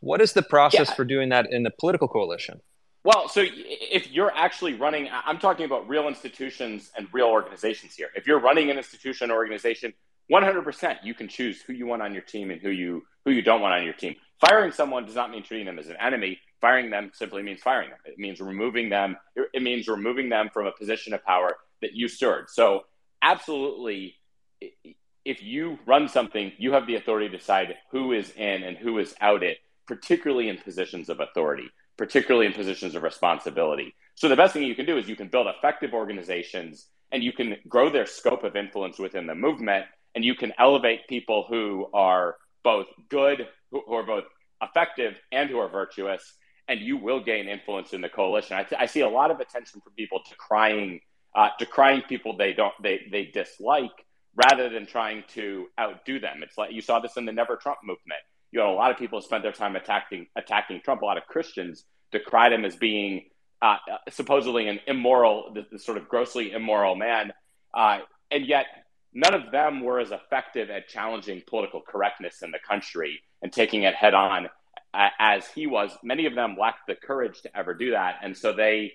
[0.00, 0.94] What is the process yeah.
[0.94, 2.60] for doing that in the political coalition?
[3.02, 8.10] Well, so if you're actually running, I'm talking about real institutions and real organizations here.
[8.14, 9.94] If you're running an institution or organization,
[10.30, 13.42] 100% you can choose who you want on your team and who you who you
[13.42, 14.16] don't want on your team.
[14.40, 16.38] Firing someone does not mean treating them as an enemy.
[16.60, 17.98] Firing them simply means firing them.
[18.04, 19.16] It means removing them.
[19.36, 22.50] It means removing them from a position of power that you stirred.
[22.50, 22.84] So,
[23.22, 24.16] absolutely,
[25.24, 28.98] if you run something, you have the authority to decide who is in and who
[28.98, 31.70] is out it, particularly in positions of authority
[32.00, 33.94] particularly in positions of responsibility.
[34.14, 37.30] So the best thing you can do is you can build effective organizations and you
[37.30, 39.84] can grow their scope of influence within the movement
[40.14, 44.24] and you can elevate people who are both good, who are both
[44.62, 46.38] effective and who are virtuous
[46.70, 48.64] and you will gain influence in the coalition.
[48.78, 51.00] I, see a lot of attention from people decrying
[51.34, 56.42] uh, decrying people they don't they they dislike rather than trying to outdo them.
[56.42, 58.22] It's like you saw this in the Never Trump movement
[58.52, 61.02] you had a lot of people spent their time attacking attacking Trump.
[61.02, 63.26] A lot of Christians decried him as being
[63.62, 63.76] uh,
[64.08, 67.32] supposedly an immoral, the, sort of grossly immoral man,
[67.74, 67.98] uh,
[68.30, 68.66] and yet
[69.12, 73.82] none of them were as effective at challenging political correctness in the country and taking
[73.82, 74.48] it head on
[74.94, 75.90] as he was.
[76.02, 78.92] Many of them lacked the courage to ever do that, and so they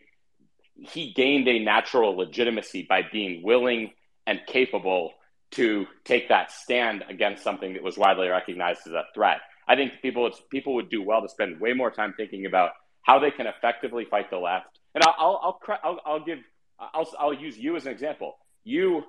[0.77, 3.91] he gained a natural legitimacy by being willing
[4.27, 5.13] and capable
[5.51, 9.39] to take that stand against something that was widely recognized as a threat.
[9.67, 12.71] I think people people would do well to spend way more time thinking about
[13.03, 14.79] how they can effectively fight the left.
[14.93, 16.39] And I'll I'll, I'll, I'll give
[16.79, 18.37] I'll I'll use you as an example.
[18.63, 19.03] You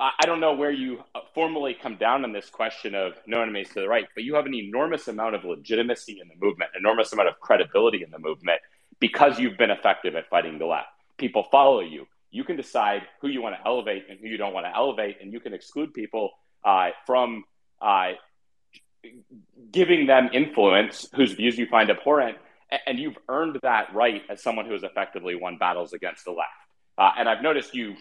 [0.00, 1.04] I don't know where you
[1.34, 4.44] formally come down on this question of no enemies to the right, but you have
[4.44, 8.60] an enormous amount of legitimacy in the movement, enormous amount of credibility in the movement
[8.98, 10.88] because you've been effective at fighting the left.
[11.16, 14.52] People follow you you can decide who you want to elevate and who you don't
[14.52, 16.32] want to elevate, and you can exclude people
[16.64, 17.44] uh, from
[17.80, 18.10] uh,
[19.70, 22.36] giving them influence whose views you find abhorrent.
[22.88, 26.50] And you've earned that right as someone who has effectively won battles against the left.
[26.98, 27.94] Uh, and I've noticed you,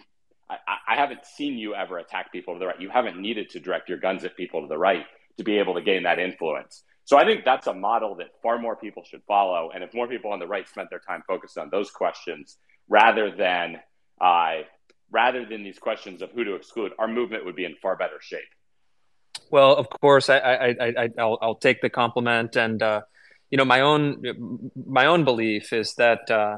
[0.67, 2.79] I, I, haven't seen you ever attack people to the right.
[2.79, 5.05] You haven't needed to direct your guns at people to the right
[5.37, 6.83] to be able to gain that influence.
[7.05, 9.71] So I think that's a model that far more people should follow.
[9.73, 12.57] And if more people on the right spent their time focused on those questions
[12.87, 13.77] rather than
[14.21, 14.61] uh,
[15.11, 18.19] rather than these questions of who to exclude, our movement would be in far better
[18.21, 18.41] shape.
[19.51, 23.01] Well, of course, I, I, I, I'll, I'll take the compliment, and uh,
[23.51, 26.57] you know, my own my own belief is that uh,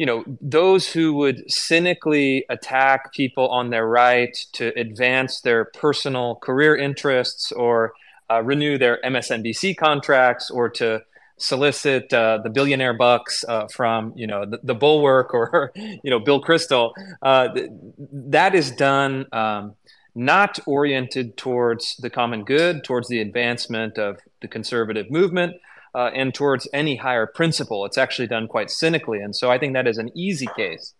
[0.00, 6.36] you know those who would cynically attack people on their right to advance their personal
[6.36, 7.92] career interests or
[8.30, 11.02] uh, renew their MSNBC contracts or to
[11.36, 16.18] solicit uh, the billionaire bucks uh, from you know the, the, bulwark or you know
[16.18, 17.68] bill kristol uh, th-
[18.08, 19.74] that is done um,
[20.14, 25.56] not oriented towards the common good towards the advancement of the conservative movement
[25.94, 29.74] uh, and towards any higher principle it's actually done quite cynically and so i think
[29.74, 30.94] that is an easy case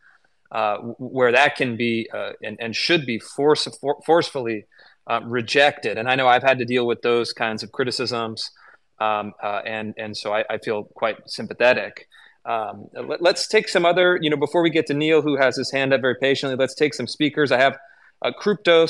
[0.52, 4.66] uh, where that can be uh, and, and, should be force, for, forcefully
[5.24, 8.50] rejected and i know i've had to deal with those kinds of criticisms
[9.00, 12.06] um, uh, and and so I, I, feel quite sympathetic.
[12.44, 15.56] Um, let, us take some other, you know, before we get to Neil, who has
[15.56, 16.56] his hand up very patiently.
[16.56, 17.50] Let's take some speakers.
[17.50, 17.78] I have
[18.22, 18.32] uh,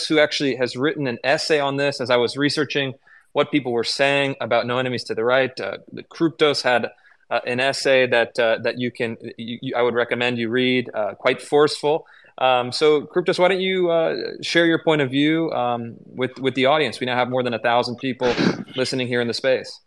[0.09, 2.01] who actually has written an essay on this.
[2.01, 2.95] As I was researching
[3.33, 5.79] what people were saying about No Enemies to the Right, uh,
[6.11, 6.91] Kryptos had
[7.31, 10.91] uh, an essay that uh, that you can, you, you, I would recommend you read.
[10.93, 12.07] Uh, quite forceful.
[12.39, 16.55] Um, so, Kryptos, why don't you uh, share your point of view um, with with
[16.55, 16.99] the audience?
[16.99, 18.35] We now have more than a thousand people
[18.77, 19.81] listening here in the space.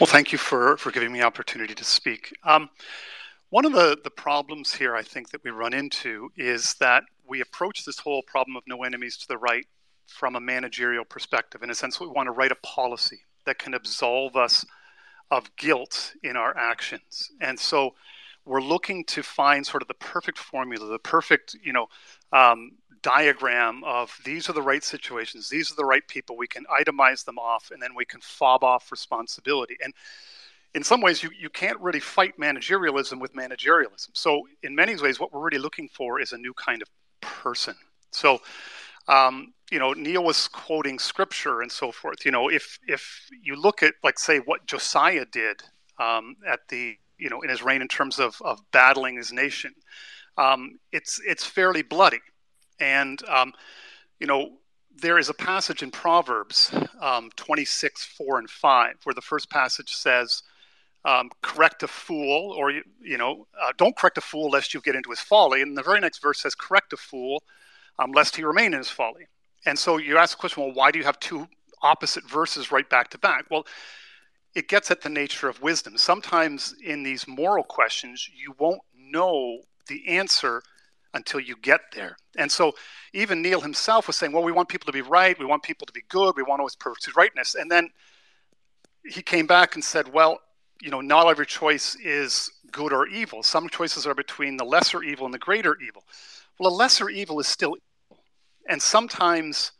[0.00, 2.32] Well, thank you for, for giving me the opportunity to speak.
[2.44, 2.70] Um,
[3.50, 7.42] one of the, the problems here, I think, that we run into is that we
[7.42, 9.66] approach this whole problem of no enemies to the right
[10.10, 11.62] from a managerial perspective.
[11.62, 14.64] In a sense, we want to write a policy that can absolve us
[15.30, 17.30] of guilt in our actions.
[17.40, 17.94] And so
[18.44, 21.86] we're looking to find sort of the perfect formula, the perfect, you know,
[22.32, 22.72] um,
[23.02, 26.36] diagram of these are the right situations, these are the right people.
[26.36, 29.76] We can itemize them off, and then we can fob off responsibility.
[29.82, 29.94] And
[30.74, 34.10] in some ways, you, you can't really fight managerialism with managerialism.
[34.12, 36.88] So, in many ways, what we're really looking for is a new kind of
[37.20, 37.74] person.
[38.12, 38.40] So,
[39.08, 42.24] um, you know, Neil was quoting scripture and so forth.
[42.24, 45.62] You know, if if you look at, like, say, what Josiah did
[45.98, 49.72] um, at the you know in his reign in terms of, of battling his nation.
[50.38, 52.20] Um, it's it's fairly bloody,
[52.80, 53.52] and um,
[54.18, 54.50] you know
[55.00, 59.94] there is a passage in Proverbs um, 26, 4 and 5, where the first passage
[59.94, 60.42] says,
[61.04, 64.80] um, correct a fool, or, you, you know, uh, don't correct a fool lest you
[64.80, 65.62] get into his folly.
[65.62, 67.42] And the very next verse says, correct a fool
[67.98, 69.26] um, lest he remain in his folly.
[69.66, 71.46] And so you ask the question, well, why do you have two
[71.82, 73.46] opposite verses right back to back?
[73.50, 73.66] Well,
[74.54, 75.96] it gets at the nature of wisdom.
[75.96, 80.62] Sometimes in these moral questions, you won't know the answer
[81.14, 82.16] until you get there.
[82.36, 82.72] And so
[83.12, 85.86] even Neil himself was saying, well, we want people to be right, we want people
[85.86, 87.54] to be good, we want to always pursue rightness.
[87.54, 87.90] And then
[89.04, 90.40] he came back and said, well,
[90.80, 93.42] you know, not every choice is good or evil.
[93.42, 96.04] Some choices are between the lesser evil and the greater evil.
[96.58, 97.76] Well, a lesser evil is still.
[98.70, 99.72] And sometimes,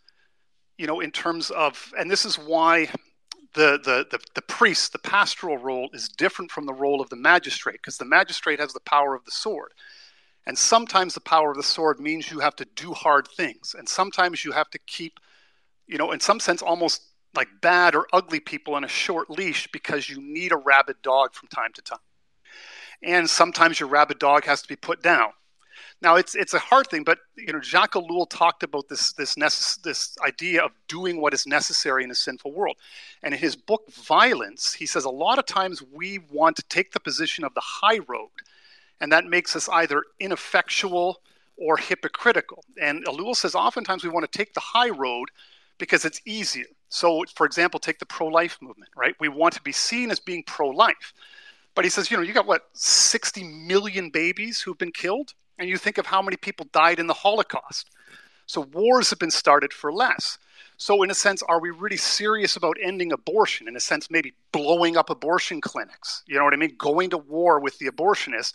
[0.76, 2.88] you know, in terms of, and this is why
[3.54, 7.16] the, the, the, the priest, the pastoral role is different from the role of the
[7.16, 9.72] magistrate, because the magistrate has the power of the sword.
[10.46, 13.76] And sometimes the power of the sword means you have to do hard things.
[13.78, 15.20] And sometimes you have to keep,
[15.86, 17.02] you know, in some sense, almost
[17.36, 21.32] like bad or ugly people on a short leash because you need a rabid dog
[21.32, 21.98] from time to time.
[23.04, 25.30] And sometimes your rabid dog has to be put down.
[26.02, 29.34] Now it's it's a hard thing, but you know Jacques Ellul talked about this this
[29.34, 32.76] necess- this idea of doing what is necessary in a sinful world,
[33.22, 36.92] and in his book Violence, he says a lot of times we want to take
[36.92, 38.30] the position of the high road,
[39.00, 41.20] and that makes us either ineffectual
[41.56, 42.64] or hypocritical.
[42.80, 45.28] And Ellul says oftentimes we want to take the high road
[45.78, 46.66] because it's easier.
[46.88, 49.14] So, for example, take the pro-life movement, right?
[49.20, 51.14] We want to be seen as being pro-life,
[51.74, 55.68] but he says, you know, you got what 60 million babies who've been killed, and
[55.68, 57.90] you think of how many people died in the Holocaust.
[58.46, 60.38] So wars have been started for less.
[60.78, 63.68] So, in a sense, are we really serious about ending abortion?
[63.68, 66.74] In a sense, maybe blowing up abortion clinics, you know what I mean?
[66.78, 68.54] Going to war with the abortionists,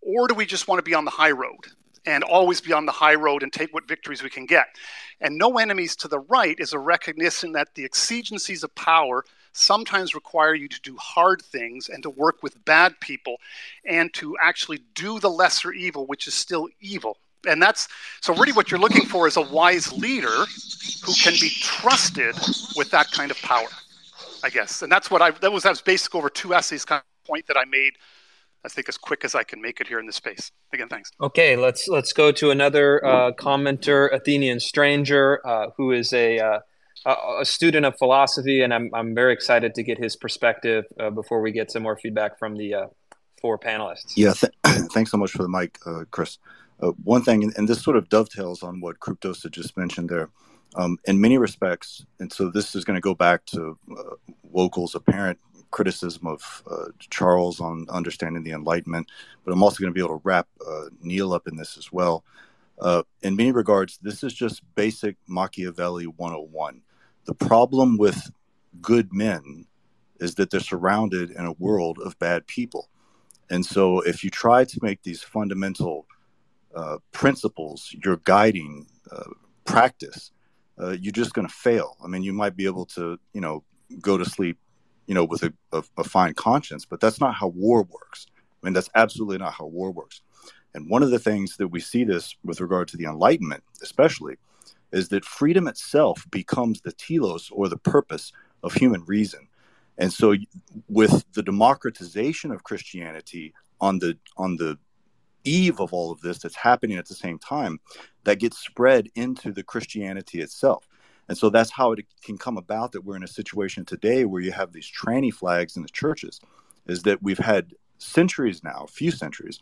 [0.00, 1.68] or do we just want to be on the high road
[2.04, 4.66] and always be on the high road and take what victories we can get?
[5.20, 10.14] And no enemies to the right is a recognition that the exigencies of power sometimes
[10.14, 13.36] require you to do hard things and to work with bad people
[13.84, 17.18] and to actually do the lesser evil, which is still evil.
[17.48, 17.88] And that's
[18.20, 20.44] so really what you're looking for is a wise leader
[21.04, 22.34] who can be trusted
[22.76, 23.68] with that kind of power,
[24.44, 24.82] I guess.
[24.82, 27.46] And that's what I that was that was basic over two essays kind of point
[27.46, 27.94] that I made
[28.64, 30.52] I think as quick as I can make it here in this space.
[30.72, 31.10] Again, thanks.
[31.20, 36.58] Okay, let's let's go to another uh, commenter, Athenian stranger, uh, who is a uh,
[37.06, 41.40] a student of philosophy, and I'm I'm very excited to get his perspective uh, before
[41.40, 42.86] we get some more feedback from the uh,
[43.40, 44.12] four panelists.
[44.16, 44.52] Yeah, th-
[44.92, 46.38] thanks so much for the mic, uh, Chris.
[47.04, 50.30] one thing, and this sort of dovetails on what Kryptos had just mentioned there.
[50.76, 53.76] Um, in many respects, and so this is going to go back to
[54.52, 55.38] Wokal's apparent
[55.70, 59.10] criticism of uh, Charles on understanding the Enlightenment,
[59.44, 61.92] but I'm also going to be able to wrap uh, Neil up in this as
[61.92, 62.24] well.
[62.78, 66.82] Uh, in many regards, this is just basic Machiavelli 101.
[67.30, 68.32] The problem with
[68.80, 69.66] good men
[70.18, 72.88] is that they're surrounded in a world of bad people.
[73.50, 76.08] And so, if you try to make these fundamental
[76.74, 79.30] uh, principles your guiding uh,
[79.64, 80.32] practice,
[80.82, 81.96] uh, you're just going to fail.
[82.02, 83.62] I mean, you might be able to, you know,
[84.00, 84.58] go to sleep
[85.06, 86.84] you know, with a, a, a fine conscience.
[86.84, 88.26] But that's not how war works.
[88.36, 90.20] I mean, that's absolutely not how war works.
[90.74, 94.36] And one of the things that we see this with regard to the Enlightenment, especially,
[94.92, 99.48] is that freedom itself becomes the telos or the purpose of human reason.
[99.98, 100.34] And so,
[100.88, 104.78] with the democratization of Christianity on the on the
[105.44, 107.80] eve of all of this that's happening at the same time,
[108.24, 110.86] that gets spread into the Christianity itself.
[111.28, 114.42] And so that's how it can come about that we're in a situation today where
[114.42, 116.40] you have these tranny flags in the churches,
[116.86, 119.60] is that we've had centuries now, a few centuries,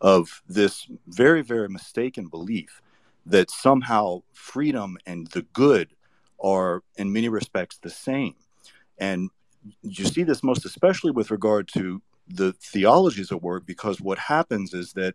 [0.00, 2.80] of this very, very mistaken belief
[3.26, 5.94] that somehow freedom and the good
[6.42, 8.34] are, in many respects, the same.
[8.98, 9.30] And
[9.82, 14.74] you see this most especially with regard to the theologies at work, because what happens
[14.74, 15.14] is that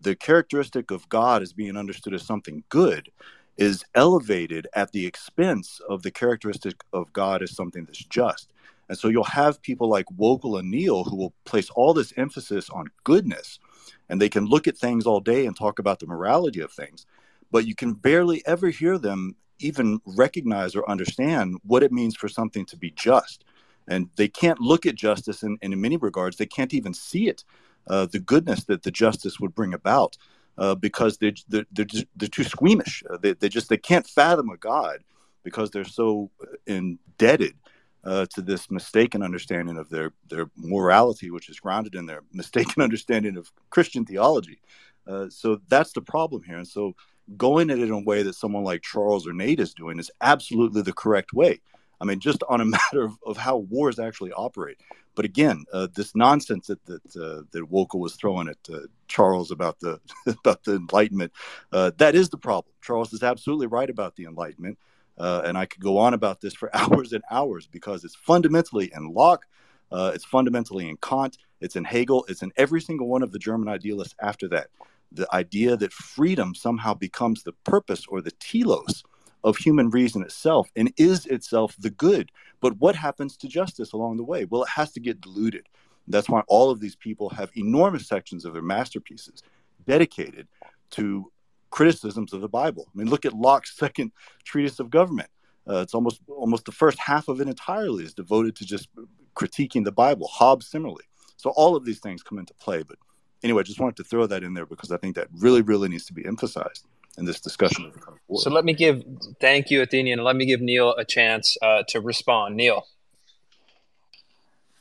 [0.00, 3.10] the characteristic of God as being understood as something good
[3.56, 8.50] is elevated at the expense of the characteristic of God as something that's just.
[8.88, 12.68] And so you'll have people like Wokal and Neil who will place all this emphasis
[12.68, 13.60] on goodness,
[14.08, 17.06] and they can look at things all day and talk about the morality of things,
[17.54, 22.26] but you can barely ever hear them even recognize or understand what it means for
[22.26, 23.44] something to be just.
[23.86, 27.44] And they can't look at justice, and, in many regards, they can't even see it,
[27.86, 30.18] uh, the goodness that the justice would bring about
[30.58, 33.04] uh, because they're, they're, they're, just, they're too squeamish.
[33.08, 35.04] Uh, they, they just they can't fathom a God
[35.44, 36.32] because they're so
[36.66, 37.54] indebted
[38.02, 42.82] uh, to this mistaken understanding of their their morality, which is grounded in their mistaken
[42.82, 44.58] understanding of Christian theology.
[45.06, 46.56] Uh, so that's the problem here.
[46.56, 46.94] And so
[47.36, 50.10] going at it in a way that someone like Charles or Nate is doing is
[50.20, 51.60] absolutely the correct way.
[52.00, 54.78] I mean, just on a matter of, of how wars actually operate.
[55.14, 59.50] But again, uh, this nonsense that that uh, that Wokal was throwing at uh, Charles
[59.50, 61.32] about the about the Enlightenment,
[61.72, 62.72] uh, that is the problem.
[62.82, 64.78] Charles is absolutely right about the Enlightenment,
[65.18, 68.90] uh, and I could go on about this for hours and hours because it's fundamentally
[68.94, 69.46] in Locke,
[69.92, 73.38] uh, it's fundamentally in Kant, it's in Hegel, it's in every single one of the
[73.38, 74.68] German idealists after that.
[75.14, 79.04] The idea that freedom somehow becomes the purpose or the telos
[79.44, 82.32] of human reason itself and is itself the good.
[82.60, 84.46] But what happens to justice along the way?
[84.46, 85.68] Well, it has to get diluted.
[86.08, 89.42] That's why all of these people have enormous sections of their masterpieces
[89.86, 90.48] dedicated
[90.90, 91.30] to
[91.70, 92.88] criticisms of the Bible.
[92.94, 94.12] I mean, look at Locke's second
[94.44, 95.28] treatise of government.
[95.68, 98.88] Uh, it's almost almost the first half of it entirely is devoted to just
[99.34, 100.28] critiquing the Bible.
[100.28, 101.04] Hobbes similarly.
[101.36, 102.82] So all of these things come into play.
[102.82, 102.98] But
[103.44, 105.88] anyway, I just wanted to throw that in there because I think that really, really
[105.88, 107.92] needs to be emphasized in this discussion.
[108.34, 109.04] So let me give,
[109.40, 110.24] thank you, Athenian.
[110.24, 112.56] Let me give Neil a chance uh, to respond.
[112.56, 112.86] Neil.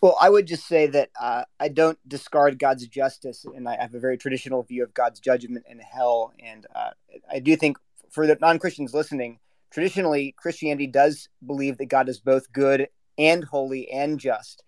[0.02, 3.94] Well, I would just say that uh, I don't discard God's justice, and I have
[3.94, 6.34] a very traditional view of God's judgment and hell.
[6.44, 6.90] And uh,
[7.32, 7.78] I do think
[8.12, 9.40] for the non Christians listening,
[9.72, 14.64] traditionally Christianity does believe that God is both good and holy and just,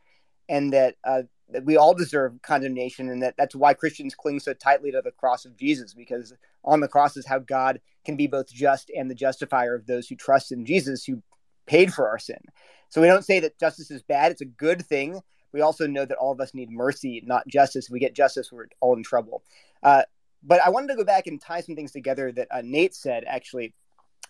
[0.47, 1.27] and that uh, that
[1.63, 5.45] we all deserve condemnation and that that's why Christians cling so tightly to the cross
[5.45, 9.15] of Jesus because on the cross is how God can be both just and the
[9.15, 11.21] justifier of those who trust in Jesus who
[11.67, 12.39] paid for our sin.
[12.89, 15.21] So we don't say that justice is bad, it's a good thing.
[15.51, 17.85] We also know that all of us need mercy, not justice.
[17.85, 19.41] If we get justice, we're all in trouble.
[19.81, 20.03] Uh,
[20.43, 23.23] but I wanted to go back and tie some things together that uh, Nate said
[23.27, 23.73] actually.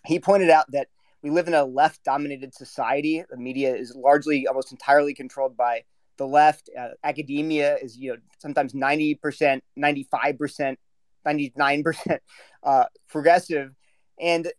[0.04, 0.88] He pointed out that
[1.22, 3.24] we live in a left dominated society.
[3.28, 5.82] The media is largely, almost entirely controlled by
[6.16, 6.70] the left.
[6.78, 10.78] Uh, academia is you know sometimes ninety percent, ninety five percent,
[11.24, 12.22] ninety nine percent
[12.62, 13.74] uh, progressive,
[14.20, 14.50] and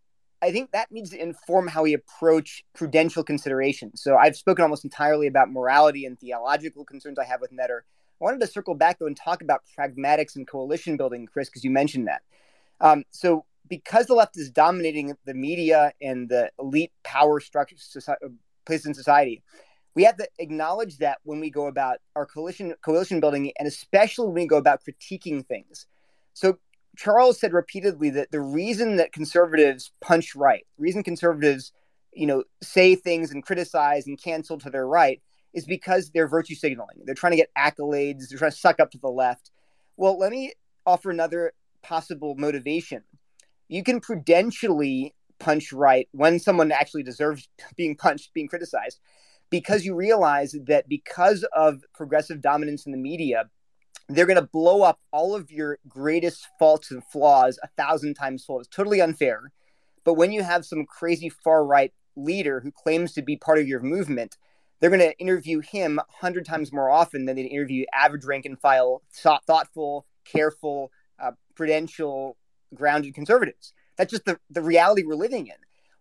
[0.41, 4.01] I think that needs to inform how we approach prudential considerations.
[4.01, 7.79] So I've spoken almost entirely about morality and theological concerns I have with NETR.
[7.79, 11.63] I wanted to circle back though and talk about pragmatics and coalition building, Chris, because
[11.63, 12.21] you mentioned that.
[12.79, 17.97] Um, so because the left is dominating the media and the elite power structures,
[18.65, 19.43] places in society,
[19.97, 24.27] we have to acknowledge that when we go about our coalition coalition building and especially
[24.27, 25.87] when we go about critiquing things.
[26.33, 26.59] So
[26.95, 31.71] charles said repeatedly that the reason that conservatives punch right the reason conservatives
[32.11, 35.19] you know say things and criticize and cancel to their right
[35.53, 36.97] is because they're virtue signaling.
[37.03, 38.29] They're trying to get accolades.
[38.29, 39.49] They're trying to suck up to the left.
[39.95, 40.53] Well let me
[40.85, 43.01] offer another possible motivation.
[43.67, 48.99] You can prudentially punch right when someone actually deserves being punched being criticized
[49.49, 53.49] because you realize that because of progressive dominance in the media,
[54.09, 58.45] they're going to blow up all of your greatest faults and flaws a thousand times
[58.45, 58.61] fold.
[58.61, 59.51] It's totally unfair.
[60.03, 63.67] But when you have some crazy far right leader who claims to be part of
[63.67, 64.37] your movement,
[64.79, 68.45] they're going to interview him a hundred times more often than they interview average rank
[68.45, 72.37] and file, thoughtful, careful, uh, prudential,
[72.73, 73.73] grounded conservatives.
[73.97, 75.55] That's just the, the reality we're living in.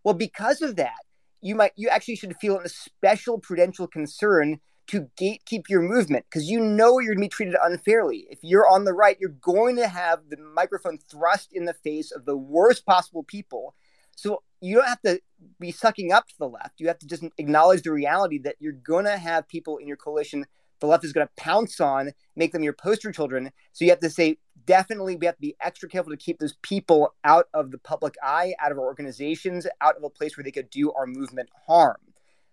[0.04, 1.05] Well, because of that,
[1.46, 6.48] you might you actually should feel a special prudential concern to gatekeep your movement because
[6.48, 8.26] you know you're going to be treated unfairly.
[8.30, 12.12] If you're on the right, you're going to have the microphone thrust in the face
[12.12, 13.74] of the worst possible people.
[14.16, 15.20] So you don't have to
[15.60, 16.78] be sucking up to the left.
[16.80, 19.96] You have to just acknowledge the reality that you're going to have people in your
[19.96, 20.46] coalition
[20.80, 23.50] the left is going to pounce on, make them your poster children.
[23.72, 26.54] So you have to say, definitely, we have to be extra careful to keep those
[26.62, 30.44] people out of the public eye, out of our organizations, out of a place where
[30.44, 31.96] they could do our movement harm.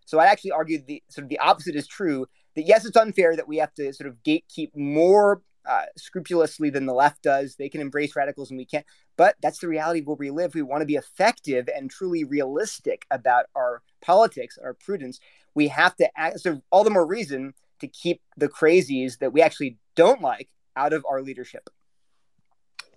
[0.06, 2.28] So I actually argue the sort of the opposite is true.
[2.56, 6.86] That yes, it's unfair that we have to sort of gatekeep more uh, scrupulously than
[6.86, 7.56] the left does.
[7.56, 8.86] They can embrace radicals and we can't.
[9.18, 10.54] But that's the reality of where we live.
[10.54, 15.20] We want to be effective and truly realistic about our politics, our prudence.
[15.56, 16.42] We have to act.
[16.42, 20.94] So all the more reason to keep the crazies that we actually don't like out
[20.94, 21.70] of our leadership.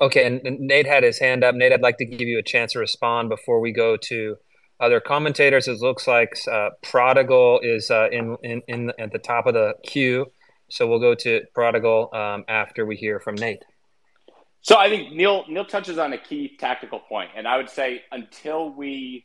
[0.01, 1.55] Okay, and, and Nate had his hand up.
[1.55, 4.37] Nate, I'd like to give you a chance to respond before we go to
[4.79, 5.69] other commentators.
[5.69, 9.75] It looks like uh, Prodigal is uh, in, in, in at the top of the
[9.83, 10.27] queue,
[10.71, 13.65] so we'll go to Prodigal um, after we hear from Nate.
[14.61, 18.03] So I think Neil Neil touches on a key tactical point, and I would say
[18.13, 19.23] until we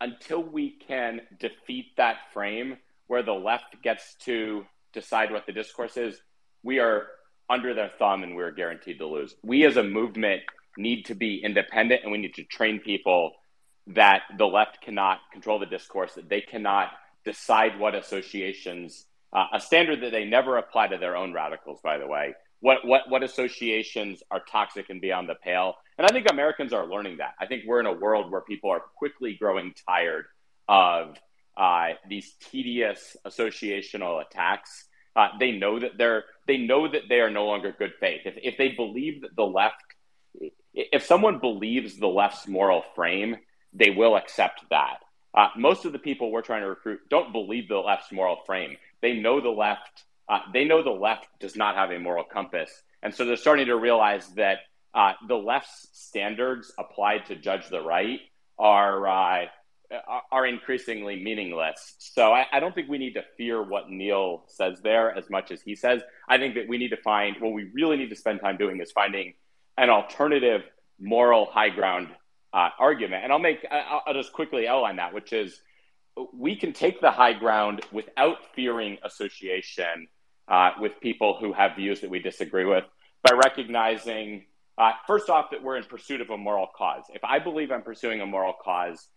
[0.00, 4.66] until we can defeat that frame where the left gets to
[4.96, 6.18] decide what the discourse is,
[6.64, 7.06] we are
[7.48, 9.34] under their thumb and we're guaranteed to lose.
[9.42, 10.42] We as a movement
[10.76, 13.32] need to be independent and we need to train people
[13.88, 16.88] that the left cannot control the discourse, that they cannot
[17.24, 21.98] decide what associations, uh, a standard that they never apply to their own radicals, by
[21.98, 25.74] the way, what, what, what associations are toxic and beyond the pale.
[25.98, 27.34] And I think Americans are learning that.
[27.38, 30.24] I think we're in a world where people are quickly growing tired
[30.68, 31.16] of
[31.56, 34.84] uh, these tedious associational attacks.
[35.14, 38.22] Uh, they know that they're they know that they are no longer good faith.
[38.24, 39.82] If, if they believe that the left,
[40.74, 43.36] if someone believes the left's moral frame,
[43.72, 44.98] they will accept that.
[45.34, 48.76] Uh, most of the people we're trying to recruit don't believe the left's moral frame.
[49.02, 50.04] They know the left.
[50.28, 52.70] Uh, they know the left does not have a moral compass,
[53.02, 54.58] and so they're starting to realize that
[54.92, 58.20] uh, the left's standards applied to judge the right
[58.58, 59.46] are uh,
[60.36, 61.94] are increasingly meaningless.
[61.98, 65.50] So I, I, don't think we need to fear what Neil says there as much
[65.50, 66.02] as he says.
[66.28, 68.78] I think that we need to find what we really need to spend time doing
[68.82, 69.32] is finding
[69.78, 70.60] an alternative
[71.00, 72.08] moral high ground
[72.52, 73.24] uh, argument.
[73.24, 75.58] And I'll make I'll, I'll just quickly outline that, which is
[76.34, 80.06] we can take the high ground without fearing association
[80.48, 82.84] uh, with people who have views that we disagree with
[83.22, 84.44] by recognizing.
[84.76, 87.04] Uh, first off, that we're in pursuit of a moral cause.
[87.14, 89.08] If I believe I'm pursuing a moral cause,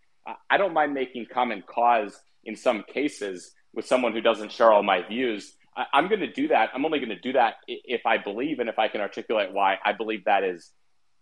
[0.48, 4.82] I don't mind making common cause in some cases with someone who doesn't share all
[4.82, 5.54] my views.
[5.76, 6.70] I, am going to do that.
[6.74, 9.78] I'm only going to do that if I believe and if I can articulate why
[9.84, 10.70] I believe that is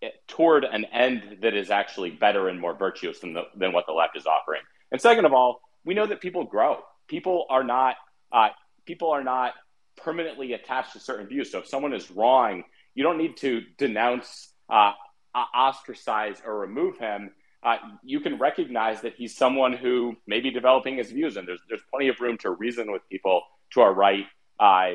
[0.02, 3.86] eh, toward an end that is actually better and more virtuous than, the, than what
[3.86, 4.62] the left is offering.
[4.90, 6.78] And second of all, we know that people grow.
[7.08, 7.96] People are not
[8.32, 8.48] uh,
[8.86, 9.54] people are not
[9.96, 11.50] permanently attached to certain views.
[11.50, 12.64] So if someone is wrong,
[12.94, 14.92] you don't need to denounce, uh,
[15.34, 17.30] ostracize, or remove him
[17.62, 21.60] uh, you can recognize that he's someone who may be developing his views, and there's
[21.68, 24.26] there's plenty of room to reason with people to our right.
[24.60, 24.92] Uh,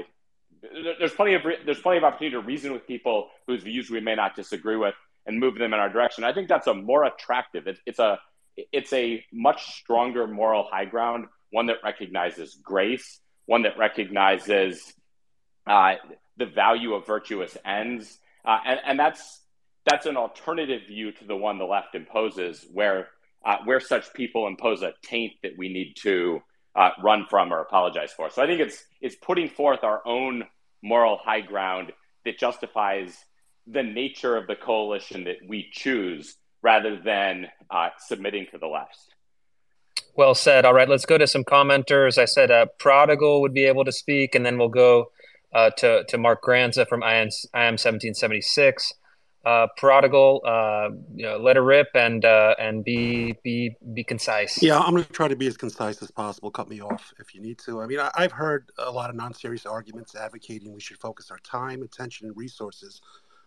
[0.99, 4.15] there's plenty of there's plenty of opportunity to reason with people whose views we may
[4.15, 4.95] not disagree with
[5.26, 6.23] and move them in our direction.
[6.23, 7.68] I think that's a more attractive.
[7.68, 8.19] It, it's a
[8.56, 14.94] it's a much stronger moral high ground, one that recognizes grace, one that recognizes
[15.68, 15.95] uh,
[16.38, 19.41] the value of virtuous ends, uh, and, and that's
[19.86, 23.10] that's an alternative view to the one the left imposes, where
[23.46, 26.42] uh, where such people impose a taint that we need to
[26.76, 28.30] uh, run from or apologize for.
[28.30, 30.46] So I think it's it's putting forth our own
[30.82, 31.92] moral high ground
[32.26, 33.18] that justifies
[33.68, 38.98] the nature of the coalition that we choose, rather than uh, submitting to the left.
[40.16, 40.64] Well said.
[40.66, 42.18] All right, let's go to some commenters.
[42.18, 45.12] I said uh, Prodigal would be able to speak, and then we'll go
[45.54, 48.94] uh, to to Mark Granza from IM, IM 1776
[49.45, 54.61] uh, prodigal, uh, you know, let it rip and uh, and be be be concise.
[54.61, 56.49] Yeah, I'm going to try to be as concise as possible.
[56.49, 57.82] Cut me off if you need to.
[57.82, 61.40] I mean, I, have heard a lot of non-serious arguments advocating we should focus our
[61.40, 63.02] time, attention, and resources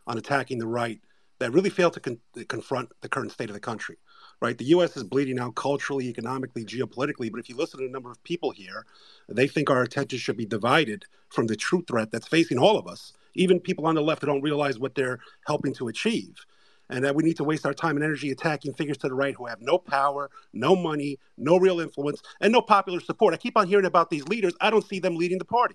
[0.07, 1.01] on attacking the right
[1.39, 3.97] that really fail to con- confront the current state of the country.
[4.39, 4.99] Right, the U.S.
[4.99, 7.31] is bleeding out culturally, economically, geopolitically.
[7.31, 8.85] But if you listen to a number of people here,
[9.31, 12.87] they think our attention should be divided from the true threat that's facing all of
[12.87, 16.35] us even people on the left who don't realize what they're helping to achieve.
[16.89, 19.35] And that we need to waste our time and energy attacking figures to the right
[19.35, 23.35] who have no power, no money, no real influence, and no popular support.
[23.35, 24.55] I keep on hearing about these leaders.
[24.61, 25.75] I don't see them leading the party.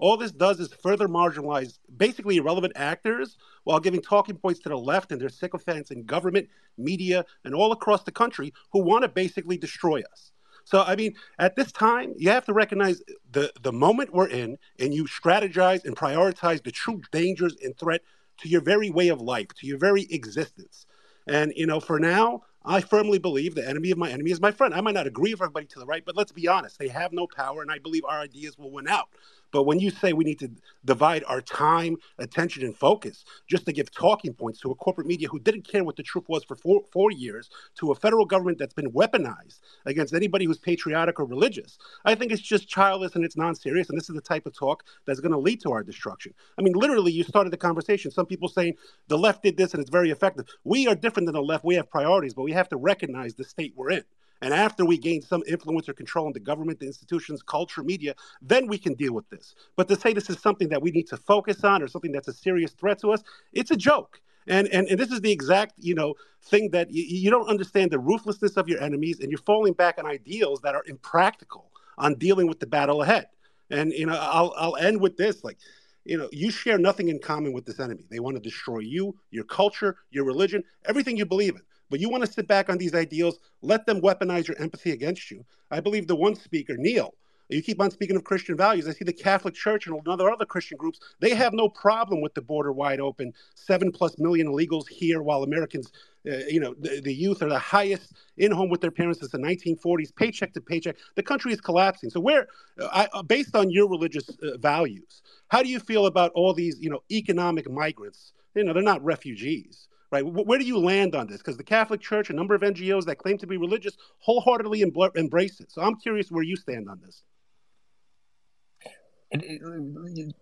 [0.00, 4.76] All this does is further marginalize basically irrelevant actors while giving talking points to the
[4.76, 9.08] left and their sycophants in government, media, and all across the country who want to
[9.08, 10.32] basically destroy us.
[10.64, 14.58] So I mean, at this time, you have to recognize the the moment we're in,
[14.78, 18.02] and you strategize and prioritize the true dangers and threat
[18.38, 20.86] to your very way of life, to your very existence.
[21.26, 24.50] And you know, for now, I firmly believe the enemy of my enemy is my
[24.50, 24.74] friend.
[24.74, 27.12] I might not agree with everybody to the right, but let's be honest, they have
[27.12, 29.08] no power, and I believe our ideas will win out.
[29.52, 30.50] But when you say we need to
[30.84, 35.28] divide our time, attention, and focus just to give talking points to a corporate media
[35.28, 38.58] who didn't care what the truth was for four, four years, to a federal government
[38.58, 43.24] that's been weaponized against anybody who's patriotic or religious, I think it's just childless and
[43.24, 43.88] it's non serious.
[43.88, 46.34] And this is the type of talk that's going to lead to our destruction.
[46.58, 48.10] I mean, literally, you started the conversation.
[48.10, 48.74] Some people saying
[49.08, 50.46] the left did this and it's very effective.
[50.64, 51.64] We are different than the left.
[51.64, 54.04] We have priorities, but we have to recognize the state we're in.
[54.42, 58.14] And after we gain some influence or control in the government, the institutions, culture, media,
[58.40, 59.54] then we can deal with this.
[59.76, 62.28] But to say this is something that we need to focus on or something that's
[62.28, 63.22] a serious threat to us,
[63.52, 64.20] it's a joke.
[64.46, 66.14] And, and, and this is the exact you know
[66.44, 69.98] thing that you, you don't understand the ruthlessness of your enemies and you're falling back
[69.98, 73.26] on ideals that are impractical on dealing with the battle ahead.
[73.70, 75.58] And you know I'll, I'll end with this like
[76.04, 79.14] you know you share nothing in common with this enemy they want to destroy you
[79.30, 82.78] your culture your religion everything you believe in but you want to sit back on
[82.78, 85.44] these ideals, let them weaponize your empathy against you.
[85.70, 87.14] I believe the one speaker, Neil,
[87.48, 88.86] You keep on speaking of Christian values.
[88.86, 91.00] I see the Catholic Church and other other Christian groups.
[91.20, 93.32] They have no problem with the border wide open.
[93.56, 95.90] Seven plus million illegals here, while Americans,
[96.30, 99.32] uh, you know, the, the, youth are the highest in home with their parents since
[99.32, 100.96] the 1940s, paycheck to paycheck.
[101.16, 102.10] The country is collapsing.
[102.10, 102.46] So, where,
[102.80, 106.54] uh, I, uh, based on your religious uh, values, how do you feel about all
[106.54, 108.32] these, you know, economic migrants?
[108.54, 110.24] You know, they're not refugees right?
[110.24, 111.38] Where do you land on this?
[111.38, 115.60] Because the Catholic Church, a number of NGOs that claim to be religious, wholeheartedly embrace
[115.60, 115.70] it.
[115.70, 117.22] So I'm curious where you stand on this.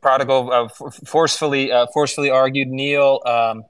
[0.01, 0.69] Prodigal uh,
[1.05, 2.69] forcefully uh, forcefully argued.
[2.69, 3.65] Neil, um,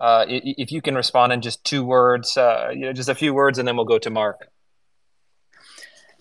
[0.00, 3.32] uh, if you can respond in just two words, uh, you know, just a few
[3.32, 4.48] words, and then we'll go to Mark.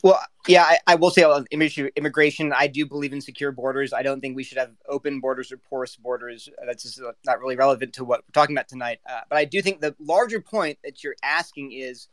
[0.04, 3.94] Well, yeah, I, I will say on immigration, I do believe in secure borders.
[3.94, 6.50] I don't think we should have open borders or porous borders.
[6.66, 9.00] That's just not really relevant to what we're talking about tonight.
[9.10, 12.08] Uh, but I do think the larger point that you're asking is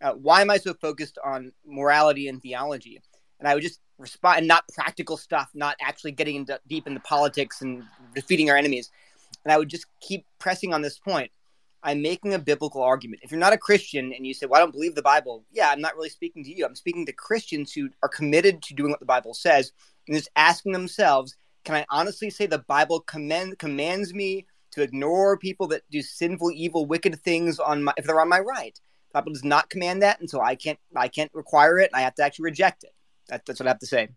[0.00, 3.00] uh, why am I so focused on morality and theology?
[3.40, 7.00] And I would just respond, and not practical stuff, not actually getting into, deep into
[7.00, 7.82] politics and
[8.14, 8.90] defeating our enemies.
[9.44, 11.32] And I would just keep pressing on this point.
[11.82, 13.22] I'm making a biblical argument.
[13.24, 15.70] If you're not a Christian and you say, Well, I don't believe the Bible, yeah,
[15.70, 16.64] I'm not really speaking to you.
[16.64, 19.72] I'm speaking to Christians who are committed to doing what the Bible says
[20.06, 21.34] and just asking themselves,
[21.64, 26.52] Can I honestly say the Bible command, commands me to ignore people that do sinful,
[26.52, 28.78] evil, wicked things on my, if they're on my right?
[29.10, 31.90] The Bible does not command that, and so I can't I can't require it.
[31.92, 32.94] I have to actually reject it.
[33.28, 34.08] That, that's what I have to say.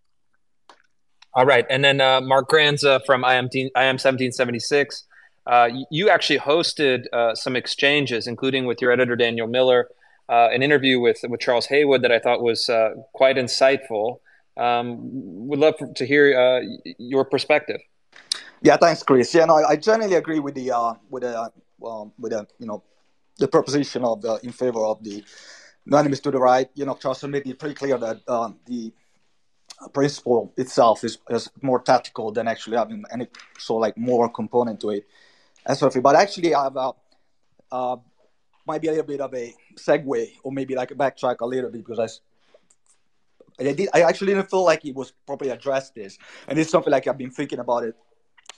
[1.34, 5.04] All right, and then uh, Mark Granza from IM, IM 1776
[5.48, 9.90] uh, you actually hosted uh, some exchanges, including with your editor Daniel Miller,
[10.28, 14.20] uh, an interview with with Charles Haywood that I thought was uh, quite insightful.
[14.58, 14.98] Um,
[15.48, 16.62] would love to hear uh,
[16.98, 17.80] your perspective.
[18.62, 19.34] Yeah, thanks, Chris.
[19.34, 20.72] Yeah, no, I generally agree with the
[21.10, 21.52] with the
[21.86, 22.84] um, with the you know
[23.38, 25.24] the proposition of in favor of the
[25.94, 26.70] enemies to the right.
[26.74, 28.92] You know, Charles made it pretty clear that um, the
[29.94, 33.28] principle itself is, is more tactical than actually having any
[33.60, 35.06] so like more component to it
[35.66, 36.92] and sort of But actually, I have a,
[37.72, 37.98] uh,
[38.68, 41.70] might be a little bit of a segue, or maybe like a backtrack a little
[41.70, 42.22] bit because
[43.60, 43.90] I, I did.
[43.94, 46.18] I actually didn't feel like it was properly addressed this,
[46.48, 47.96] and it's something like I've been thinking about it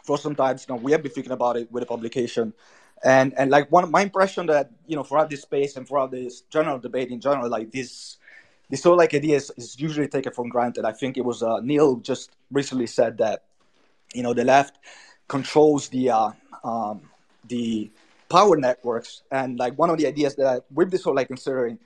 [0.03, 0.57] for some time.
[0.67, 2.53] You we have been thinking about it with the publication,
[3.03, 6.41] and and like one my impression that you know throughout this space and throughout this
[6.41, 8.17] general debate in general, like this
[8.69, 10.85] this sort like idea is, is usually taken for granted.
[10.85, 13.43] I think it was uh, Neil just recently said that
[14.13, 14.79] you know the left
[15.27, 16.31] controls the uh,
[16.63, 17.01] um,
[17.47, 17.89] the
[18.29, 19.23] power networks.
[19.31, 21.79] And like one of the ideas that we've been of like considering,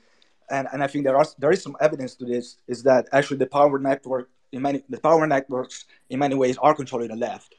[0.50, 3.38] and, and I think there are there is some evidence to this, is that actually
[3.38, 7.54] the power network in many the power networks in many ways are controlling the left.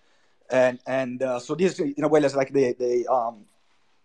[0.49, 3.45] And and uh, so this in a way is like the the um,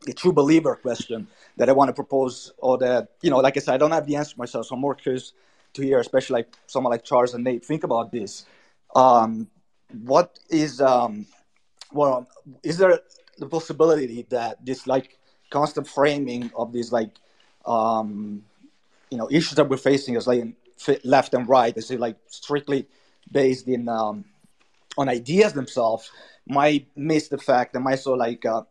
[0.06, 1.26] the true believer question
[1.56, 4.06] that I want to propose, or that you know, like I said, I don't have
[4.06, 5.32] the answer myself, so I'm more curious
[5.74, 8.46] to hear, especially like someone like Charles and Nate, think about this.
[8.94, 9.48] Um,
[10.02, 11.26] what is um,
[11.92, 12.28] well,
[12.62, 13.00] is there
[13.38, 15.18] the possibility that this like
[15.50, 17.10] constant framing of these like
[17.64, 18.44] um,
[19.10, 20.44] you know issues that we're facing as like
[21.04, 22.86] left and right is like strictly
[23.32, 24.24] based in um,
[24.96, 26.10] on ideas themselves?
[26.46, 28.62] Might miss the fact that might so like uh,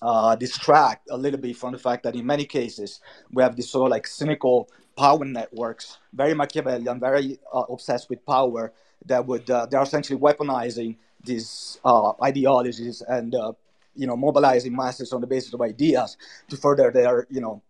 [0.00, 3.00] uh, distract a little bit from the fact that in many cases
[3.32, 8.24] we have this sort of like cynical power networks, very Machiavellian, very uh, obsessed with
[8.26, 8.72] power,
[9.06, 13.52] that would uh, they're essentially weaponizing these uh, ideologies and uh,
[13.94, 16.16] you know mobilizing masses on the basis of ideas
[16.48, 17.62] to further their you know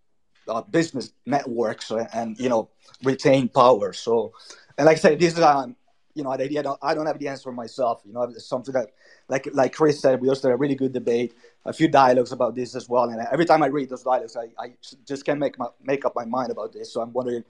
[0.49, 2.69] uh, business networks and, you know
[3.05, 3.93] retain power.
[3.93, 4.33] So,
[4.77, 5.77] and like I said, this is um,
[6.19, 8.03] you know, I don't, I don't have the answer myself.
[8.05, 8.89] You know, it's something that,
[9.29, 11.33] like, like Chris said, we also had a really good debate,
[11.65, 13.05] a few dialogues about this as well.
[13.05, 14.73] And every time I read those dialogues, I, I
[15.07, 16.93] just can't make my, make up my mind about this.
[16.93, 17.45] So I'm wondering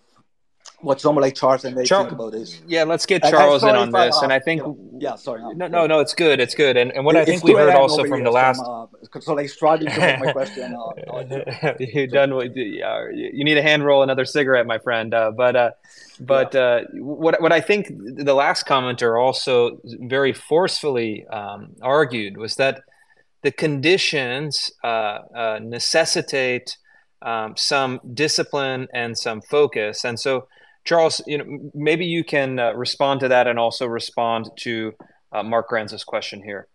[0.80, 2.60] what someone like Charles and they Char- think about this.
[2.66, 4.16] Yeah, let's get Charles in on this.
[4.16, 5.42] Uh, and I think, you know, yeah, sorry.
[5.54, 6.38] No, no, no, it's good.
[6.38, 6.76] It's good.
[6.76, 8.62] And, and what it, I think we heard also from the last.
[8.62, 8.86] uh,
[9.20, 10.76] so, like, striving to my question.
[10.76, 15.12] Uh, you done what you need a hand roll another cigarette, my friend.
[15.12, 15.70] Uh, but, uh,
[16.20, 16.60] but yeah.
[16.60, 22.82] uh, what what I think the last commenter also very forcefully um, argued was that
[23.42, 24.86] the conditions uh,
[25.34, 26.76] uh, necessitate
[27.22, 30.48] um, some discipline and some focus, and so
[30.84, 34.94] Charles, you know, maybe you can uh, respond to that and also respond to
[35.32, 36.66] uh, Mark Granza's question here.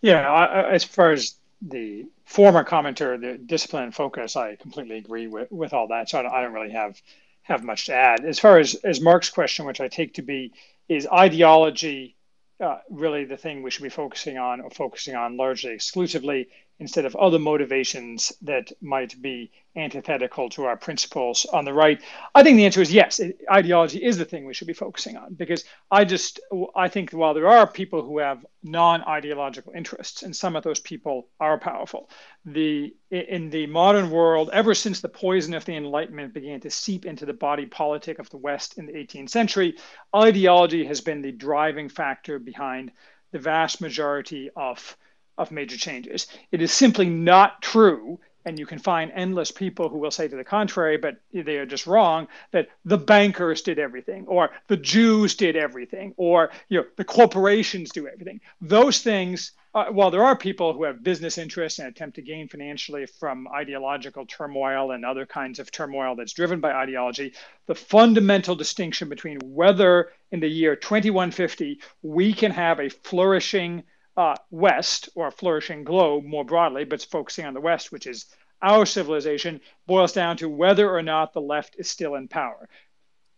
[0.00, 5.50] Yeah, I, as far as the former commenter, the discipline focus, I completely agree with,
[5.50, 6.08] with all that.
[6.08, 7.00] So I don't, I don't really have
[7.44, 8.24] have much to add.
[8.24, 10.52] As far as, as Mark's question, which I take to be,
[10.88, 12.16] is ideology
[12.58, 16.48] uh, really the thing we should be focusing on or focusing on largely exclusively?
[16.78, 22.02] Instead of other motivations that might be antithetical to our principles on the right?
[22.34, 23.20] I think the answer is yes.
[23.50, 26.40] Ideology is the thing we should be focusing on because I just
[26.74, 31.28] I think while there are people who have non-ideological interests, and some of those people
[31.38, 32.10] are powerful,
[32.44, 37.06] the in the modern world, ever since the poison of the Enlightenment began to seep
[37.06, 39.76] into the body politic of the West in the 18th century,
[40.14, 42.90] ideology has been the driving factor behind
[43.30, 44.96] the vast majority of
[45.38, 46.26] of major changes.
[46.52, 50.36] It is simply not true, and you can find endless people who will say to
[50.36, 55.34] the contrary, but they are just wrong, that the bankers did everything, or the Jews
[55.34, 58.40] did everything, or you know, the corporations do everything.
[58.60, 62.48] Those things, uh, while there are people who have business interests and attempt to gain
[62.48, 67.32] financially from ideological turmoil and other kinds of turmoil that's driven by ideology,
[67.66, 73.82] the fundamental distinction between whether in the year 2150 we can have a flourishing
[74.16, 78.26] uh, West or flourishing globe more broadly, but focusing on the West, which is
[78.62, 82.68] our civilization, boils down to whether or not the left is still in power.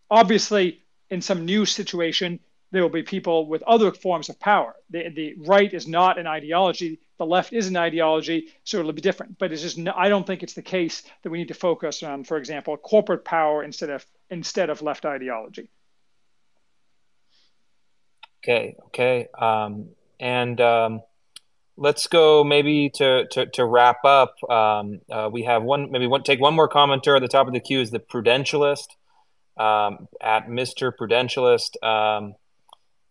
[0.09, 2.39] Obviously, in some new situation,
[2.71, 4.75] there will be people with other forms of power.
[4.89, 9.01] The, the right is not an ideology, the left is an ideology, so it'll be
[9.01, 9.37] different.
[9.39, 12.03] But it's just no, I don't think it's the case that we need to focus
[12.03, 15.69] on, for example, corporate power instead of instead of left ideology.
[18.43, 19.27] Okay, okay.
[19.37, 19.89] Um,
[20.19, 21.01] and um,
[21.77, 24.35] let's go maybe to, to, to wrap up.
[24.49, 27.53] Um, uh, we have one, maybe one, take one more commenter at the top of
[27.53, 28.87] the queue is the Prudentialist
[29.57, 30.91] um, at Mr.
[30.91, 31.81] Prudentialist.
[31.83, 32.35] Um,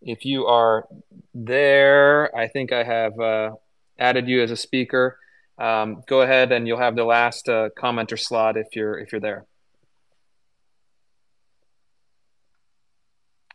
[0.02, 0.86] if you are
[1.34, 3.52] there, I think I have uh,
[3.98, 5.18] added you as a speaker.
[5.58, 9.20] Um, go ahead and you'll have the last uh, commenter slot if you're if you're
[9.22, 9.46] there.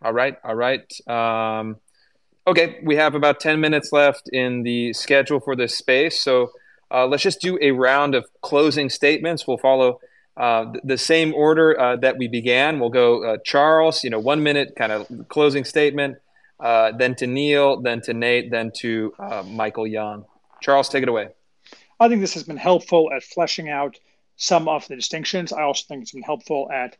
[0.01, 0.91] All right, all right.
[2.47, 6.19] Okay, we have about 10 minutes left in the schedule for this space.
[6.19, 6.51] So
[6.89, 9.47] uh, let's just do a round of closing statements.
[9.47, 9.99] We'll follow
[10.35, 12.79] uh, the same order uh, that we began.
[12.79, 16.17] We'll go uh, Charles, you know, one minute kind of closing statement,
[16.59, 20.25] uh, then to Neil, then to Nate, then to uh, Michael Young.
[20.61, 21.29] Charles, take it away.
[21.99, 23.99] I think this has been helpful at fleshing out
[24.35, 25.53] some of the distinctions.
[25.53, 26.97] I also think it's been helpful at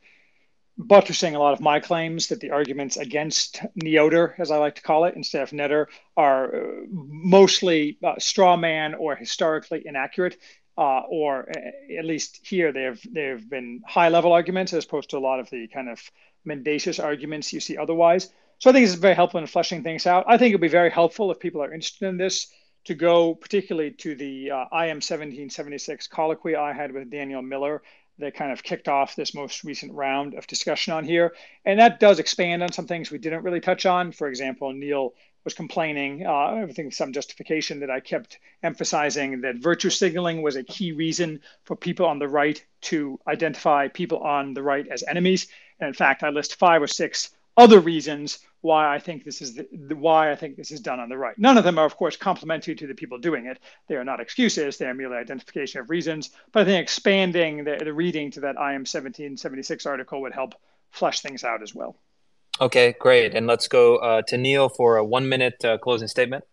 [0.88, 4.82] buttressing a lot of my claims that the arguments against Neoter, as I like to
[4.82, 5.88] call it, instead of NETR,
[6.18, 10.38] are uh, mostly uh, straw man or historically inaccurate.
[10.78, 15.18] Uh, or uh, at least here, they've they've been high level arguments as opposed to
[15.18, 16.00] a lot of the kind of
[16.46, 18.30] mendacious arguments you see otherwise.
[18.58, 20.26] So I think this is very helpful in fleshing things out.
[20.28, 22.48] I think it'll be very helpful if people are interested in this
[22.86, 27.84] to go particularly to the uh, IM 1776 colloquy I had with Daniel Miller
[28.20, 31.34] that kind of kicked off this most recent round of discussion on here.
[31.66, 34.12] And that does expand on some things we didn't really touch on.
[34.12, 35.14] For example, Neil
[35.44, 40.56] was complaining, uh, I think some justification that I kept emphasizing that virtue signaling was
[40.56, 45.04] a key reason for people on the right to identify people on the right as
[45.04, 45.48] enemies.
[45.80, 49.56] And in fact, I list five or six other reasons why I think this is
[49.56, 51.38] the, the, why I think this is done on the right.
[51.38, 53.60] None of them are, of course, complementary to the people doing it.
[53.88, 56.30] They are not excuses; they are merely identification of reasons.
[56.52, 60.56] But I think expanding the, the reading to that IM 1776 article would help
[60.92, 61.96] flesh things out as well.
[62.60, 63.34] Okay, great.
[63.34, 66.44] And let's go uh, to Neil for a one-minute uh, closing statement.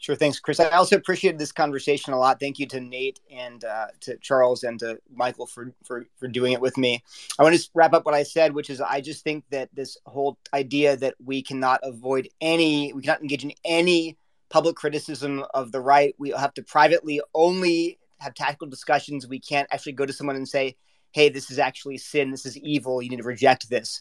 [0.00, 0.14] Sure.
[0.14, 0.60] Thanks, Chris.
[0.60, 2.38] I also appreciated this conversation a lot.
[2.38, 6.52] Thank you to Nate and uh, to Charles and to Michael for, for, for doing
[6.52, 7.02] it with me.
[7.36, 9.98] I want to wrap up what I said, which is I just think that this
[10.06, 14.16] whole idea that we cannot avoid any, we cannot engage in any
[14.50, 16.14] public criticism of the right.
[16.16, 19.26] We have to privately only have tactical discussions.
[19.26, 20.76] We can't actually go to someone and say,
[21.10, 22.30] hey, this is actually sin.
[22.30, 23.02] This is evil.
[23.02, 24.00] You need to reject this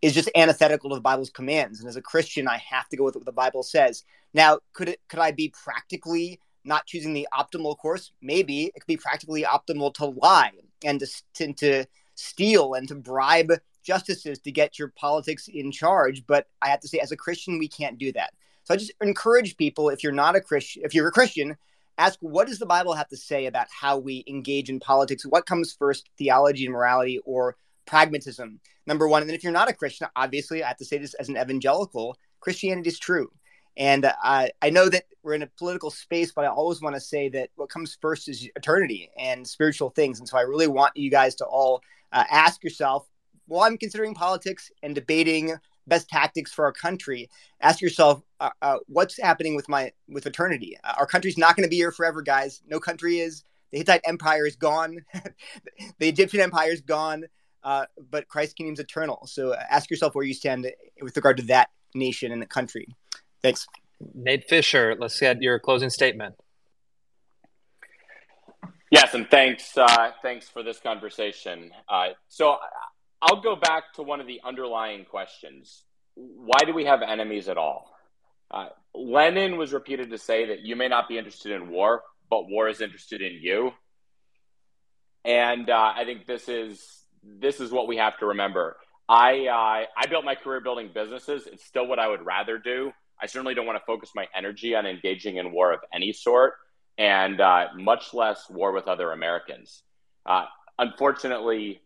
[0.00, 1.80] is just antithetical to the Bible's commands.
[1.80, 4.04] And as a Christian, I have to go with what the Bible says.
[4.32, 8.12] Now, could it could I be practically not choosing the optimal course?
[8.22, 10.52] Maybe it could be practically optimal to lie
[10.84, 11.84] and to, to, to
[12.14, 13.52] steal and to bribe
[13.82, 16.26] justices to get your politics in charge.
[16.26, 18.32] But I have to say, as a Christian, we can't do that.
[18.64, 21.56] So I just encourage people, if you're not a Christian, if you're a Christian,
[21.96, 25.24] ask what does the Bible have to say about how we engage in politics?
[25.26, 27.56] What comes first, theology and morality, or
[27.88, 28.60] pragmatism?
[28.86, 29.22] Number one.
[29.22, 31.36] And then if you're not a Christian, obviously, I have to say this as an
[31.36, 33.30] evangelical, Christianity is true.
[33.78, 37.00] And uh, I know that we're in a political space, but I always want to
[37.00, 40.18] say that what comes first is eternity and spiritual things.
[40.18, 41.80] And so I really want you guys to all
[42.12, 43.08] uh, ask yourself,
[43.46, 45.54] while I'm considering politics and debating
[45.86, 50.76] best tactics for our country, ask yourself, uh, uh what's happening with my with eternity?
[50.82, 52.62] Uh, our country's not going to be here forever, guys.
[52.66, 53.44] No country is.
[53.70, 54.98] The Hittite Empire is gone.
[55.98, 57.26] the Egyptian Empire is gone.
[57.68, 59.26] Uh, but Christ's kingdom is eternal.
[59.26, 60.66] So ask yourself where you stand
[61.02, 62.88] with regard to that nation and the country.
[63.42, 63.66] Thanks.
[64.14, 66.36] Nate Fischer, let's get your closing statement.
[68.90, 69.76] Yes, and thanks.
[69.76, 71.70] Uh, thanks for this conversation.
[71.86, 72.56] Uh, so
[73.20, 75.84] I'll go back to one of the underlying questions:
[76.14, 77.94] Why do we have enemies at all?
[78.50, 82.48] Uh, Lenin was repeated to say that you may not be interested in war, but
[82.48, 83.72] war is interested in you.
[85.22, 88.76] And uh, I think this is this is what we have to remember.
[89.08, 91.46] I uh, I built my career building businesses.
[91.46, 92.92] It's still what I would rather do.
[93.20, 96.54] I certainly don't want to focus my energy on engaging in war of any sort
[96.98, 99.82] and uh, much less war with other Americans.
[100.26, 100.44] Uh,
[100.78, 101.80] unfortunately,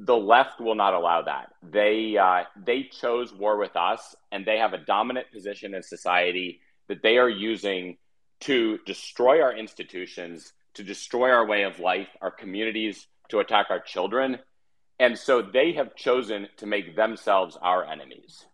[0.00, 1.52] the left will not allow that.
[1.62, 6.60] They uh, they chose war with us, and they have a dominant position in society
[6.88, 7.98] that they are using
[8.40, 13.80] to destroy our institutions, to destroy our way of life, our communities, to attack our
[13.80, 14.38] children.
[14.98, 18.46] And so they have chosen to make themselves our enemies.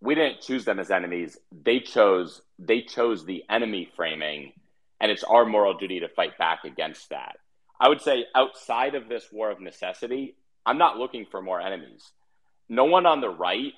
[0.00, 1.38] We didn't choose them as enemies.
[1.52, 4.52] They chose they chose the enemy framing
[5.00, 7.36] and it's our moral duty to fight back against that.
[7.80, 12.10] I would say outside of this war of necessity, I'm not looking for more enemies.
[12.68, 13.72] No one on the right,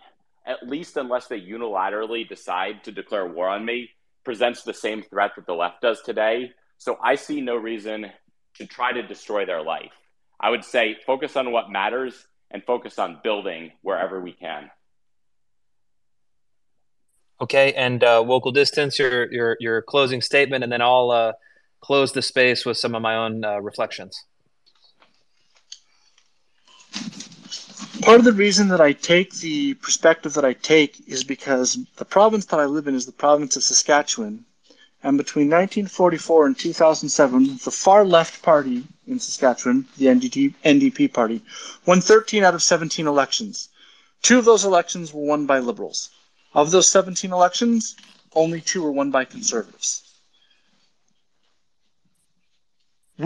[0.47, 3.91] at least unless they unilaterally decide to declare war on me,
[4.25, 6.51] presents the same threat that the left does today.
[6.79, 8.07] So I see no reason
[8.57, 9.93] to try to destroy their life.
[10.39, 14.71] I would say focus on what matters and focus on building wherever we can.
[17.41, 21.33] Okay, and uh, Wokal Distance, your your your closing statement, and then I'll uh,
[21.81, 24.25] close the space with some of my own uh, reflections.
[28.03, 32.05] Part of the reason that I take the perspective that I take is because the
[32.05, 34.45] province that I live in is the province of Saskatchewan,
[35.03, 41.43] and between 1944 and 2007, the far left party in Saskatchewan, the NDP, NDP party,
[41.85, 43.69] won 13 out of 17 elections.
[44.23, 46.11] Two of those elections were won by Liberals.
[46.55, 47.97] Of those 17 elections,
[48.35, 50.03] only two were won by conservatives.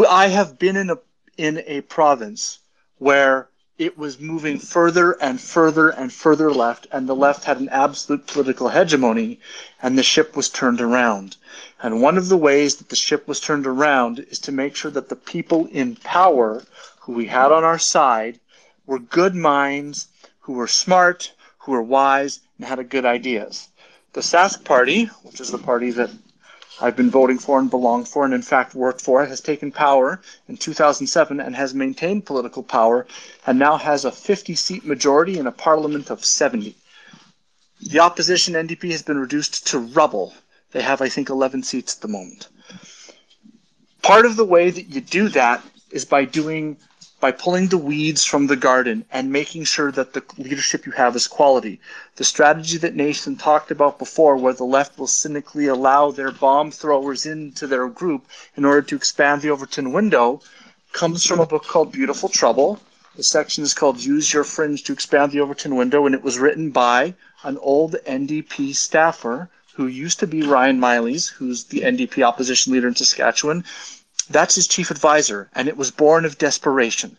[0.08, 0.98] I have been in a
[1.36, 2.58] in a province
[2.98, 3.48] where
[3.80, 8.26] it was moving further and further and further left, and the left had an absolute
[8.26, 9.40] political hegemony,
[9.80, 11.38] and the ship was turned around.
[11.82, 14.90] And one of the ways that the ship was turned around is to make sure
[14.90, 16.62] that the people in power
[17.00, 18.38] who we had on our side
[18.84, 20.08] were good minds,
[20.40, 23.68] who were smart, who were wise, and had good ideas.
[24.12, 26.10] The Sask Party, which is the party that
[26.82, 30.20] I've been voting for and belonged for, and in fact worked for, has taken power
[30.48, 33.06] in 2007 and has maintained political power,
[33.46, 36.74] and now has a 50 seat majority in a parliament of 70.
[37.82, 40.34] The opposition NDP has been reduced to rubble.
[40.72, 42.48] They have, I think, 11 seats at the moment.
[44.02, 46.78] Part of the way that you do that is by doing
[47.20, 51.14] by pulling the weeds from the garden and making sure that the leadership you have
[51.14, 51.78] is quality.
[52.16, 56.70] The strategy that Nathan talked about before, where the left will cynically allow their bomb
[56.70, 58.26] throwers into their group
[58.56, 60.40] in order to expand the Overton window,
[60.92, 62.80] comes from a book called Beautiful Trouble.
[63.16, 66.38] The section is called Use Your Fringe to Expand the Overton Window, and it was
[66.38, 67.14] written by
[67.44, 72.88] an old NDP staffer who used to be Ryan Meili's, who's the NDP opposition leader
[72.88, 73.64] in Saskatchewan,
[74.30, 77.16] that's his chief advisor, and it was born of desperation.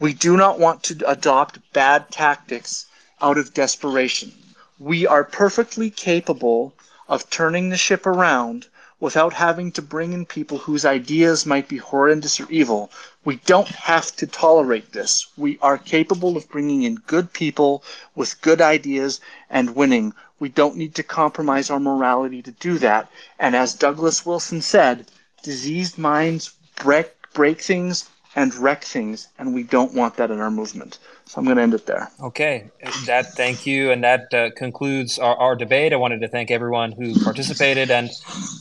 [0.00, 2.86] We do not want to adopt bad tactics
[3.20, 4.32] out of desperation.
[4.80, 6.74] We are perfectly capable
[7.08, 8.66] of turning the ship around
[8.98, 12.90] without having to bring in people whose ideas might be horrendous or evil.
[13.24, 15.26] We don't have to tolerate this.
[15.36, 17.84] We are capable of bringing in good people
[18.16, 20.12] with good ideas and winning.
[20.40, 23.08] We don't need to compromise our morality to do that.
[23.38, 25.06] And as Douglas Wilson said,
[25.42, 30.50] diseased minds break break things and wreck things, and we don't want that in our
[30.50, 30.98] movement.
[31.26, 32.10] So I'm going to end it there.
[32.20, 32.70] Okay,
[33.06, 35.92] that thank you, and that uh, concludes our, our, debate.
[35.92, 38.10] I wanted to thank everyone who participated, and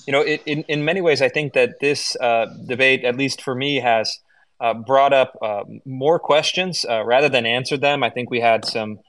[0.06, 3.42] you know, it, in in many ways, I think that this uh, debate, at least
[3.42, 4.20] for me, has
[4.60, 8.04] uh, brought up uh, more questions uh, rather than answered them.
[8.04, 9.00] I think we had some.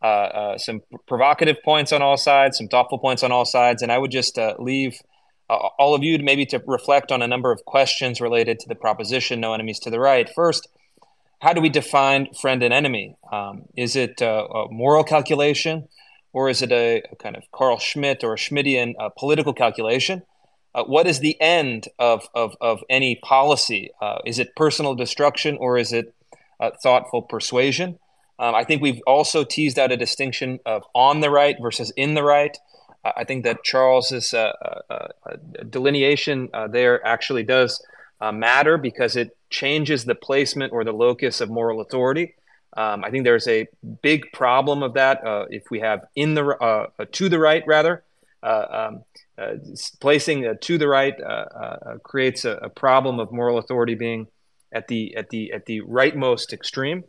[0.00, 3.98] Uh, some provocative points on all sides, some thoughtful points on all sides, and I
[3.98, 5.00] would just leave
[5.56, 9.40] all of you maybe to reflect on a number of questions related to the proposition
[9.40, 10.28] no enemies to the right.
[10.34, 10.68] First,
[11.40, 13.16] how do we define friend and enemy?
[13.32, 15.88] Um, is it a, a, moral calculation
[16.32, 20.22] or is it a, a, kind of Carl Schmitt or a Schmittian uh, political calculation?
[20.74, 23.90] Uh, what is the end of, of, of any policy?
[24.00, 26.14] Uh, is it personal destruction or is it
[26.80, 27.98] thoughtful persuasion?
[28.38, 32.14] Um, I think we've also teased out a distinction of on the right versus in
[32.14, 32.56] the right.
[33.04, 34.52] I think that Charles's uh,
[34.90, 35.36] uh, uh
[35.68, 37.84] delineation there actually does
[38.32, 42.34] matter because it changes the placement or the locus of moral authority.
[42.74, 43.66] Um, I think there's a
[44.02, 45.20] big problem of that
[45.50, 48.02] if we have in the to the right rather
[48.42, 49.04] um,
[50.00, 51.14] placing to the right
[52.02, 54.26] creates a, a, problem of moral authority being
[54.72, 57.04] at the at the at the rightmost extreme.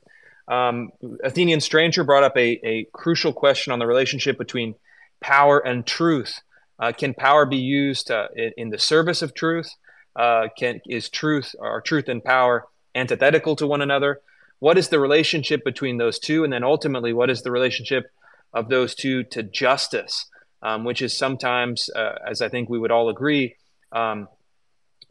[0.48, 0.92] Um,
[1.24, 4.76] Athenian Stranger brought up a, a crucial question on the relationship between
[5.24, 6.42] power and truth.
[6.78, 9.72] Uh, can power be used uh, in, in, the service of truth?
[10.16, 14.20] Uh, can is truth or truth and power antithetical to one another?
[14.60, 16.44] What is the relationship between those two?
[16.44, 18.12] And then ultimately, what is the relationship
[18.54, 20.26] of those two to justice,
[20.62, 23.56] um, which is sometimes, uh, as I think we would all agree,
[23.92, 24.28] um,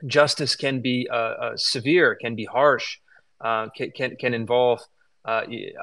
[0.06, 2.98] justice can be uh, uh, severe, can be harsh,
[3.42, 4.80] can, can, can involve
[5.24, 5.74] the,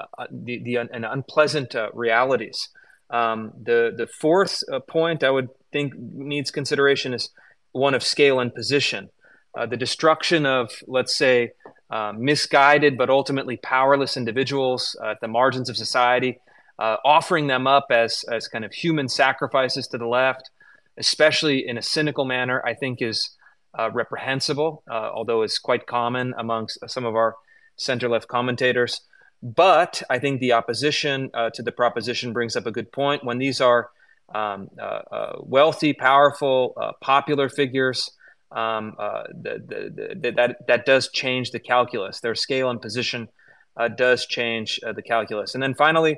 [0.63, 2.69] the, an unpleasant realities.
[3.09, 7.29] Um, the the fourth uh, point I would think needs consideration is
[7.71, 9.09] one of scale and position.
[9.57, 11.51] Uh, the destruction of, let's say,
[11.89, 16.39] uh, misguided but ultimately powerless individuals at the margins of society,
[16.77, 20.49] uh, offering them up as as kind of human sacrifices to the left,
[20.97, 23.35] especially in a cynical manner, I think is
[23.77, 24.83] uh, reprehensible.
[24.89, 27.35] Uh, although it's quite common amongst some of our
[27.75, 29.01] center left commentators.
[29.41, 33.23] But I think the opposition uh, to the proposition brings up a good point.
[33.23, 33.89] When these are
[34.33, 38.11] um, uh, uh, wealthy, powerful, uh, popular figures,
[38.51, 42.19] um, uh, the, the, the, that, that does change the calculus.
[42.19, 43.29] Their scale and position
[43.77, 45.53] uh, does change the calculus.
[45.53, 46.17] And then finally,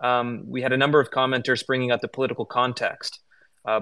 [0.00, 3.20] um, we had a number of commenters bringing up the political context,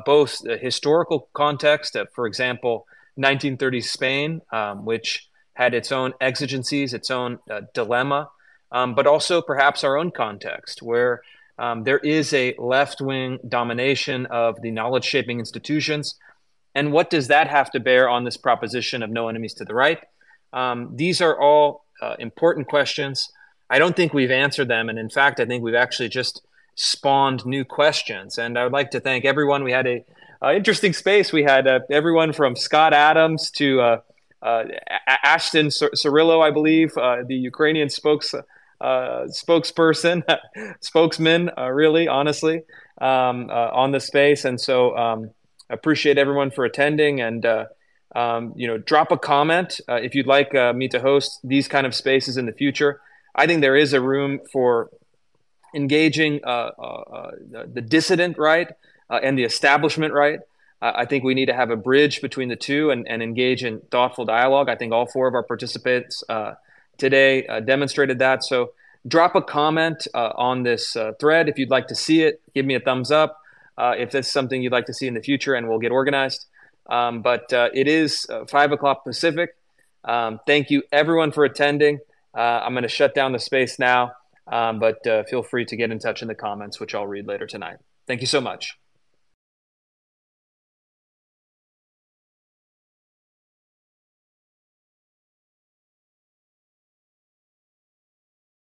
[0.04, 2.86] both the historical context, for example,
[3.18, 7.38] 1930s Spain, um, which had its own exigencies, its own
[7.74, 8.28] dilemma
[8.77, 11.23] um, but also perhaps our own context where
[11.59, 16.16] um, there is a left wing domination of the knowledge shaping institutions.
[16.74, 19.74] And what does that have to bear on this proposition of no enemies to the
[19.74, 20.01] right?
[20.53, 23.32] Um, these are all uh, important questions.
[23.70, 24.90] I don't think we've answered them.
[24.90, 28.36] And in fact, I think we've actually just spawned new questions.
[28.36, 29.65] And I would like to thank everyone.
[29.65, 30.05] We had a
[30.44, 31.32] uh, interesting space.
[31.32, 34.01] We had uh, everyone from Scott Adams to uh,
[34.43, 34.65] uh,
[35.24, 38.35] Ashton Cirillo, I believe, uh, the Ukrainian spokes
[38.82, 40.23] spokesperson,
[40.81, 42.62] spokesman, uh, really, honestly,
[43.01, 44.44] um, uh, on the space.
[44.44, 45.31] And so um,
[45.70, 47.66] appreciate everyone for attending and, uh,
[48.15, 51.69] um, you know, drop a comment uh, if you'd like uh, me to host these
[51.69, 53.01] kind of spaces in the future.
[53.35, 54.90] I think there is a room for
[55.74, 58.70] engaging the, the, dissident right
[59.11, 60.40] and the establishment right.
[60.81, 63.81] I think we need to have a bridge between the two and, and engage in
[63.90, 64.70] thoughtful dialogue.
[64.70, 66.23] I think all four of our participants
[66.98, 68.44] today uh, demonstrated that.
[68.44, 68.73] So
[69.06, 72.40] drop a comment uh, on this uh, thread if you'd like to see it.
[72.55, 73.40] Give me a thumbs up
[73.78, 76.47] uh, if that's something you'd like to see in the future, and we'll get organized.
[76.89, 79.56] Um, but uh, it is uh, five o'clock Pacific.
[80.05, 81.98] Um, thank you everyone for attending.
[82.35, 84.12] I'm going to shut down the space now,
[84.47, 84.98] um, but
[85.31, 87.78] feel free to get in touch in the comments, which I'll read later tonight.
[88.06, 88.77] Thank you so much.